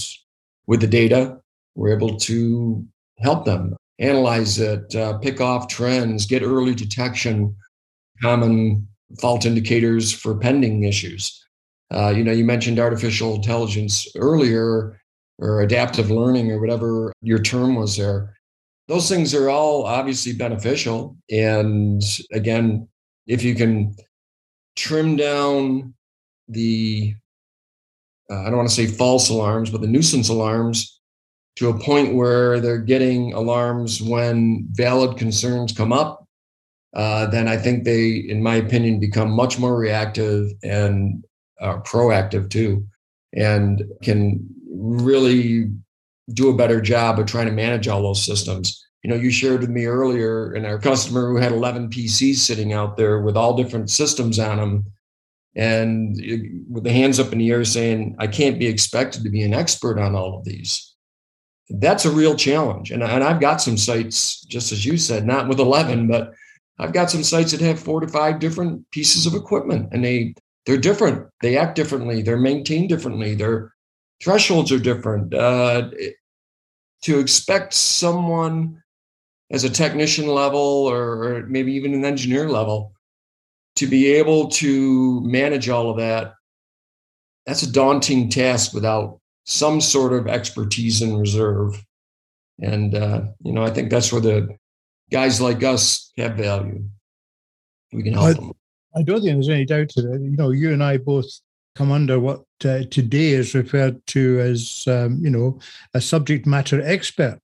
with 0.66 0.80
the 0.80 0.86
data, 0.86 1.37
we're 1.78 1.94
able 1.94 2.16
to 2.16 2.84
help 3.20 3.44
them 3.44 3.76
analyze 4.00 4.58
it, 4.58 4.94
uh, 4.96 5.16
pick 5.18 5.40
off 5.40 5.68
trends, 5.68 6.26
get 6.26 6.42
early 6.42 6.74
detection, 6.74 7.54
common 8.20 8.86
fault 9.20 9.46
indicators 9.46 10.12
for 10.12 10.36
pending 10.36 10.82
issues. 10.82 11.40
Uh, 11.92 12.08
you 12.08 12.24
know, 12.24 12.32
you 12.32 12.44
mentioned 12.44 12.80
artificial 12.80 13.36
intelligence 13.36 14.08
earlier 14.16 15.00
or 15.38 15.60
adaptive 15.60 16.10
learning 16.10 16.50
or 16.50 16.60
whatever 16.60 17.12
your 17.22 17.38
term 17.38 17.76
was 17.76 17.96
there. 17.96 18.34
Those 18.88 19.08
things 19.08 19.32
are 19.32 19.48
all 19.48 19.86
obviously 19.86 20.32
beneficial. 20.32 21.16
And 21.30 22.02
again, 22.32 22.88
if 23.28 23.44
you 23.44 23.54
can 23.54 23.94
trim 24.74 25.14
down 25.14 25.94
the, 26.48 27.14
uh, 28.28 28.40
I 28.40 28.44
don't 28.46 28.56
want 28.56 28.68
to 28.68 28.74
say 28.74 28.86
false 28.86 29.30
alarms, 29.30 29.70
but 29.70 29.80
the 29.80 29.86
nuisance 29.86 30.28
alarms 30.28 30.97
to 31.58 31.70
a 31.70 31.78
point 31.78 32.14
where 32.14 32.60
they're 32.60 32.78
getting 32.78 33.32
alarms 33.32 34.00
when 34.00 34.64
valid 34.70 35.18
concerns 35.18 35.72
come 35.72 35.92
up, 35.92 36.24
uh, 36.94 37.26
then 37.26 37.48
I 37.48 37.56
think 37.56 37.82
they, 37.82 38.10
in 38.10 38.40
my 38.40 38.54
opinion, 38.54 39.00
become 39.00 39.30
much 39.32 39.58
more 39.58 39.76
reactive 39.76 40.52
and 40.62 41.24
uh, 41.60 41.78
proactive 41.80 42.48
too, 42.48 42.86
and 43.34 43.82
can 44.02 44.46
really 44.70 45.72
do 46.32 46.48
a 46.48 46.56
better 46.56 46.80
job 46.80 47.18
of 47.18 47.26
trying 47.26 47.46
to 47.46 47.52
manage 47.52 47.88
all 47.88 48.02
those 48.02 48.24
systems. 48.24 48.86
You 49.02 49.10
know, 49.10 49.16
you 49.16 49.30
shared 49.32 49.62
with 49.62 49.70
me 49.70 49.86
earlier, 49.86 50.52
and 50.52 50.64
our 50.64 50.78
customer 50.78 51.28
who 51.28 51.38
had 51.38 51.50
11 51.50 51.90
PCs 51.90 52.36
sitting 52.36 52.72
out 52.72 52.96
there 52.96 53.20
with 53.20 53.36
all 53.36 53.56
different 53.56 53.90
systems 53.90 54.38
on 54.38 54.58
them, 54.58 54.84
and 55.56 56.16
with 56.70 56.84
the 56.84 56.92
hands 56.92 57.18
up 57.18 57.32
in 57.32 57.38
the 57.38 57.50
air 57.50 57.64
saying, 57.64 58.14
"I 58.20 58.28
can't 58.28 58.60
be 58.60 58.66
expected 58.66 59.24
to 59.24 59.30
be 59.30 59.42
an 59.42 59.54
expert 59.54 59.98
on 59.98 60.14
all 60.14 60.38
of 60.38 60.44
these." 60.44 60.87
That's 61.70 62.04
a 62.04 62.10
real 62.10 62.34
challenge, 62.34 62.90
and, 62.90 63.02
and 63.02 63.22
I've 63.22 63.40
got 63.40 63.60
some 63.60 63.76
sites, 63.76 64.40
just 64.42 64.72
as 64.72 64.86
you 64.86 64.96
said, 64.96 65.26
not 65.26 65.48
with 65.48 65.60
11, 65.60 66.08
but 66.08 66.32
I've 66.78 66.94
got 66.94 67.10
some 67.10 67.22
sites 67.22 67.52
that 67.52 67.60
have 67.60 67.78
four 67.78 68.00
to 68.00 68.08
five 68.08 68.38
different 68.38 68.90
pieces 68.90 69.26
of 69.26 69.34
equipment, 69.34 69.88
and 69.92 70.04
they 70.04 70.34
they're 70.64 70.76
different. 70.76 71.26
They 71.40 71.56
act 71.56 71.76
differently. 71.76 72.20
They're 72.20 72.36
maintained 72.36 72.90
differently. 72.90 73.34
Their 73.34 73.72
thresholds 74.22 74.70
are 74.70 74.78
different. 74.78 75.32
Uh, 75.32 75.90
to 77.04 77.18
expect 77.18 77.72
someone 77.72 78.82
as 79.50 79.64
a 79.64 79.70
technician 79.70 80.26
level 80.26 80.60
or, 80.60 81.46
maybe 81.48 81.72
even 81.72 81.94
an 81.94 82.04
engineer 82.04 82.48
level 82.48 82.92
to 83.76 83.86
be 83.86 84.12
able 84.12 84.48
to 84.48 85.20
manage 85.22 85.68
all 85.68 85.90
of 85.90 85.96
that, 85.96 86.34
that's 87.46 87.62
a 87.62 87.72
daunting 87.72 88.28
task 88.28 88.74
without 88.74 89.20
some 89.48 89.80
sort 89.80 90.12
of 90.12 90.28
expertise 90.28 91.00
in 91.00 91.16
reserve. 91.16 91.82
And, 92.60 92.94
uh, 92.94 93.22
you 93.42 93.52
know, 93.52 93.64
I 93.64 93.70
think 93.70 93.90
that's 93.90 94.12
where 94.12 94.20
the 94.20 94.56
guys 95.10 95.40
like 95.40 95.62
us 95.64 96.12
have 96.18 96.36
value. 96.36 96.84
We 97.92 98.02
can 98.02 98.12
help 98.12 98.26
I, 98.26 98.32
them. 98.34 98.52
I 98.94 99.02
don't 99.02 99.22
think 99.22 99.32
there's 99.32 99.48
any 99.48 99.64
doubt 99.64 99.88
to 99.90 100.02
that. 100.02 100.20
You 100.20 100.36
know, 100.36 100.50
you 100.50 100.72
and 100.72 100.84
I 100.84 100.98
both 100.98 101.26
come 101.74 101.90
under 101.90 102.20
what 102.20 102.42
uh, 102.64 102.82
today 102.90 103.30
is 103.30 103.54
referred 103.54 104.06
to 104.08 104.38
as, 104.40 104.84
um, 104.86 105.18
you 105.22 105.30
know, 105.30 105.58
a 105.94 106.00
subject 106.00 106.46
matter 106.46 106.82
expert. 106.82 107.38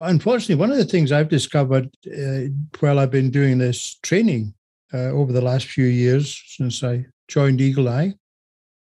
Unfortunately, 0.00 0.56
one 0.56 0.72
of 0.72 0.78
the 0.78 0.84
things 0.84 1.12
I've 1.12 1.28
discovered 1.28 1.88
uh, 2.06 2.50
while 2.80 2.98
I've 2.98 3.10
been 3.12 3.30
doing 3.30 3.58
this 3.58 3.94
training 4.02 4.54
uh, 4.92 5.10
over 5.10 5.32
the 5.32 5.42
last 5.42 5.66
few 5.66 5.86
years 5.86 6.42
since 6.46 6.82
I 6.82 7.06
joined 7.28 7.60
Eagle 7.60 7.88
Eye 7.88 8.14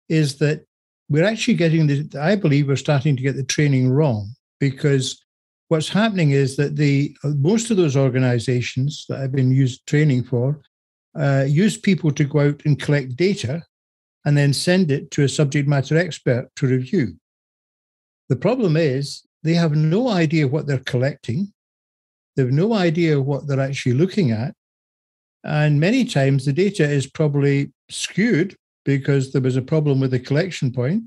is 0.09 0.39
that 0.39 0.66
we're 1.09 1.25
actually 1.25 1.55
getting 1.55 1.87
the, 1.87 2.09
I 2.21 2.37
believe 2.37 2.69
we're 2.69 2.77
starting 2.77 3.17
to 3.17 3.23
get 3.23 3.37
the 3.37 3.45
training 3.45 3.91
wrong 3.91 4.35
because 4.59 5.25
what's 5.69 5.89
happening 5.89 6.31
is 6.31 6.57
that 6.57 6.77
the 6.77 7.17
most 7.25 7.71
of 7.71 7.77
those 7.77 7.97
organizations 7.97 9.07
that 9.09 9.21
I've 9.21 9.33
been 9.33 9.53
used 9.53 9.87
training 9.87 10.25
for 10.25 10.61
uh, 11.19 11.45
use 11.47 11.77
people 11.77 12.11
to 12.13 12.25
go 12.25 12.41
out 12.41 12.63
and 12.65 12.81
collect 12.81 13.17
data 13.17 13.63
and 14.25 14.37
then 14.37 14.53
send 14.53 14.91
it 14.91 15.11
to 15.13 15.23
a 15.23 15.29
subject 15.29 15.69
matter 15.69 15.97
expert 15.97 16.51
to 16.57 16.67
review. 16.67 17.15
The 18.29 18.37
problem 18.37 18.77
is 18.77 19.23
they 19.43 19.55
have 19.55 19.77
no 19.77 20.09
idea 20.09 20.49
what 20.49 20.67
they're 20.67 20.79
collecting. 20.81 21.53
They 22.35 22.43
have 22.43 22.53
no 22.53 22.75
idea 22.75 23.21
what 23.21 23.47
they're 23.47 23.61
actually 23.61 23.95
looking 23.95 24.33
at. 24.33 24.55
And 25.45 25.79
many 25.79 26.05
times 26.05 26.45
the 26.45 26.53
data 26.53 26.83
is 26.83 27.07
probably 27.07 27.73
skewed 27.89 28.57
because 28.87 29.33
there 29.33 29.43
was 29.43 29.57
a 29.57 29.63
problem 29.63 30.01
with 30.01 30.13
the 30.13 30.21
collection 30.21 30.73
point. 30.73 31.03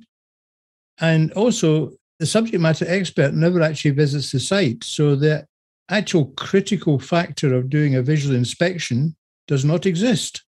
And 1.00 1.32
also, 1.32 1.94
the 2.20 2.26
subject 2.26 2.62
matter 2.62 2.86
expert 2.88 3.34
never 3.34 3.62
actually 3.62 3.92
visits 3.92 4.32
the 4.32 4.40
site. 4.40 4.84
So 4.84 5.16
the 5.16 5.46
actual 5.90 6.26
critical 6.36 7.00
factor 7.00 7.56
of 7.56 7.70
doing 7.70 7.96
a 7.96 8.04
visual 8.04 8.36
inspection 8.36 9.16
does 9.48 9.64
not 9.64 9.86
exist. 9.86 10.44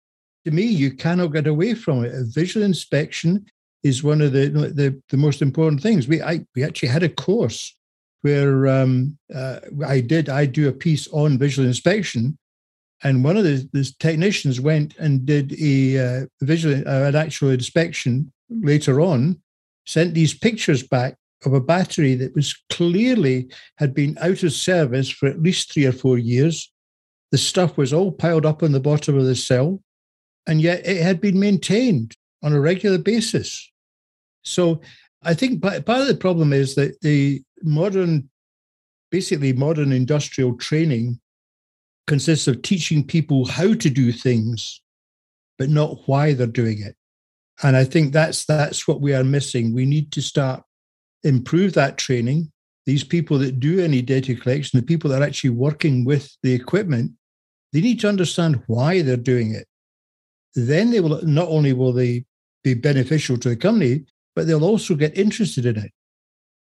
To 0.46 0.52
me, 0.52 0.64
you 0.64 0.92
cannot 0.92 1.28
get 1.28 1.46
away 1.46 1.76
from 1.76 2.04
it. 2.04 2.14
A 2.14 2.26
visual 2.26 2.66
inspection 2.66 3.46
is 3.84 4.04
one 4.04 4.22
of 4.22 4.34
the 4.34 4.50
the, 4.50 5.00
the 5.10 5.18
most 5.18 5.42
important 5.42 5.82
things. 5.82 6.08
We 6.08 6.22
I, 6.22 6.46
we 6.56 6.64
actually 6.64 6.90
had 6.90 7.04
a 7.04 7.10
course 7.10 7.76
where 8.22 8.68
um, 8.68 9.18
uh, 9.34 9.60
I 9.88 10.02
did 10.02 10.30
I 10.30 10.46
do 10.46 10.68
a 10.68 10.74
piece 10.74 11.08
on 11.10 11.38
visual 11.38 11.68
inspection, 11.68 12.38
and 13.04 13.24
one 13.24 13.38
of 13.38 13.44
the, 13.44 13.68
the 13.72 13.90
technicians 14.00 14.60
went 14.60 14.96
and 14.98 15.26
did 15.26 15.56
a 15.60 15.98
uh, 15.98 16.26
visual 16.42 16.76
uh, 16.88 17.08
an 17.08 17.16
actual 17.16 17.50
inspection 17.50 18.32
later 18.50 19.00
on, 19.00 19.40
sent 19.86 20.14
these 20.14 20.38
pictures 20.38 20.84
back 20.84 21.16
of 21.46 21.54
a 21.54 21.62
battery 21.62 22.16
that 22.16 22.36
was 22.36 22.58
clearly 22.70 23.50
had 23.78 23.94
been 23.94 24.18
out 24.22 24.44
of 24.44 24.52
service 24.52 25.10
for 25.10 25.28
at 25.28 25.42
least 25.42 25.72
three 25.72 25.86
or 25.86 25.94
four 25.94 26.18
years. 26.18 26.72
The 27.32 27.38
stuff 27.38 27.78
was 27.78 27.94
all 27.94 28.12
piled 28.12 28.46
up 28.46 28.64
on 28.64 28.74
the 28.74 28.80
bottom 28.80 29.18
of 29.18 29.26
the 29.26 29.36
cell, 29.36 29.82
and 30.48 30.62
yet 30.62 30.86
it 30.86 31.02
had 31.02 31.22
been 31.22 31.40
maintained 31.40 32.18
on 32.44 32.54
a 32.54 32.60
regular 32.60 32.98
basis. 32.98 33.72
So 34.44 34.82
I 35.24 35.34
think 35.34 35.62
part 35.62 35.88
of 35.88 36.08
the 36.08 36.18
problem 36.20 36.52
is 36.52 36.76
that 36.76 37.00
the 37.02 37.42
modern, 37.62 38.30
basically 39.12 39.54
modern 39.54 39.92
industrial 39.92 40.58
training 40.58 41.20
consists 42.10 42.48
of 42.48 42.64
teaching 42.64 43.04
people 43.04 43.46
how 43.46 43.74
to 43.76 43.90
do 43.90 44.12
things, 44.12 44.82
but 45.60 45.70
not 45.70 46.00
why 46.08 46.34
they're 46.34 46.48
doing 46.48 46.82
it. 46.82 46.96
And 47.62 47.78
I 47.78 47.86
think 47.86 48.12
that's 48.12 48.46
that's 48.46 48.88
what 48.88 49.00
we 49.00 49.14
are 49.14 49.24
missing. 49.24 49.74
We 49.74 49.86
need 49.86 50.12
to 50.14 50.22
start 50.22 50.64
improve 51.24 51.74
that 51.74 51.98
training. 51.98 52.52
These 52.86 53.04
people 53.04 53.38
that 53.40 53.60
do 53.60 53.80
any 53.80 54.02
data 54.02 54.34
collection, 54.36 54.80
the 54.80 54.86
people 54.86 55.10
that 55.12 55.22
are 55.22 55.26
actually 55.26 55.52
working 55.52 56.04
with 56.04 56.36
the 56.42 56.54
equipment, 56.54 57.12
they 57.72 57.82
need 57.82 58.00
to 58.00 58.10
understand 58.10 58.64
why 58.66 59.02
they're 59.02 59.18
doing 59.34 59.54
it. 59.54 59.68
Then 60.56 60.90
they 60.90 61.02
will 61.02 61.22
not 61.24 61.50
only 61.50 61.74
will 61.74 61.94
they 61.94 62.26
be 62.64 62.74
beneficial 62.74 63.38
to 63.38 63.50
the 63.50 63.56
company, 63.56 64.06
but 64.36 64.48
they'll 64.48 64.66
also 64.66 64.96
get 64.96 65.18
interested 65.18 65.66
in 65.68 65.78
it. 65.78 65.92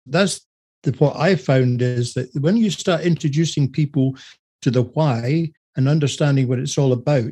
That's 0.07 0.45
the, 0.83 0.91
what 0.93 1.17
I 1.17 1.37
found 1.37 1.83
is 1.83 2.15
that 2.15 2.31
when 2.41 2.57
you 2.57 2.71
start 2.71 3.03
introducing 3.03 3.71
people 3.71 4.17
to 4.63 4.71
the 4.71 4.83
why 4.83 5.53
and 5.77 5.89
understanding 5.89 6.49
what 6.49 6.59
it's 6.59 6.79
all 6.79 6.93
about, 6.93 7.31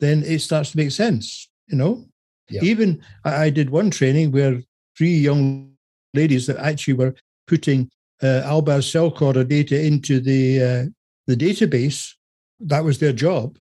then 0.00 0.22
it 0.24 0.40
starts 0.40 0.72
to 0.72 0.76
make 0.76 0.90
sense. 0.90 1.48
You 1.68 1.76
know, 1.76 2.04
yeah. 2.48 2.62
even 2.62 3.00
I, 3.24 3.44
I, 3.44 3.50
did 3.50 3.70
one 3.70 3.90
training 3.90 4.30
where 4.30 4.62
three 4.96 5.14
young 5.14 5.72
ladies 6.14 6.46
that 6.46 6.58
actually 6.58 6.94
were 6.94 7.14
putting 7.46 7.90
uh, 8.22 8.42
Alber 8.44 8.80
Cellcorder 8.80 9.46
data 9.46 9.80
into 9.80 10.20
the 10.20 10.62
uh, 10.62 10.84
the 11.26 11.36
database. 11.36 12.12
That 12.60 12.84
was 12.84 12.98
their 12.98 13.12
job. 13.12 13.58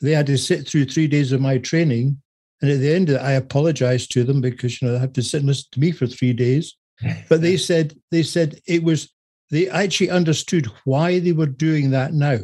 They 0.00 0.12
had 0.12 0.26
to 0.26 0.38
sit 0.38 0.66
through 0.66 0.86
three 0.86 1.06
days 1.06 1.32
of 1.32 1.40
my 1.40 1.58
training, 1.58 2.20
and 2.60 2.70
at 2.70 2.80
the 2.80 2.92
end 2.92 3.10
of 3.10 3.16
it, 3.16 3.22
I 3.22 3.32
apologized 3.32 4.10
to 4.12 4.24
them 4.24 4.40
because 4.40 4.80
you 4.80 4.88
know 4.88 4.94
they 4.94 5.00
had 5.00 5.14
to 5.14 5.22
sit 5.22 5.38
and 5.38 5.48
listen 5.48 5.66
to 5.72 5.80
me 5.80 5.92
for 5.92 6.06
three 6.06 6.32
days. 6.32 6.76
But 7.28 7.42
they 7.42 7.56
said 7.56 7.94
they 8.10 8.22
said 8.22 8.60
it 8.66 8.82
was 8.82 9.12
they 9.50 9.68
actually 9.68 10.10
understood 10.10 10.66
why 10.84 11.18
they 11.18 11.32
were 11.32 11.46
doing 11.46 11.90
that 11.90 12.12
now. 12.12 12.38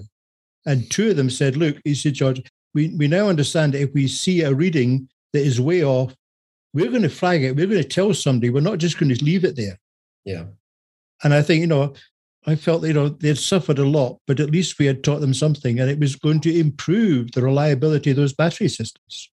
And 0.66 0.90
two 0.90 1.10
of 1.10 1.16
them 1.16 1.30
said, 1.30 1.56
"Look," 1.56 1.78
he 1.84 1.94
said, 1.94 2.14
"George, 2.14 2.42
we, 2.74 2.94
we 2.96 3.08
now 3.08 3.28
understand 3.28 3.74
that 3.74 3.82
if 3.82 3.92
we 3.92 4.06
see 4.08 4.42
a 4.42 4.54
reading 4.54 5.08
that 5.32 5.40
is 5.40 5.60
way 5.60 5.84
off, 5.84 6.14
we're 6.72 6.90
going 6.90 7.02
to 7.02 7.08
flag 7.08 7.42
it. 7.42 7.56
We're 7.56 7.66
going 7.66 7.82
to 7.82 7.88
tell 7.88 8.14
somebody. 8.14 8.50
We're 8.50 8.60
not 8.60 8.78
just 8.78 8.98
going 8.98 9.14
to 9.14 9.24
leave 9.24 9.44
it 9.44 9.56
there. 9.56 9.78
Yeah. 10.24 10.44
And 11.22 11.34
I 11.34 11.42
think, 11.42 11.60
you 11.60 11.66
know, 11.66 11.94
I 12.46 12.54
felt, 12.54 12.86
you 12.86 12.92
know, 12.92 13.08
they'd 13.08 13.36
suffered 13.36 13.78
a 13.78 13.84
lot, 13.84 14.18
but 14.26 14.40
at 14.40 14.50
least 14.50 14.78
we 14.78 14.86
had 14.86 15.04
taught 15.04 15.20
them 15.20 15.34
something 15.34 15.78
and 15.78 15.90
it 15.90 15.98
was 15.98 16.16
going 16.16 16.40
to 16.40 16.58
improve 16.58 17.32
the 17.32 17.42
reliability 17.42 18.10
of 18.10 18.16
those 18.16 18.32
battery 18.32 18.68
systems. 18.68 19.30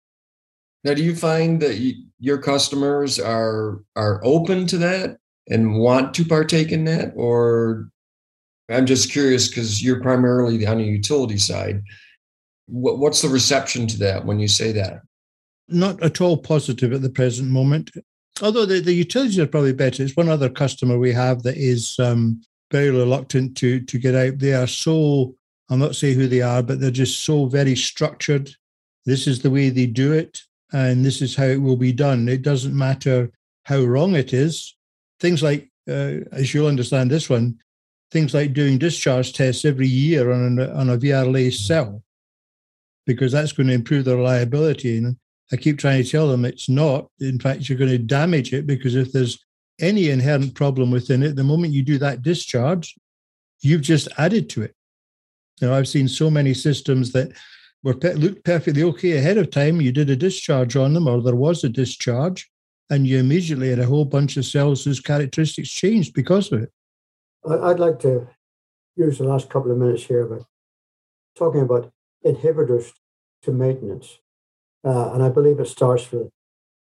Now, 0.84 0.93
do 0.93 1.03
you 1.03 1.16
find 1.16 1.62
that 1.62 1.78
you, 1.78 2.05
your 2.20 2.39
customers 2.39 3.20
are 3.20 3.84
are 3.95 4.20
open 4.24 4.66
to 4.68 4.78
that 4.80 5.18
and 5.52 5.78
want 5.78 6.14
to 6.16 6.26
partake 6.26 6.72
in 6.72 6.86
that? 6.86 7.14
Or 7.16 7.89
I'm 8.70 8.86
just 8.86 9.12
curious 9.12 9.47
because 9.47 9.84
you're 9.84 10.02
primarily 10.02 10.66
on 10.66 10.78
the 10.78 10.84
utility 10.86 11.38
side. 11.38 11.84
What, 12.68 12.97
what's 12.99 13.22
the 13.22 13.30
reception 13.30 13.86
to 13.88 13.97
that 13.99 14.26
when 14.26 14.39
you 14.39 14.47
say 14.47 14.72
that? 14.72 15.02
not 15.72 16.02
at 16.04 16.22
all 16.22 16.38
positive 16.38 16.93
at 16.93 17.02
the 17.02 17.10
present 17.10 17.49
moment. 17.49 17.91
Although 18.41 18.66
the, 18.66 18.80
the 18.80 18.93
utilities 18.93 19.39
are 19.39 19.47
probably 19.47 19.74
better. 19.74 20.04
It's 20.04 20.16
one 20.16 20.30
other 20.30 20.49
customer 20.49 20.97
we 20.97 21.14
have 21.14 21.43
that 21.43 21.58
is 21.58 21.97
um, 21.99 22.41
very 22.72 22.89
reluctant 22.89 23.58
to 23.58 23.82
to 23.82 23.97
get 23.97 24.16
out. 24.16 24.39
They 24.39 24.54
are 24.54 24.68
so 24.68 25.36
I'll 25.70 25.78
not 25.78 25.95
say 25.95 26.14
who 26.14 26.28
they 26.28 26.41
are, 26.41 26.62
but 26.62 26.80
they're 26.80 26.91
just 26.91 27.22
so 27.22 27.45
very 27.45 27.76
structured. 27.76 28.52
This 29.06 29.26
is 29.26 29.41
the 29.41 29.49
way 29.49 29.70
they 29.70 29.86
do 29.86 30.12
it, 30.12 30.41
and 30.74 31.04
this 31.04 31.22
is 31.22 31.36
how 31.36 31.45
it 31.45 31.62
will 31.62 31.78
be 31.78 31.93
done. 31.93 32.28
It 32.28 32.41
doesn't 32.41 32.78
matter 32.78 33.32
how 33.66 33.82
wrong 33.82 34.16
it 34.16 34.34
is. 34.34 34.76
Things 35.22 35.41
like, 35.41 35.69
uh, 35.88 36.26
as 36.34 36.53
you'll 36.53 36.67
understand 36.67 37.09
this 37.09 37.30
one, 37.30 37.59
things 38.11 38.34
like 38.34 38.53
doing 38.53 38.78
discharge 38.78 39.34
tests 39.34 39.63
every 39.63 39.88
year 39.88 40.32
on 40.32 40.59
a, 40.59 40.67
on 40.74 40.89
a 40.89 40.97
VRLA 40.97 41.53
cell, 41.53 42.03
because 43.05 43.32
that's 43.32 43.53
going 43.53 43.67
to 43.67 43.74
improve 43.74 44.05
the 44.05 44.17
reliability. 44.17 44.97
And 44.97 45.15
I 45.51 45.55
keep 45.55 45.78
trying 45.78 46.03
to 46.03 46.09
tell 46.09 46.28
them 46.28 46.43
it's 46.43 46.67
not. 46.67 47.07
In 47.19 47.39
fact, 47.39 47.69
you're 47.69 47.78
going 47.78 47.91
to 47.91 47.97
damage 47.97 48.53
it 48.53 48.67
because 48.67 48.95
if 48.95 49.13
there's 49.13 49.39
any 49.80 50.09
inherent 50.09 50.55
problem 50.55 50.91
within 50.91 51.24
it, 51.24 51.36
the 51.36 51.43
moment 51.43 51.74
you 51.74 51.84
do 51.84 51.97
that 51.99 52.22
discharge, 52.22 52.95
you've 53.61 53.82
just 53.82 54.09
added 54.17 54.49
to 54.49 54.63
it. 54.63 54.76
You 55.61 55.67
know, 55.67 55.76
I've 55.76 55.88
seen 55.88 56.07
so 56.07 56.30
many 56.30 56.53
systems 56.53 57.11
that 57.13 57.32
were 57.84 57.93
looked 57.93 58.43
perfectly 58.43 58.84
okay 58.84 59.17
ahead 59.17 59.38
of 59.38 59.51
time. 59.51 59.82
You 59.82 59.91
did 59.91 60.09
a 60.09 60.15
discharge 60.15 60.76
on 60.76 60.93
them, 60.93 61.07
or 61.07 61.22
there 61.22 61.36
was 61.36 61.63
a 61.63 61.69
discharge, 61.69 62.51
and 62.91 63.07
you 63.07 63.17
immediately 63.17 63.69
had 63.69 63.79
a 63.79 63.85
whole 63.85 64.03
bunch 64.03 64.35
of 64.35 64.45
cells 64.45 64.83
whose 64.83 64.99
characteristics 64.99 65.69
changed 65.69 66.13
because 66.13 66.51
of 66.51 66.61
it. 66.61 66.71
I'd 67.49 67.79
like 67.79 67.99
to 67.99 68.27
use 68.97 69.17
the 69.17 69.23
last 69.23 69.49
couple 69.49 69.71
of 69.71 69.77
minutes 69.77 70.03
here 70.03 70.23
about 70.25 70.45
talking 71.35 71.61
about 71.61 71.91
inhibitors 72.25 72.91
to 73.43 73.51
maintenance. 73.51 74.19
Uh, 74.83 75.13
and 75.13 75.23
I 75.23 75.29
believe 75.29 75.59
it 75.59 75.67
starts 75.67 76.11
with 76.11 76.29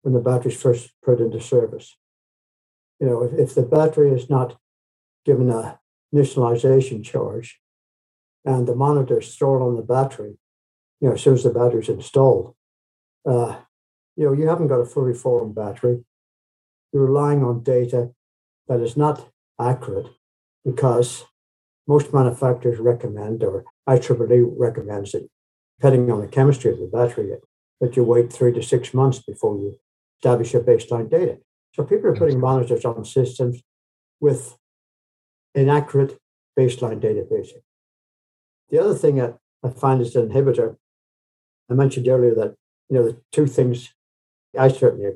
when 0.01 0.13
the 0.13 0.19
battery 0.19 0.51
is 0.51 0.61
first 0.61 0.91
put 1.01 1.21
into 1.21 1.39
service. 1.39 1.95
You 2.99 3.07
know, 3.07 3.23
if, 3.23 3.33
if 3.33 3.55
the 3.55 3.63
battery 3.63 4.11
is 4.11 4.29
not 4.29 4.57
given 5.25 5.49
a 5.49 5.79
initialization 6.13 7.05
charge 7.05 7.59
and 8.43 8.67
the 8.67 8.75
monitor 8.75 9.19
is 9.19 9.33
stored 9.33 9.61
on 9.61 9.77
the 9.77 9.81
battery, 9.81 10.37
you 10.99 11.07
know, 11.07 11.13
as 11.13 11.21
soon 11.21 11.35
as 11.35 11.43
the 11.43 11.51
battery 11.51 11.81
is 11.81 11.89
installed, 11.89 12.53
uh, 13.25 13.61
you 14.21 14.27
know, 14.27 14.33
you 14.33 14.47
haven't 14.47 14.67
got 14.67 14.79
a 14.79 14.85
fully 14.85 15.15
formed 15.15 15.55
battery. 15.55 16.03
You're 16.93 17.07
relying 17.07 17.43
on 17.43 17.63
data 17.63 18.11
that 18.67 18.79
is 18.79 18.95
not 18.95 19.27
accurate 19.59 20.09
because 20.63 21.25
most 21.87 22.13
manufacturers 22.13 22.77
recommend, 22.77 23.43
or 23.43 23.65
IEEE 23.89 24.53
recommends 24.59 25.15
it, 25.15 25.27
depending 25.79 26.11
on 26.11 26.21
the 26.21 26.27
chemistry 26.27 26.71
of 26.71 26.77
the 26.77 26.85
battery, 26.85 27.31
that 27.79 27.95
you 27.95 28.03
wait 28.03 28.31
three 28.31 28.53
to 28.53 28.61
six 28.61 28.93
months 28.93 29.17
before 29.17 29.57
you 29.57 29.75
establish 30.19 30.53
your 30.53 30.61
baseline 30.61 31.09
data. 31.09 31.39
So 31.73 31.83
people 31.83 32.11
are 32.11 32.15
putting 32.15 32.39
monitors 32.39 32.85
on 32.85 33.03
systems 33.03 33.63
with 34.19 34.55
inaccurate 35.55 36.19
baseline 36.55 37.01
data, 37.01 37.25
basically. 37.27 37.63
The 38.69 38.77
other 38.77 38.93
thing 38.93 39.15
that 39.15 39.39
I 39.63 39.69
find 39.69 39.99
is 39.99 40.15
an 40.15 40.29
inhibitor. 40.29 40.75
I 41.71 41.73
mentioned 41.73 42.07
earlier 42.07 42.35
that 42.35 42.53
you 42.87 42.97
know 42.97 43.03
the 43.03 43.17
two 43.31 43.47
things 43.47 43.91
I 44.57 44.67
certainly 44.67 45.13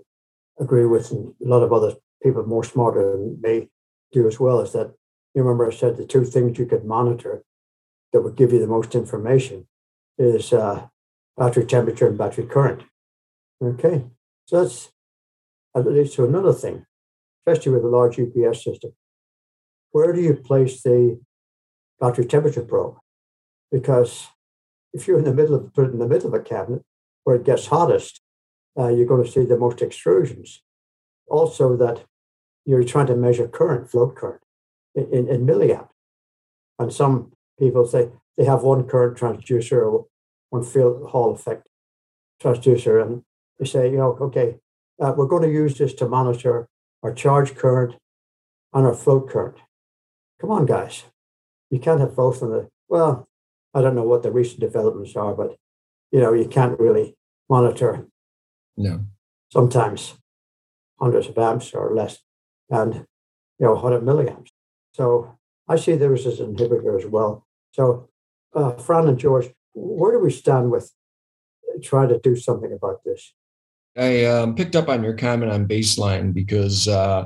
agree 0.59 0.86
with, 0.86 1.11
and 1.11 1.33
a 1.43 1.47
lot 1.47 1.63
of 1.63 1.73
other 1.73 1.95
people 2.23 2.45
more 2.45 2.63
smarter 2.63 3.11
than 3.11 3.41
me 3.41 3.69
do 4.11 4.27
as 4.27 4.39
well, 4.39 4.61
is 4.61 4.71
that 4.73 4.93
you 5.33 5.43
remember 5.43 5.69
I 5.69 5.73
said 5.73 5.97
the 5.97 6.05
two 6.05 6.23
things 6.23 6.57
you 6.57 6.65
could 6.65 6.86
monitor 6.86 7.43
that 8.13 8.21
would 8.21 8.36
give 8.36 8.53
you 8.53 8.59
the 8.59 8.67
most 8.67 8.95
information 8.95 9.67
is 10.17 10.53
uh, 10.53 10.88
battery 11.38 11.65
temperature 11.65 12.07
and 12.07 12.17
battery 12.17 12.45
current. 12.45 12.83
Okay, 13.61 14.05
so 14.45 14.63
that's 14.63 14.91
that 15.73 15.86
leads 15.86 16.15
to 16.15 16.23
another 16.23 16.53
thing, 16.53 16.86
especially 17.45 17.73
with 17.73 17.83
a 17.83 17.88
large 17.88 18.19
UPS 18.19 18.63
system. 18.63 18.93
Where 19.91 20.13
do 20.13 20.21
you 20.21 20.36
place 20.36 20.81
the 20.81 21.19
battery 21.99 22.25
temperature 22.25 22.61
probe? 22.61 22.97
Because 23.71 24.27
if 24.93 25.07
you're 25.07 25.19
in 25.19 25.25
the 25.25 25.33
middle 25.33 25.55
of 25.55 25.73
put 25.73 25.89
it 25.89 25.93
in 25.93 25.99
the 25.99 26.07
middle 26.07 26.27
of 26.27 26.33
a 26.33 26.43
cabinet 26.43 26.81
where 27.25 27.36
it 27.36 27.43
gets 27.43 27.67
hottest, 27.67 28.21
uh, 28.78 28.89
you're 28.89 29.07
going 29.07 29.23
to 29.23 29.32
see 29.32 29.45
the 29.45 29.57
most 29.57 29.78
extrusions. 29.78 30.59
Also, 31.28 31.76
that 31.78 32.03
you're 32.65 32.84
trying 32.84 33.07
to 33.07 33.15
measure 33.15 33.47
current, 33.47 33.89
float 33.89 34.15
current, 34.15 34.41
in, 34.93 35.28
in, 35.28 35.45
milliamp. 35.45 35.89
And 36.80 36.93
some 36.93 37.32
people 37.59 37.86
say 37.86 38.09
they 38.38 38.45
have 38.45 38.63
one 38.63 38.84
current 38.84 39.17
transducer 39.17 39.86
or 39.86 40.05
one 40.49 40.63
field 40.63 41.09
Hall 41.09 41.34
effect 41.34 41.67
transducer, 42.41 43.01
and 43.01 43.23
they 43.59 43.65
say, 43.65 43.89
you 43.89 43.97
know, 43.97 44.17
okay, 44.21 44.55
uh, 45.01 45.13
we're 45.15 45.28
going 45.28 45.43
to 45.43 45.51
use 45.51 45.78
this 45.78 45.93
to 45.95 46.07
monitor 46.07 46.67
our 47.03 47.13
charge 47.13 47.55
current 47.55 47.95
and 48.73 48.86
our 48.86 48.93
float 48.93 49.30
current. 49.30 49.57
Come 50.41 50.51
on, 50.51 50.65
guys. 50.65 51.03
You 51.69 51.80
can't 51.80 51.99
have 51.99 52.15
both 52.15 52.41
in 52.41 52.49
the, 52.49 52.69
well, 52.88 53.28
I 53.73 53.82
don't 53.82 53.95
know 53.95 54.03
what 54.03 54.23
the 54.23 54.32
recent 54.32 54.59
developments 54.59 55.15
are, 55.15 55.34
but, 55.34 55.55
you 56.11 56.19
know, 56.19 56.34
you 56.34 56.47
can't 56.47 56.80
really 56.80 57.15
monitor. 57.49 58.07
No. 58.78 59.05
Sometimes 59.51 60.15
hundreds 60.99 61.28
of 61.28 61.38
amps 61.38 61.73
or 61.73 61.93
less 61.93 62.19
and, 62.69 63.05
you 63.59 63.65
know, 63.65 63.73
100 63.73 64.01
milliamps. 64.01 64.49
So 64.93 65.38
I 65.67 65.76
see 65.76 65.95
there 65.95 66.13
is 66.13 66.26
an 66.26 66.55
inhibitor 66.55 66.97
as 66.97 67.05
well. 67.05 67.45
So, 67.71 68.09
uh, 68.53 68.71
Fran 68.71 69.07
and 69.07 69.17
George, 69.17 69.49
where 69.73 70.13
do 70.13 70.19
we 70.19 70.32
stand 70.32 70.71
with 70.71 70.91
trying 71.84 72.09
to 72.09 72.19
do 72.19 72.36
something 72.36 72.71
about 72.71 73.03
this? 73.03 73.34
I 73.97 74.26
um, 74.26 74.55
picked 74.55 74.76
up 74.76 74.89
on 74.89 75.03
your 75.03 75.15
comment 75.15 75.51
on 75.51 75.67
baseline 75.67 76.34
because 76.34 76.88
uh, 76.88 77.26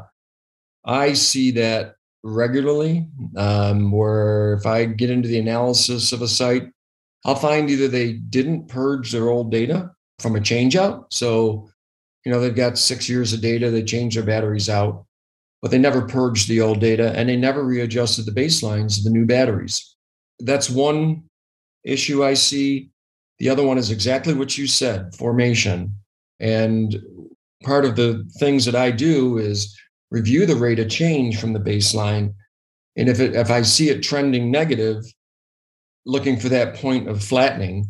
I 0.86 1.14
see 1.14 1.52
that 1.52 1.96
regularly. 2.24 3.08
Um, 3.38 3.92
where 3.92 4.54
if 4.54 4.66
I 4.66 4.86
get 4.86 5.10
into 5.10 5.28
the 5.28 5.40
analysis 5.40 6.12
of 6.12 6.22
a 6.22 6.28
site, 6.28 6.70
I'll 7.26 7.36
find 7.36 7.70
either 7.70 7.88
they 7.88 8.14
didn't 8.14 8.68
purge 8.68 9.12
their 9.12 9.30
old 9.30 9.52
data 9.52 9.92
from 10.20 10.36
a 10.36 10.42
change 10.42 10.76
out. 10.76 11.12
So, 11.14 11.70
you 12.26 12.32
know, 12.32 12.40
they've 12.40 12.56
got 12.56 12.78
six 12.78 13.08
years 13.10 13.34
of 13.34 13.42
data, 13.42 13.72
they 13.72 13.84
change 13.84 14.16
their 14.16 14.24
batteries 14.24 14.70
out, 14.70 15.06
but 15.62 15.72
they 15.72 15.78
never 15.78 16.02
purged 16.02 16.48
the 16.48 16.62
old 16.62 16.80
data 16.80 17.14
and 17.16 17.30
they 17.30 17.38
never 17.38 17.64
readjusted 17.64 18.26
the 18.26 18.32
baselines 18.32 18.98
of 18.98 19.04
the 19.04 19.10
new 19.10 19.26
batteries. 19.26 19.96
That's 20.40 20.70
one 20.70 21.24
issue 21.84 22.24
I 22.24 22.34
see. 22.34 22.90
The 23.40 23.50
other 23.50 23.66
one 23.66 23.78
is 23.78 23.92
exactly 23.92 24.34
what 24.34 24.58
you 24.58 24.68
said 24.68 25.16
formation. 25.16 25.96
And 26.40 27.02
part 27.64 27.86
of 27.86 27.96
the 27.96 28.26
things 28.40 28.66
that 28.66 28.76
I 28.76 28.92
do 28.92 29.38
is 29.38 29.78
review 30.12 30.46
the 30.46 30.56
rate 30.56 30.80
of 30.80 30.90
change 30.90 31.40
from 31.40 31.54
the 31.54 31.60
baseline. 31.60 32.34
And 32.96 33.08
if 33.10 33.20
it, 33.20 33.36
if 33.36 33.50
I 33.50 33.62
see 33.62 33.90
it 33.90 34.02
trending 34.02 34.52
negative, 34.52 35.04
looking 36.06 36.40
for 36.40 36.50
that 36.50 36.76
point 36.76 37.08
of 37.08 37.24
flattening 37.24 37.86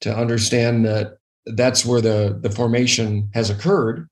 to 0.00 0.14
understand 0.14 0.84
that 0.84 1.17
that's 1.54 1.84
where 1.84 2.00
the, 2.00 2.38
the 2.40 2.50
formation 2.50 3.28
has 3.34 3.50
occurred, 3.50 4.08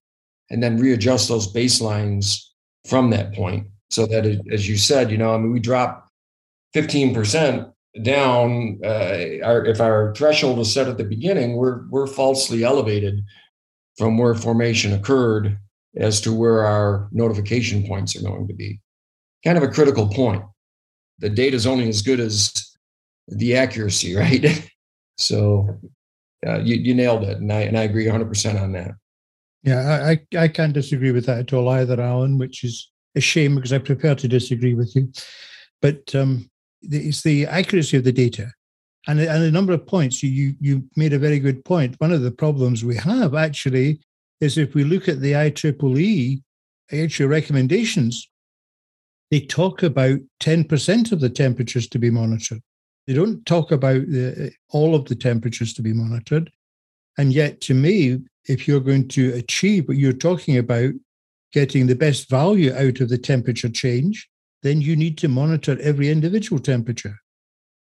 and 0.51 0.62
then 0.62 0.78
readjust 0.78 1.28
those 1.28 1.53
baselines 1.53 2.41
from 2.89 3.11
that 3.11 3.34
point. 3.34 3.66
So 3.91 4.07
that, 4.07 4.26
it, 4.26 4.41
as 4.53 4.68
you 4.68 4.76
said, 4.76 5.11
you 5.11 5.18
know, 5.18 5.34
I 5.34 5.39
mean, 5.39 5.53
we 5.53 5.61
drop 5.61 6.09
15% 6.74 7.72
down. 8.03 8.80
Uh, 8.84 9.39
our, 9.43 9.64
if 9.64 9.80
our 9.80 10.14
threshold 10.14 10.59
is 10.59 10.72
set 10.72 10.89
at 10.89 10.99
the 10.99 11.05
beginning, 11.05 11.57
we're 11.57 11.87
we're 11.89 12.07
falsely 12.07 12.64
elevated 12.64 13.22
from 13.97 14.18
where 14.18 14.34
formation 14.34 14.93
occurred 14.93 15.59
as 15.97 16.20
to 16.20 16.32
where 16.32 16.64
our 16.66 17.09
notification 17.12 17.87
points 17.87 18.14
are 18.16 18.22
going 18.22 18.47
to 18.47 18.55
be. 18.55 18.80
Kind 19.45 19.57
of 19.57 19.64
a 19.64 19.68
critical 19.68 20.09
point. 20.09 20.43
The 21.18 21.30
data 21.30 21.57
is 21.57 21.66
only 21.66 21.89
as 21.89 22.03
good 22.03 22.20
as 22.20 22.53
the 23.28 23.57
accuracy, 23.57 24.14
right? 24.16 24.68
so 25.16 25.78
uh, 26.47 26.59
you, 26.61 26.76
you 26.76 26.95
nailed 26.95 27.24
it, 27.24 27.39
and 27.39 27.53
I 27.53 27.62
and 27.62 27.78
I 27.78 27.82
agree 27.82 28.07
100% 28.07 28.61
on 28.61 28.72
that. 28.72 28.93
Yeah, 29.62 30.05
I, 30.05 30.20
I 30.39 30.49
can't 30.49 30.72
disagree 30.72 31.11
with 31.11 31.26
that 31.26 31.39
at 31.39 31.53
all 31.53 31.68
either, 31.68 32.01
Alan, 32.01 32.39
which 32.39 32.62
is 32.62 32.91
a 33.16 33.20
shame 33.20 33.57
because 33.57 33.72
I 33.72 33.78
prefer 33.78 34.14
to 34.14 34.28
disagree 34.28 34.74
with 34.74 34.95
you. 34.95 35.11
But 35.82 36.14
um, 36.14 36.49
it's 36.82 37.22
the 37.22 37.47
accuracy 37.47 37.97
of 37.97 38.05
the 38.05 38.12
data. 38.12 38.53
And, 39.09 39.20
and 39.20 39.43
a 39.43 39.51
number 39.51 39.72
of 39.72 39.87
points, 39.87 40.22
you, 40.22 40.55
you 40.61 40.84
made 40.97 41.12
a 41.12 41.18
very 41.18 41.39
good 41.39 41.64
point. 41.64 41.97
One 41.99 42.12
of 42.12 42.22
the 42.22 42.30
problems 42.30 42.84
we 42.84 42.97
have 42.97 43.34
actually 43.34 44.01
is 44.41 44.59
if 44.59 44.74
we 44.74 44.84
look 44.84 45.09
at 45.09 45.20
the 45.20 45.32
IEEE 45.32 46.43
actual 46.93 47.28
recommendations, 47.28 48.28
they 49.30 49.41
talk 49.41 49.82
about 49.82 50.20
10% 50.41 51.12
of 51.12 51.20
the 51.20 51.30
temperatures 51.30 51.89
to 51.89 51.99
be 51.99 52.11
monitored. 52.11 52.62
They 53.07 53.15
don't 53.15 53.45
talk 53.47 53.73
about 53.73 54.03
the, 54.07 54.53
all 54.71 54.95
of 54.95 55.05
the 55.07 55.15
temperatures 55.15 55.73
to 55.75 55.83
be 55.83 55.93
monitored. 55.93 56.51
And 57.19 57.33
yet, 57.33 57.61
to 57.63 57.75
me, 57.75 58.21
if 58.47 58.67
you're 58.67 58.81
going 58.81 59.09
to 59.09 59.33
achieve 59.35 59.89
what 59.89 59.97
you're 59.97 60.13
talking 60.13 60.59
about, 60.59 60.93
getting 61.53 61.87
the 61.87 61.95
best 61.95 62.29
value 62.29 62.75
out 62.75 63.01
of 63.01 63.09
the 63.09 63.19
temperature 63.19 63.69
change, 63.69 64.29
then 64.63 64.81
you 64.81 64.97
need 64.97 65.17
to 65.19 65.29
monitor 65.29 65.79
every 65.81 66.11
individual 66.11 66.61
temperature. 66.61 67.17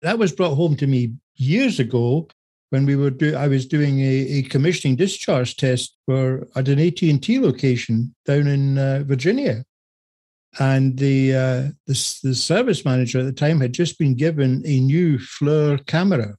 That 0.02 0.20
was 0.20 0.34
brought 0.34 0.56
home 0.56 0.76
to 0.78 0.88
me 0.88 1.14
years 1.36 1.80
ago 1.80 2.28
when 2.74 2.88
we 2.88 2.96
were 2.96 3.12
do, 3.12 3.36
I 3.36 3.48
was 3.48 3.68
doing 3.68 4.00
a, 4.00 4.40
a 4.40 4.42
commissioning 4.44 4.96
discharge 4.96 5.58
test 5.58 5.96
for 6.08 6.48
at 6.56 6.68
an 6.68 6.80
AT&T 6.80 7.40
location 7.40 8.16
down 8.26 8.48
in 8.48 8.80
uh, 8.80 9.04
Virginia. 9.06 9.64
And 10.60 10.98
the, 10.98 11.36
uh, 11.36 11.62
the, 11.88 12.20
the 12.24 12.36
service 12.36 12.86
manager 12.86 13.20
at 13.20 13.26
the 13.26 13.34
time 13.34 13.60
had 13.60 13.74
just 13.74 13.98
been 13.98 14.16
given 14.16 14.62
a 14.66 14.80
new 14.80 15.18
FLIR 15.18 15.86
camera 15.88 16.36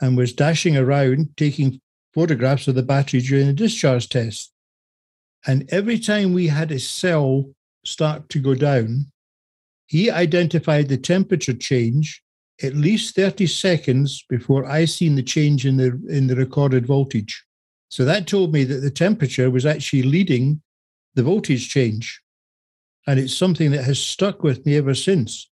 and 0.00 0.16
was 0.16 0.32
dashing 0.32 0.76
around 0.76 1.28
taking 1.36 1.80
photographs 2.14 2.66
of 2.68 2.74
the 2.74 2.82
battery 2.82 3.20
during 3.20 3.46
the 3.46 3.52
discharge 3.52 4.08
test. 4.08 4.52
And 5.46 5.68
every 5.70 5.98
time 5.98 6.32
we 6.32 6.48
had 6.48 6.72
a 6.72 6.78
cell 6.78 7.50
start 7.84 8.28
to 8.30 8.40
go 8.40 8.54
down, 8.54 9.06
he 9.86 10.10
identified 10.10 10.88
the 10.88 10.96
temperature 10.96 11.54
change 11.54 12.22
at 12.62 12.74
least 12.74 13.14
30 13.16 13.46
seconds 13.46 14.24
before 14.28 14.64
I 14.66 14.84
seen 14.84 15.16
the 15.16 15.22
change 15.22 15.66
in 15.66 15.76
the 15.76 16.00
in 16.08 16.26
the 16.26 16.36
recorded 16.36 16.86
voltage. 16.86 17.44
So 17.88 18.04
that 18.04 18.26
told 18.26 18.52
me 18.52 18.64
that 18.64 18.80
the 18.80 18.90
temperature 18.90 19.50
was 19.50 19.66
actually 19.66 20.04
leading 20.04 20.62
the 21.14 21.22
voltage 21.22 21.68
change. 21.68 22.20
And 23.06 23.18
it's 23.18 23.36
something 23.36 23.70
that 23.72 23.84
has 23.84 23.98
stuck 23.98 24.42
with 24.42 24.64
me 24.64 24.76
ever 24.76 24.94
since. 24.94 25.48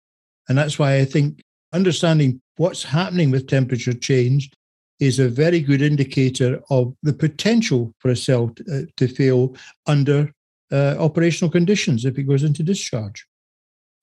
And 0.48 0.58
that's 0.58 0.78
why 0.78 0.96
I 0.96 1.04
think 1.04 1.42
understanding 1.72 2.40
what's 2.56 2.82
happening 2.82 3.30
with 3.30 3.46
temperature 3.46 3.92
change 3.92 4.50
is 4.98 5.18
a 5.18 5.28
very 5.28 5.60
good 5.60 5.82
indicator 5.82 6.60
of 6.70 6.94
the 7.02 7.12
potential 7.12 7.94
for 7.98 8.10
a 8.10 8.16
cell 8.16 8.48
to, 8.48 8.64
uh, 8.72 8.86
to 8.96 9.08
fail 9.08 9.54
under 9.86 10.32
uh, 10.72 10.96
operational 10.98 11.50
conditions 11.50 12.04
if 12.04 12.18
it 12.18 12.24
goes 12.24 12.42
into 12.42 12.62
discharge. 12.62 13.26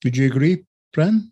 Would 0.03 0.15
you 0.15 0.27
agree, 0.27 0.63
Fran? 0.93 1.31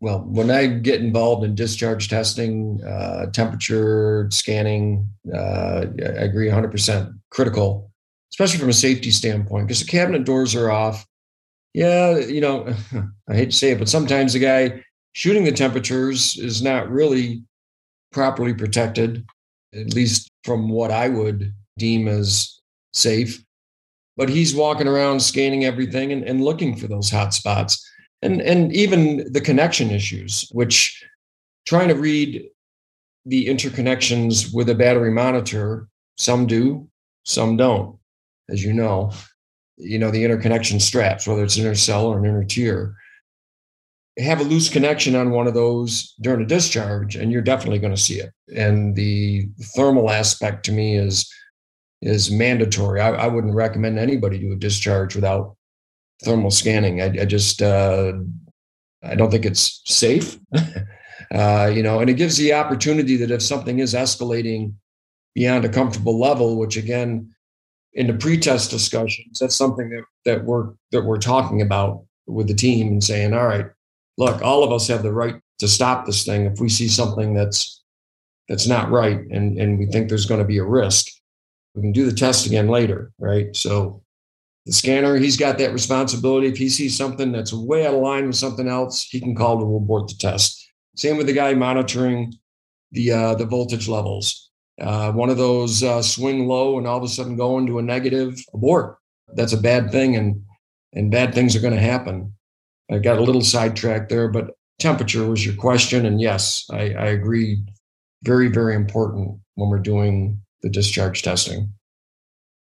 Well, 0.00 0.20
when 0.20 0.50
I 0.50 0.66
get 0.66 1.00
involved 1.00 1.44
in 1.44 1.56
discharge 1.56 2.08
testing, 2.08 2.80
uh, 2.84 3.26
temperature 3.32 4.28
scanning, 4.30 5.08
uh, 5.34 5.86
I 5.98 6.22
agree 6.22 6.48
100% 6.48 7.18
critical, 7.30 7.87
especially 8.32 8.58
from 8.58 8.68
a 8.68 8.74
safety 8.74 9.10
standpoint, 9.10 9.66
because 9.66 9.80
the 9.80 9.90
cabinet 9.90 10.24
doors 10.24 10.54
are 10.54 10.70
off. 10.70 11.06
Yeah, 11.74 12.18
you 12.18 12.40
know, 12.40 12.74
I 13.28 13.34
hate 13.34 13.50
to 13.50 13.56
say 13.56 13.72
it, 13.72 13.78
but 13.78 13.88
sometimes 13.88 14.32
the 14.32 14.38
guy 14.38 14.82
shooting 15.12 15.44
the 15.44 15.52
temperatures 15.52 16.36
is 16.38 16.62
not 16.62 16.90
really 16.90 17.42
properly 18.12 18.54
protected, 18.54 19.24
at 19.74 19.94
least 19.94 20.30
from 20.44 20.68
what 20.68 20.90
I 20.90 21.08
would 21.08 21.52
deem 21.76 22.08
as 22.08 22.60
safe. 22.92 23.42
But 24.16 24.28
he's 24.28 24.54
walking 24.54 24.88
around 24.88 25.20
scanning 25.20 25.64
everything 25.64 26.12
and, 26.12 26.24
and 26.24 26.44
looking 26.44 26.76
for 26.76 26.88
those 26.88 27.10
hot 27.10 27.34
spots. 27.34 27.84
And, 28.22 28.40
and 28.40 28.74
even 28.74 29.32
the 29.32 29.40
connection 29.40 29.90
issues, 29.90 30.48
which 30.52 31.04
trying 31.66 31.88
to 31.88 31.94
read 31.94 32.48
the 33.26 33.46
interconnections 33.46 34.52
with 34.52 34.68
a 34.70 34.74
battery 34.74 35.12
monitor, 35.12 35.86
some 36.16 36.46
do, 36.46 36.88
some 37.24 37.56
don't, 37.56 37.97
as 38.50 38.62
you 38.62 38.72
know. 38.72 39.12
You 39.76 39.98
know, 39.98 40.10
the 40.10 40.24
interconnection 40.24 40.80
straps, 40.80 41.26
whether 41.26 41.44
it's 41.44 41.56
an 41.56 41.64
inner 41.64 41.74
cell 41.74 42.06
or 42.06 42.18
an 42.18 42.24
inner 42.24 42.44
tier 42.44 42.96
have 44.18 44.40
a 44.40 44.44
loose 44.44 44.68
connection 44.68 45.14
on 45.14 45.30
one 45.30 45.46
of 45.46 45.54
those 45.54 46.14
during 46.20 46.42
a 46.42 46.46
discharge 46.46 47.14
and 47.14 47.30
you're 47.30 47.42
definitely 47.42 47.78
going 47.78 47.94
to 47.94 48.00
see 48.00 48.18
it. 48.20 48.32
And 48.54 48.96
the 48.96 49.48
thermal 49.76 50.10
aspect 50.10 50.64
to 50.66 50.72
me 50.72 50.96
is 50.96 51.30
is 52.00 52.30
mandatory. 52.30 53.00
I, 53.00 53.10
I 53.10 53.26
wouldn't 53.26 53.54
recommend 53.54 53.98
anybody 53.98 54.38
do 54.38 54.52
a 54.52 54.56
discharge 54.56 55.16
without 55.16 55.56
thermal 56.24 56.50
scanning. 56.50 57.00
I, 57.00 57.06
I 57.06 57.24
just 57.24 57.62
uh, 57.62 58.12
i 59.02 59.14
don't 59.14 59.30
think 59.30 59.46
it's 59.46 59.82
safe. 59.86 60.38
Uh, 61.34 61.70
you 61.74 61.82
know 61.82 61.98
and 61.98 62.08
it 62.08 62.14
gives 62.14 62.38
the 62.38 62.54
opportunity 62.54 63.14
that 63.16 63.30
if 63.30 63.42
something 63.42 63.80
is 63.80 63.92
escalating 63.92 64.72
beyond 65.34 65.62
a 65.62 65.68
comfortable 65.68 66.18
level 66.18 66.56
which 66.56 66.76
again 66.76 67.28
in 67.94 68.06
the 68.06 68.14
pre-test 68.14 68.70
discussions 68.70 69.38
that's 69.38 69.56
something 69.56 69.88
that, 69.90 70.04
that 70.24 70.44
we're 70.44 70.70
that 70.92 71.02
we're 71.02 71.18
talking 71.18 71.62
about 71.62 72.04
with 72.26 72.46
the 72.46 72.54
team 72.54 72.88
and 72.88 73.02
saying 73.02 73.32
all 73.32 73.46
right 73.46 73.66
look, 74.18 74.42
all 74.42 74.62
of 74.62 74.72
us 74.72 74.88
have 74.88 75.02
the 75.02 75.12
right 75.12 75.40
to 75.60 75.68
stop 75.68 76.04
this 76.04 76.24
thing 76.24 76.44
if 76.44 76.60
we 76.60 76.68
see 76.68 76.88
something 76.88 77.32
that's 77.32 77.82
that's 78.48 78.66
not 78.66 78.90
right 78.90 79.20
and, 79.30 79.58
and 79.58 79.78
we 79.78 79.86
think 79.86 80.08
there's 80.08 80.26
going 80.26 80.40
to 80.40 80.46
be 80.46 80.58
a 80.58 80.64
risk. 80.64 81.06
We 81.74 81.82
can 81.82 81.92
do 81.92 82.04
the 82.04 82.16
test 82.16 82.46
again 82.46 82.68
later, 82.68 83.12
right? 83.18 83.54
So 83.54 84.02
the 84.66 84.72
scanner, 84.72 85.16
he's 85.16 85.36
got 85.36 85.58
that 85.58 85.72
responsibility. 85.72 86.48
If 86.48 86.56
he 86.56 86.68
sees 86.68 86.96
something 86.96 87.30
that's 87.30 87.52
way 87.52 87.86
out 87.86 87.94
of 87.94 88.00
line 88.00 88.26
with 88.26 88.36
something 88.36 88.66
else, 88.66 89.02
he 89.02 89.20
can 89.20 89.34
call 89.34 89.58
to 89.58 89.76
abort 89.76 90.08
the 90.08 90.14
test. 90.14 90.66
Same 90.96 91.16
with 91.16 91.26
the 91.26 91.32
guy 91.32 91.54
monitoring 91.54 92.34
the 92.90 93.12
uh, 93.12 93.34
the 93.34 93.46
voltage 93.46 93.86
levels. 93.86 94.47
Uh, 94.80 95.12
one 95.12 95.28
of 95.28 95.36
those 95.36 95.82
uh, 95.82 96.00
swing 96.00 96.46
low 96.46 96.78
and 96.78 96.86
all 96.86 96.98
of 96.98 97.02
a 97.02 97.08
sudden 97.08 97.36
go 97.36 97.58
into 97.58 97.78
a 97.78 97.82
negative 97.82 98.38
abort. 98.54 98.98
That's 99.34 99.52
a 99.52 99.60
bad 99.60 99.90
thing, 99.90 100.16
and 100.16 100.42
and 100.92 101.10
bad 101.10 101.34
things 101.34 101.54
are 101.54 101.60
going 101.60 101.74
to 101.74 101.80
happen. 101.80 102.32
I 102.90 102.98
got 102.98 103.18
a 103.18 103.22
little 103.22 103.42
sidetracked 103.42 104.08
there, 104.08 104.28
but 104.28 104.52
temperature 104.78 105.26
was 105.26 105.44
your 105.44 105.54
question. 105.56 106.06
And 106.06 106.20
yes, 106.20 106.64
I, 106.72 106.94
I 106.94 107.06
agree. 107.06 107.62
Very, 108.22 108.48
very 108.48 108.74
important 108.74 109.38
when 109.54 109.68
we're 109.68 109.78
doing 109.78 110.40
the 110.62 110.70
discharge 110.70 111.22
testing. 111.22 111.72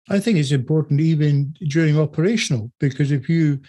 I 0.09 0.19
think 0.21 0.39
it's 0.39 0.53
important 0.53 1.01
even 1.01 1.55
during 1.69 1.99
operational 1.99 2.71
because 2.79 3.11
if 3.11 3.29
you 3.29 3.61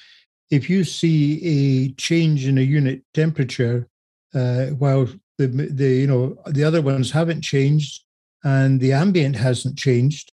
if 0.52 0.70
you 0.70 0.84
see 0.84 1.42
a 1.44 1.92
change 1.94 2.46
in 2.46 2.58
a 2.58 2.62
unit 2.62 3.02
temperature 3.14 3.88
uh, 4.34 4.68
while 4.68 5.08
the 5.38 5.48
the 5.48 5.88
you 5.88 6.08
know 6.08 6.38
the 6.48 6.64
other 6.64 6.82
ones 6.82 7.12
haven't 7.12 7.42
changed 7.42 8.05
and 8.46 8.80
the 8.80 8.94
ambient 8.94 9.36
hasn't 9.36 9.78
changed, 9.78 10.32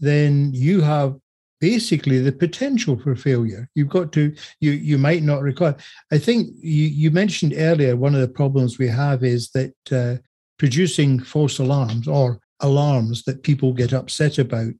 then 0.00 0.50
you 0.52 0.80
have 0.80 1.14
basically 1.60 2.18
the 2.18 2.32
potential 2.32 2.98
for 2.98 3.14
failure. 3.14 3.68
You've 3.76 3.90
got 3.90 4.10
to, 4.14 4.34
you 4.58 4.72
you 4.72 4.98
might 4.98 5.22
not 5.22 5.42
require. 5.42 5.76
I 6.10 6.18
think 6.18 6.48
you, 6.60 6.84
you 6.86 7.12
mentioned 7.12 7.54
earlier 7.56 7.94
one 7.94 8.16
of 8.16 8.20
the 8.20 8.26
problems 8.40 8.78
we 8.78 8.88
have 8.88 9.22
is 9.22 9.50
that 9.50 9.74
uh, 9.92 10.16
producing 10.58 11.20
false 11.20 11.60
alarms 11.60 12.08
or 12.08 12.40
alarms 12.60 13.22
that 13.24 13.44
people 13.44 13.72
get 13.72 13.92
upset 13.92 14.38
about. 14.38 14.74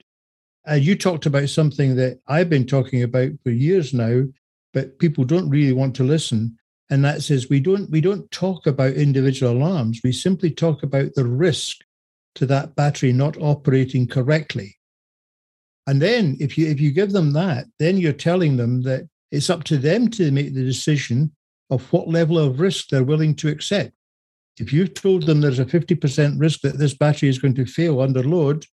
Uh, 0.68 0.74
you 0.74 0.96
talked 0.96 1.26
about 1.26 1.48
something 1.50 1.94
that 1.96 2.18
I've 2.26 2.50
been 2.50 2.66
talking 2.66 3.02
about 3.02 3.30
for 3.44 3.50
years 3.50 3.92
now, 3.92 4.24
but 4.72 4.98
people 4.98 5.24
don't 5.24 5.50
really 5.50 5.72
want 5.72 5.94
to 5.96 6.04
listen. 6.04 6.56
And 6.90 7.04
that 7.04 7.22
says 7.22 7.48
we 7.48 7.60
don't 7.60 7.90
we 7.90 8.00
don't 8.00 8.30
talk 8.30 8.66
about 8.66 8.94
individual 8.94 9.52
alarms. 9.52 10.00
We 10.02 10.12
simply 10.12 10.50
talk 10.50 10.82
about 10.82 11.14
the 11.14 11.26
risk 11.26 11.78
to 12.34 12.46
that 12.46 12.74
battery 12.74 13.12
not 13.12 13.36
operating 13.38 14.06
correctly. 14.06 14.76
And 15.86 16.00
then 16.00 16.36
if 16.40 16.56
you 16.56 16.68
if 16.68 16.80
you 16.80 16.92
give 16.92 17.12
them 17.12 17.32
that, 17.32 17.66
then 17.78 17.96
you're 17.96 18.12
telling 18.12 18.56
them 18.56 18.82
that 18.82 19.08
it's 19.30 19.50
up 19.50 19.64
to 19.64 19.78
them 19.78 20.08
to 20.10 20.30
make 20.30 20.54
the 20.54 20.64
decision 20.64 21.32
of 21.70 21.90
what 21.92 22.08
level 22.08 22.38
of 22.38 22.60
risk 22.60 22.88
they're 22.88 23.02
willing 23.02 23.34
to 23.36 23.48
accept. 23.48 23.92
If 24.58 24.72
you've 24.72 24.94
told 24.94 25.24
them 25.24 25.40
there's 25.40 25.58
a 25.58 25.64
50% 25.64 26.38
risk 26.38 26.60
that 26.60 26.78
this 26.78 26.94
battery 26.94 27.30
is 27.30 27.38
going 27.38 27.54
to 27.54 27.64
fail 27.64 28.02
under 28.02 28.22
load 28.22 28.66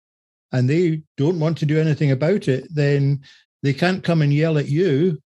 and 0.51 0.67
they 0.67 1.03
don't 1.15 1.39
want 1.39 1.59
to 1.59 1.67
do 1.67 1.79
anything 1.79 2.09
about 2.09 2.47
it, 2.47 2.67
then 2.73 3.21
they 3.61 3.73
can't 3.73 4.03
come 4.03 4.23
and 4.23 4.33
yell 4.33 4.57
at 4.57 4.67
you 4.67 5.21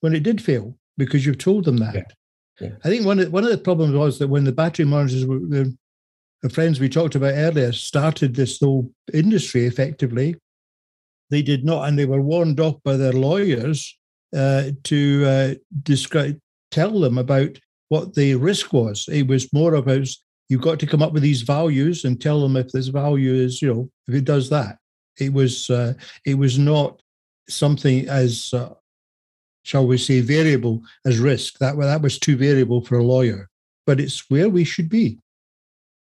when 0.00 0.14
it 0.14 0.22
did 0.22 0.42
fail 0.42 0.76
because 0.96 1.26
you've 1.26 1.38
told 1.38 1.66
them 1.66 1.76
that. 1.76 1.94
Yeah. 1.94 2.02
Yeah. 2.60 2.70
I 2.84 2.88
think 2.88 3.04
one 3.04 3.18
of, 3.18 3.32
one 3.32 3.44
of 3.44 3.50
the 3.50 3.58
problems 3.58 3.94
was 3.94 4.18
that 4.18 4.28
when 4.28 4.44
the 4.44 4.52
battery 4.52 4.84
monitors 4.84 5.26
were 5.26 5.66
the, 6.42 6.50
friends 6.50 6.80
we 6.80 6.88
talked 6.88 7.14
about 7.14 7.34
earlier 7.34 7.72
started 7.72 8.34
this 8.34 8.60
whole 8.60 8.90
industry 9.12 9.66
effectively, 9.66 10.36
they 11.30 11.42
did 11.42 11.64
not, 11.64 11.88
and 11.88 11.98
they 11.98 12.04
were 12.04 12.20
warned 12.20 12.60
off 12.60 12.76
by 12.84 12.96
their 12.96 13.12
lawyers 13.12 13.96
uh, 14.36 14.70
to 14.84 15.24
uh, 15.26 15.54
describe, 15.82 16.38
tell 16.70 17.00
them 17.00 17.18
about 17.18 17.58
what 17.88 18.14
the 18.14 18.34
risk 18.34 18.72
was. 18.72 19.08
It 19.10 19.26
was 19.26 19.52
more 19.52 19.74
about 19.74 20.08
you've 20.48 20.60
got 20.60 20.78
to 20.80 20.86
come 20.86 21.02
up 21.02 21.12
with 21.12 21.22
these 21.22 21.42
values 21.42 22.04
and 22.04 22.20
tell 22.20 22.40
them 22.40 22.56
if 22.56 22.70
this 22.72 22.88
value 22.88 23.32
is, 23.32 23.62
you 23.62 23.72
know, 23.72 23.90
if 24.08 24.14
it 24.14 24.24
does 24.24 24.50
that. 24.50 24.78
It 25.18 25.32
was 25.32 25.70
uh, 25.70 25.94
it 26.24 26.34
was 26.34 26.58
not 26.58 27.00
something 27.48 28.08
as 28.08 28.52
uh, 28.52 28.74
shall 29.62 29.86
we 29.86 29.98
say 29.98 30.20
variable 30.20 30.82
as 31.06 31.18
risk. 31.18 31.58
That 31.58 31.78
that 31.78 32.02
was 32.02 32.18
too 32.18 32.36
variable 32.36 32.84
for 32.84 32.98
a 32.98 33.02
lawyer, 33.04 33.48
but 33.86 34.00
it's 34.00 34.28
where 34.30 34.48
we 34.48 34.64
should 34.64 34.88
be. 34.88 35.18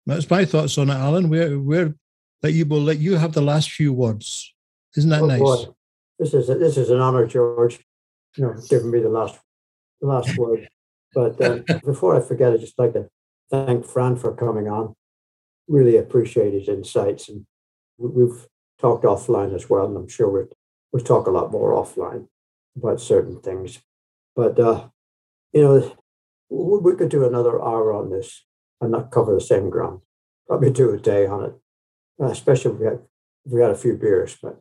That's 0.09 0.29
my 0.29 0.45
thoughts 0.45 0.77
on 0.77 0.89
it, 0.89 0.93
Alan. 0.93 1.29
Where 1.29 1.59
where 1.59 1.95
that 2.41 2.53
you 2.53 2.65
will 2.65 2.81
let 2.81 2.99
you 2.99 3.15
have 3.15 3.33
the 3.33 3.41
last 3.41 3.71
few 3.71 3.93
words. 3.93 4.53
Isn't 4.95 5.09
that 5.11 5.21
oh, 5.21 5.27
nice? 5.27 5.39
Boy. 5.39 5.65
This 6.17 6.33
is 6.33 6.49
a, 6.49 6.55
this 6.55 6.77
is 6.77 6.89
an 6.89 6.99
honor, 6.99 7.25
George. 7.27 7.79
You 8.35 8.45
know, 8.45 8.55
giving 8.69 8.91
me 8.91 8.99
the 8.99 9.09
last 9.09 9.39
the 10.01 10.07
last 10.07 10.37
word. 10.37 10.67
But 11.13 11.41
uh, 11.41 11.59
before 11.85 12.15
I 12.15 12.25
forget, 12.25 12.53
I'd 12.53 12.59
just 12.59 12.79
like 12.79 12.93
to 12.93 13.09
thank 13.49 13.85
Fran 13.85 14.15
for 14.15 14.35
coming 14.35 14.67
on. 14.67 14.95
Really 15.67 15.97
appreciate 15.97 16.53
his 16.53 16.67
insights, 16.67 17.29
and 17.29 17.45
we've 17.97 18.47
talked 18.79 19.03
offline 19.03 19.53
as 19.53 19.69
well, 19.69 19.85
and 19.85 19.97
I'm 19.97 20.07
sure 20.07 20.29
we'll 20.29 20.49
we'll 20.91 21.03
talk 21.03 21.27
a 21.27 21.31
lot 21.31 21.51
more 21.51 21.73
offline 21.73 22.27
about 22.75 23.01
certain 23.01 23.39
things. 23.39 23.79
But 24.35 24.59
uh, 24.59 24.87
you 25.53 25.61
know, 25.61 25.95
we 26.49 26.95
could 26.95 27.09
do 27.09 27.25
another 27.25 27.61
hour 27.61 27.93
on 27.93 28.09
this 28.09 28.43
and 28.81 28.91
not 28.91 29.11
cover 29.11 29.33
the 29.33 29.41
same 29.41 29.69
ground. 29.69 30.01
Probably 30.47 30.71
do 30.71 30.91
a 30.91 30.97
day 30.97 31.25
on 31.27 31.45
it, 31.45 31.53
uh, 32.21 32.27
especially 32.27 32.73
if 32.73 32.79
we 32.79 32.85
had 32.85 32.99
if 33.45 33.51
we 33.51 33.61
had 33.61 33.71
a 33.71 33.75
few 33.75 33.95
beers. 33.95 34.37
But 34.41 34.59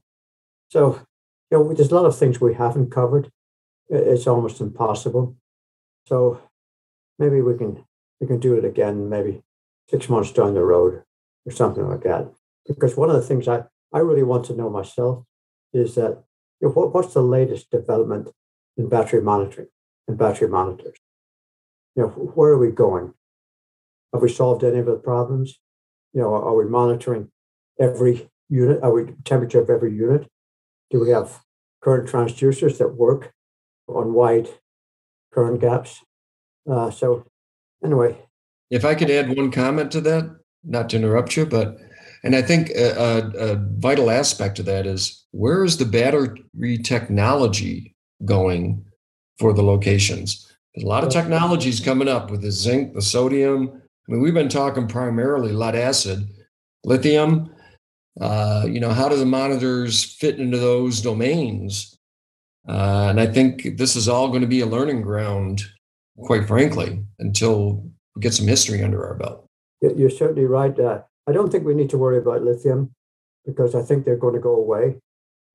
so, 0.69 1.01
you 1.51 1.59
know, 1.59 1.73
there's 1.73 1.91
a 1.91 1.95
lot 1.95 2.07
of 2.07 2.19
things 2.19 2.41
we 2.41 2.55
haven't 2.55 2.91
covered. 2.91 3.31
It's 3.89 4.27
almost 4.27 4.61
impossible. 4.61 5.37
So 6.07 6.41
maybe 7.19 7.41
we 7.41 7.57
can 7.57 7.85
we 8.21 8.27
can 8.27 8.39
do 8.39 8.55
it 8.55 8.65
again, 8.65 9.09
maybe 9.09 9.43
six 9.89 10.09
months 10.09 10.33
down 10.33 10.55
the 10.55 10.63
road 10.63 11.03
or 11.47 11.53
something 11.53 11.89
like 11.89 12.03
that. 12.03 12.31
Because 12.67 12.97
one 12.97 13.09
of 13.09 13.17
the 13.17 13.23
things 13.23 13.49
I, 13.49 13.63
I 13.93 14.01
really 14.01 14.23
want 14.23 14.45
to 14.47 14.55
know 14.55 14.69
myself 14.69 15.25
is 15.73 15.95
that 15.95 16.23
you 16.61 16.69
know, 16.69 16.75
what, 16.75 16.93
what's 16.93 17.15
the 17.15 17.23
latest 17.23 17.71
development 17.71 18.31
in 18.77 18.89
battery 18.89 19.23
monitoring 19.23 19.69
and 20.07 20.19
battery 20.19 20.49
monitors? 20.49 20.99
You 21.97 22.03
know, 22.03 22.09
where 22.09 22.51
are 22.51 22.59
we 22.59 22.71
going? 22.71 23.15
Have 24.13 24.23
we 24.23 24.29
solved 24.29 24.65
any 24.65 24.79
of 24.79 24.87
the 24.87 24.97
problems? 24.97 25.59
You 26.13 26.23
know, 26.23 26.35
are 26.35 26.55
we 26.55 26.65
monitoring 26.65 27.31
every 27.79 28.29
unit? 28.49 28.83
Are 28.83 28.93
we 28.93 29.13
temperature 29.25 29.61
of 29.61 29.71
every 29.71 29.95
unit? 29.95 30.27
Do 30.91 31.01
we 31.01 31.11
have 31.11 31.41
current 31.83 32.09
transducers 32.09 32.79
that 32.79 32.95
work 32.95 33.33
on 33.87 34.15
wide 34.15 34.49
current 35.33 35.61
gaps? 35.61 36.03
Uh, 36.71 36.91
so, 36.91 37.27
anyway. 37.85 38.19
If 38.71 38.85
I 38.85 38.95
could 38.95 39.11
add 39.11 39.37
one 39.37 39.51
comment 39.51 39.91
to 39.93 40.01
that, 40.03 40.37
not 40.65 40.91
to 40.91 40.97
interrupt 40.97 41.37
you, 41.37 41.47
but 41.47 41.79
and 42.25 42.35
I 42.35 42.43
think 42.43 42.71
a, 42.71 42.91
a, 42.97 43.53
a 43.53 43.57
vital 43.79 44.11
aspect 44.11 44.59
of 44.59 44.67
that 44.67 44.87
is 44.87 45.25
where 45.31 45.65
is 45.65 45.77
the 45.77 45.85
battery 45.85 46.79
technology 46.79 47.95
going 48.25 48.85
for 49.39 49.53
the 49.53 49.63
locations? 49.63 50.53
There's 50.75 50.85
a 50.85 50.89
lot 50.89 51.05
of 51.05 51.11
technologies 51.11 51.81
coming 51.81 52.09
up 52.09 52.31
with 52.31 52.43
the 52.43 52.51
zinc, 52.51 52.95
the 52.95 53.03
sodium. 53.03 53.83
I 54.09 54.13
mean, 54.13 54.23
we've 54.23 54.35
been 54.35 54.49
talking 54.49 54.89
primarily 54.89 55.53
lead 55.53 55.75
acid, 55.75 56.27
lithium, 56.85 57.55
uh, 58.21 58.65
you 58.67 58.81
know, 58.81 58.91
how 58.91 59.09
do 59.09 59.17
the 59.17 59.27
monitors 59.27 60.03
fit 60.03 60.41
into 60.41 60.59
those 60.59 61.03
domains? 61.03 61.99
Uh, 62.67 63.09
and 63.11 63.21
I 63.21 63.27
think 63.27 63.77
this 63.77 63.97
is 63.97 64.09
all 64.09 64.29
going 64.29 64.41
to 64.41 64.49
be 64.49 64.61
a 64.61 64.67
learning 64.67 65.03
ground, 65.03 65.63
quite 66.19 66.47
frankly, 66.47 67.03
until 67.19 67.85
we 68.17 68.23
get 68.23 68.35
some 68.35 68.47
history 68.47 68.83
under 68.83 69.07
our 69.07 69.15
belt. 69.15 69.47
You're 69.81 70.11
certainly 70.11 70.47
right. 70.47 70.79
Uh, 70.79 71.03
I 71.29 71.33
don't 71.33 71.53
think 71.53 71.65
we 71.65 71.75
need 71.75 71.91
to 71.91 71.99
worry 71.99 72.19
about 72.19 72.43
lithium 72.43 72.95
because 73.47 73.75
I 73.75 73.83
think 73.83 74.05
they're 74.05 74.17
going 74.17 74.35
to 74.35 74.41
go 74.41 74.55
away 74.55 74.97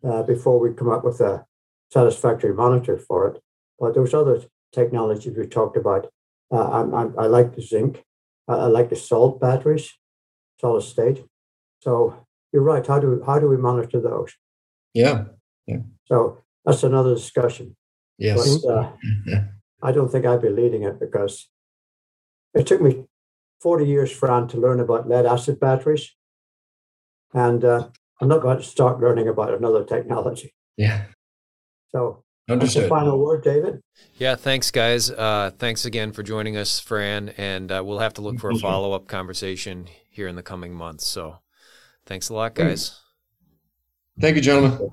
uh, 0.03 0.23
before 0.23 0.59
we 0.59 0.73
come 0.73 0.89
up 0.89 1.03
with 1.03 1.19
a 1.21 1.45
satisfactory 1.91 2.53
monitor 2.53 2.97
for 2.97 3.27
it. 3.27 3.41
But 3.79 3.95
those 3.95 4.13
other 4.13 4.41
technologies 4.71 5.35
we 5.35 5.47
talked 5.47 5.75
about, 5.75 6.09
uh, 6.51 6.69
I'm, 6.69 6.93
I'm, 6.93 7.19
i 7.19 7.25
like 7.25 7.55
the 7.55 7.61
zinc, 7.61 8.03
I 8.47 8.65
like 8.67 8.89
the 8.89 8.95
salt 8.95 9.39
batteries, 9.39 9.93
solid 10.59 10.81
state. 10.81 11.23
So 11.81 12.25
you're 12.51 12.63
right. 12.63 12.85
How 12.85 12.99
do 12.99 13.23
how 13.25 13.39
do 13.39 13.47
we 13.47 13.57
monitor 13.57 13.99
those? 14.01 14.33
Yeah. 14.93 15.25
yeah. 15.65 15.79
So 16.05 16.43
that's 16.65 16.83
another 16.83 17.15
discussion. 17.15 17.75
Yes. 18.17 18.57
But, 18.57 18.69
uh, 18.69 18.91
I 19.81 19.91
don't 19.91 20.09
think 20.09 20.25
I'd 20.25 20.41
be 20.41 20.49
leading 20.49 20.83
it 20.83 20.99
because 20.99 21.49
it 22.53 22.67
took 22.67 22.81
me 22.81 23.05
40 23.61 23.85
years, 23.85 24.11
Fran, 24.11 24.47
to 24.49 24.57
learn 24.57 24.79
about 24.79 25.09
lead 25.09 25.25
acid 25.25 25.59
batteries. 25.59 26.11
And 27.33 27.65
uh, 27.65 27.89
I'm 28.21 28.27
not 28.27 28.41
going 28.41 28.57
to 28.57 28.63
start 28.63 29.01
learning 29.01 29.27
about 29.27 29.53
another 29.53 29.83
technology. 29.83 30.53
Yeah. 30.77 31.05
So 31.89 32.22
Understood. 32.49 32.89
final 32.89 33.19
word, 33.19 33.43
David. 33.43 33.81
Yeah, 34.17 34.35
thanks, 34.35 34.69
guys. 34.69 35.09
Uh, 35.09 35.51
thanks 35.57 35.85
again 35.85 36.11
for 36.11 36.23
joining 36.23 36.57
us, 36.57 36.79
Fran. 36.79 37.29
And 37.37 37.71
uh, 37.71 37.81
we'll 37.85 37.99
have 37.99 38.13
to 38.15 38.21
look 38.21 38.39
for 38.39 38.51
a 38.51 38.55
follow 38.55 38.93
up 38.93 39.07
conversation 39.07 39.87
here 40.09 40.27
in 40.27 40.35
the 40.35 40.43
coming 40.43 40.73
months. 40.73 41.07
So 41.07 41.37
thanks 42.05 42.29
a 42.29 42.33
lot, 42.33 42.53
guys. 42.53 42.99
Thank 44.19 44.35
you, 44.35 44.41
gentlemen. 44.41 44.91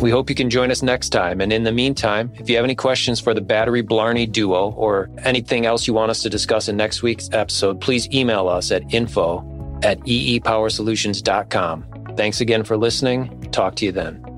We 0.00 0.10
hope 0.10 0.28
you 0.28 0.36
can 0.36 0.50
join 0.50 0.70
us 0.70 0.82
next 0.82 1.08
time. 1.08 1.40
And 1.40 1.52
in 1.52 1.64
the 1.64 1.72
meantime, 1.72 2.30
if 2.34 2.50
you 2.50 2.56
have 2.56 2.64
any 2.64 2.74
questions 2.74 3.20
for 3.20 3.32
the 3.32 3.40
Battery 3.40 3.82
Blarney 3.82 4.30
duo 4.30 4.70
or 4.72 5.08
anything 5.18 5.64
else 5.64 5.86
you 5.86 5.94
want 5.94 6.10
us 6.10 6.22
to 6.22 6.30
discuss 6.30 6.68
in 6.68 6.76
next 6.76 7.02
week's 7.02 7.30
episode, 7.32 7.80
please 7.80 8.08
email 8.12 8.48
us 8.48 8.70
at 8.70 8.82
info 8.92 9.38
at 9.82 9.98
eepowersolutions.com. 10.00 12.14
Thanks 12.16 12.40
again 12.40 12.64
for 12.64 12.76
listening. 12.76 13.50
Talk 13.50 13.76
to 13.76 13.86
you 13.86 13.92
then. 13.92 14.33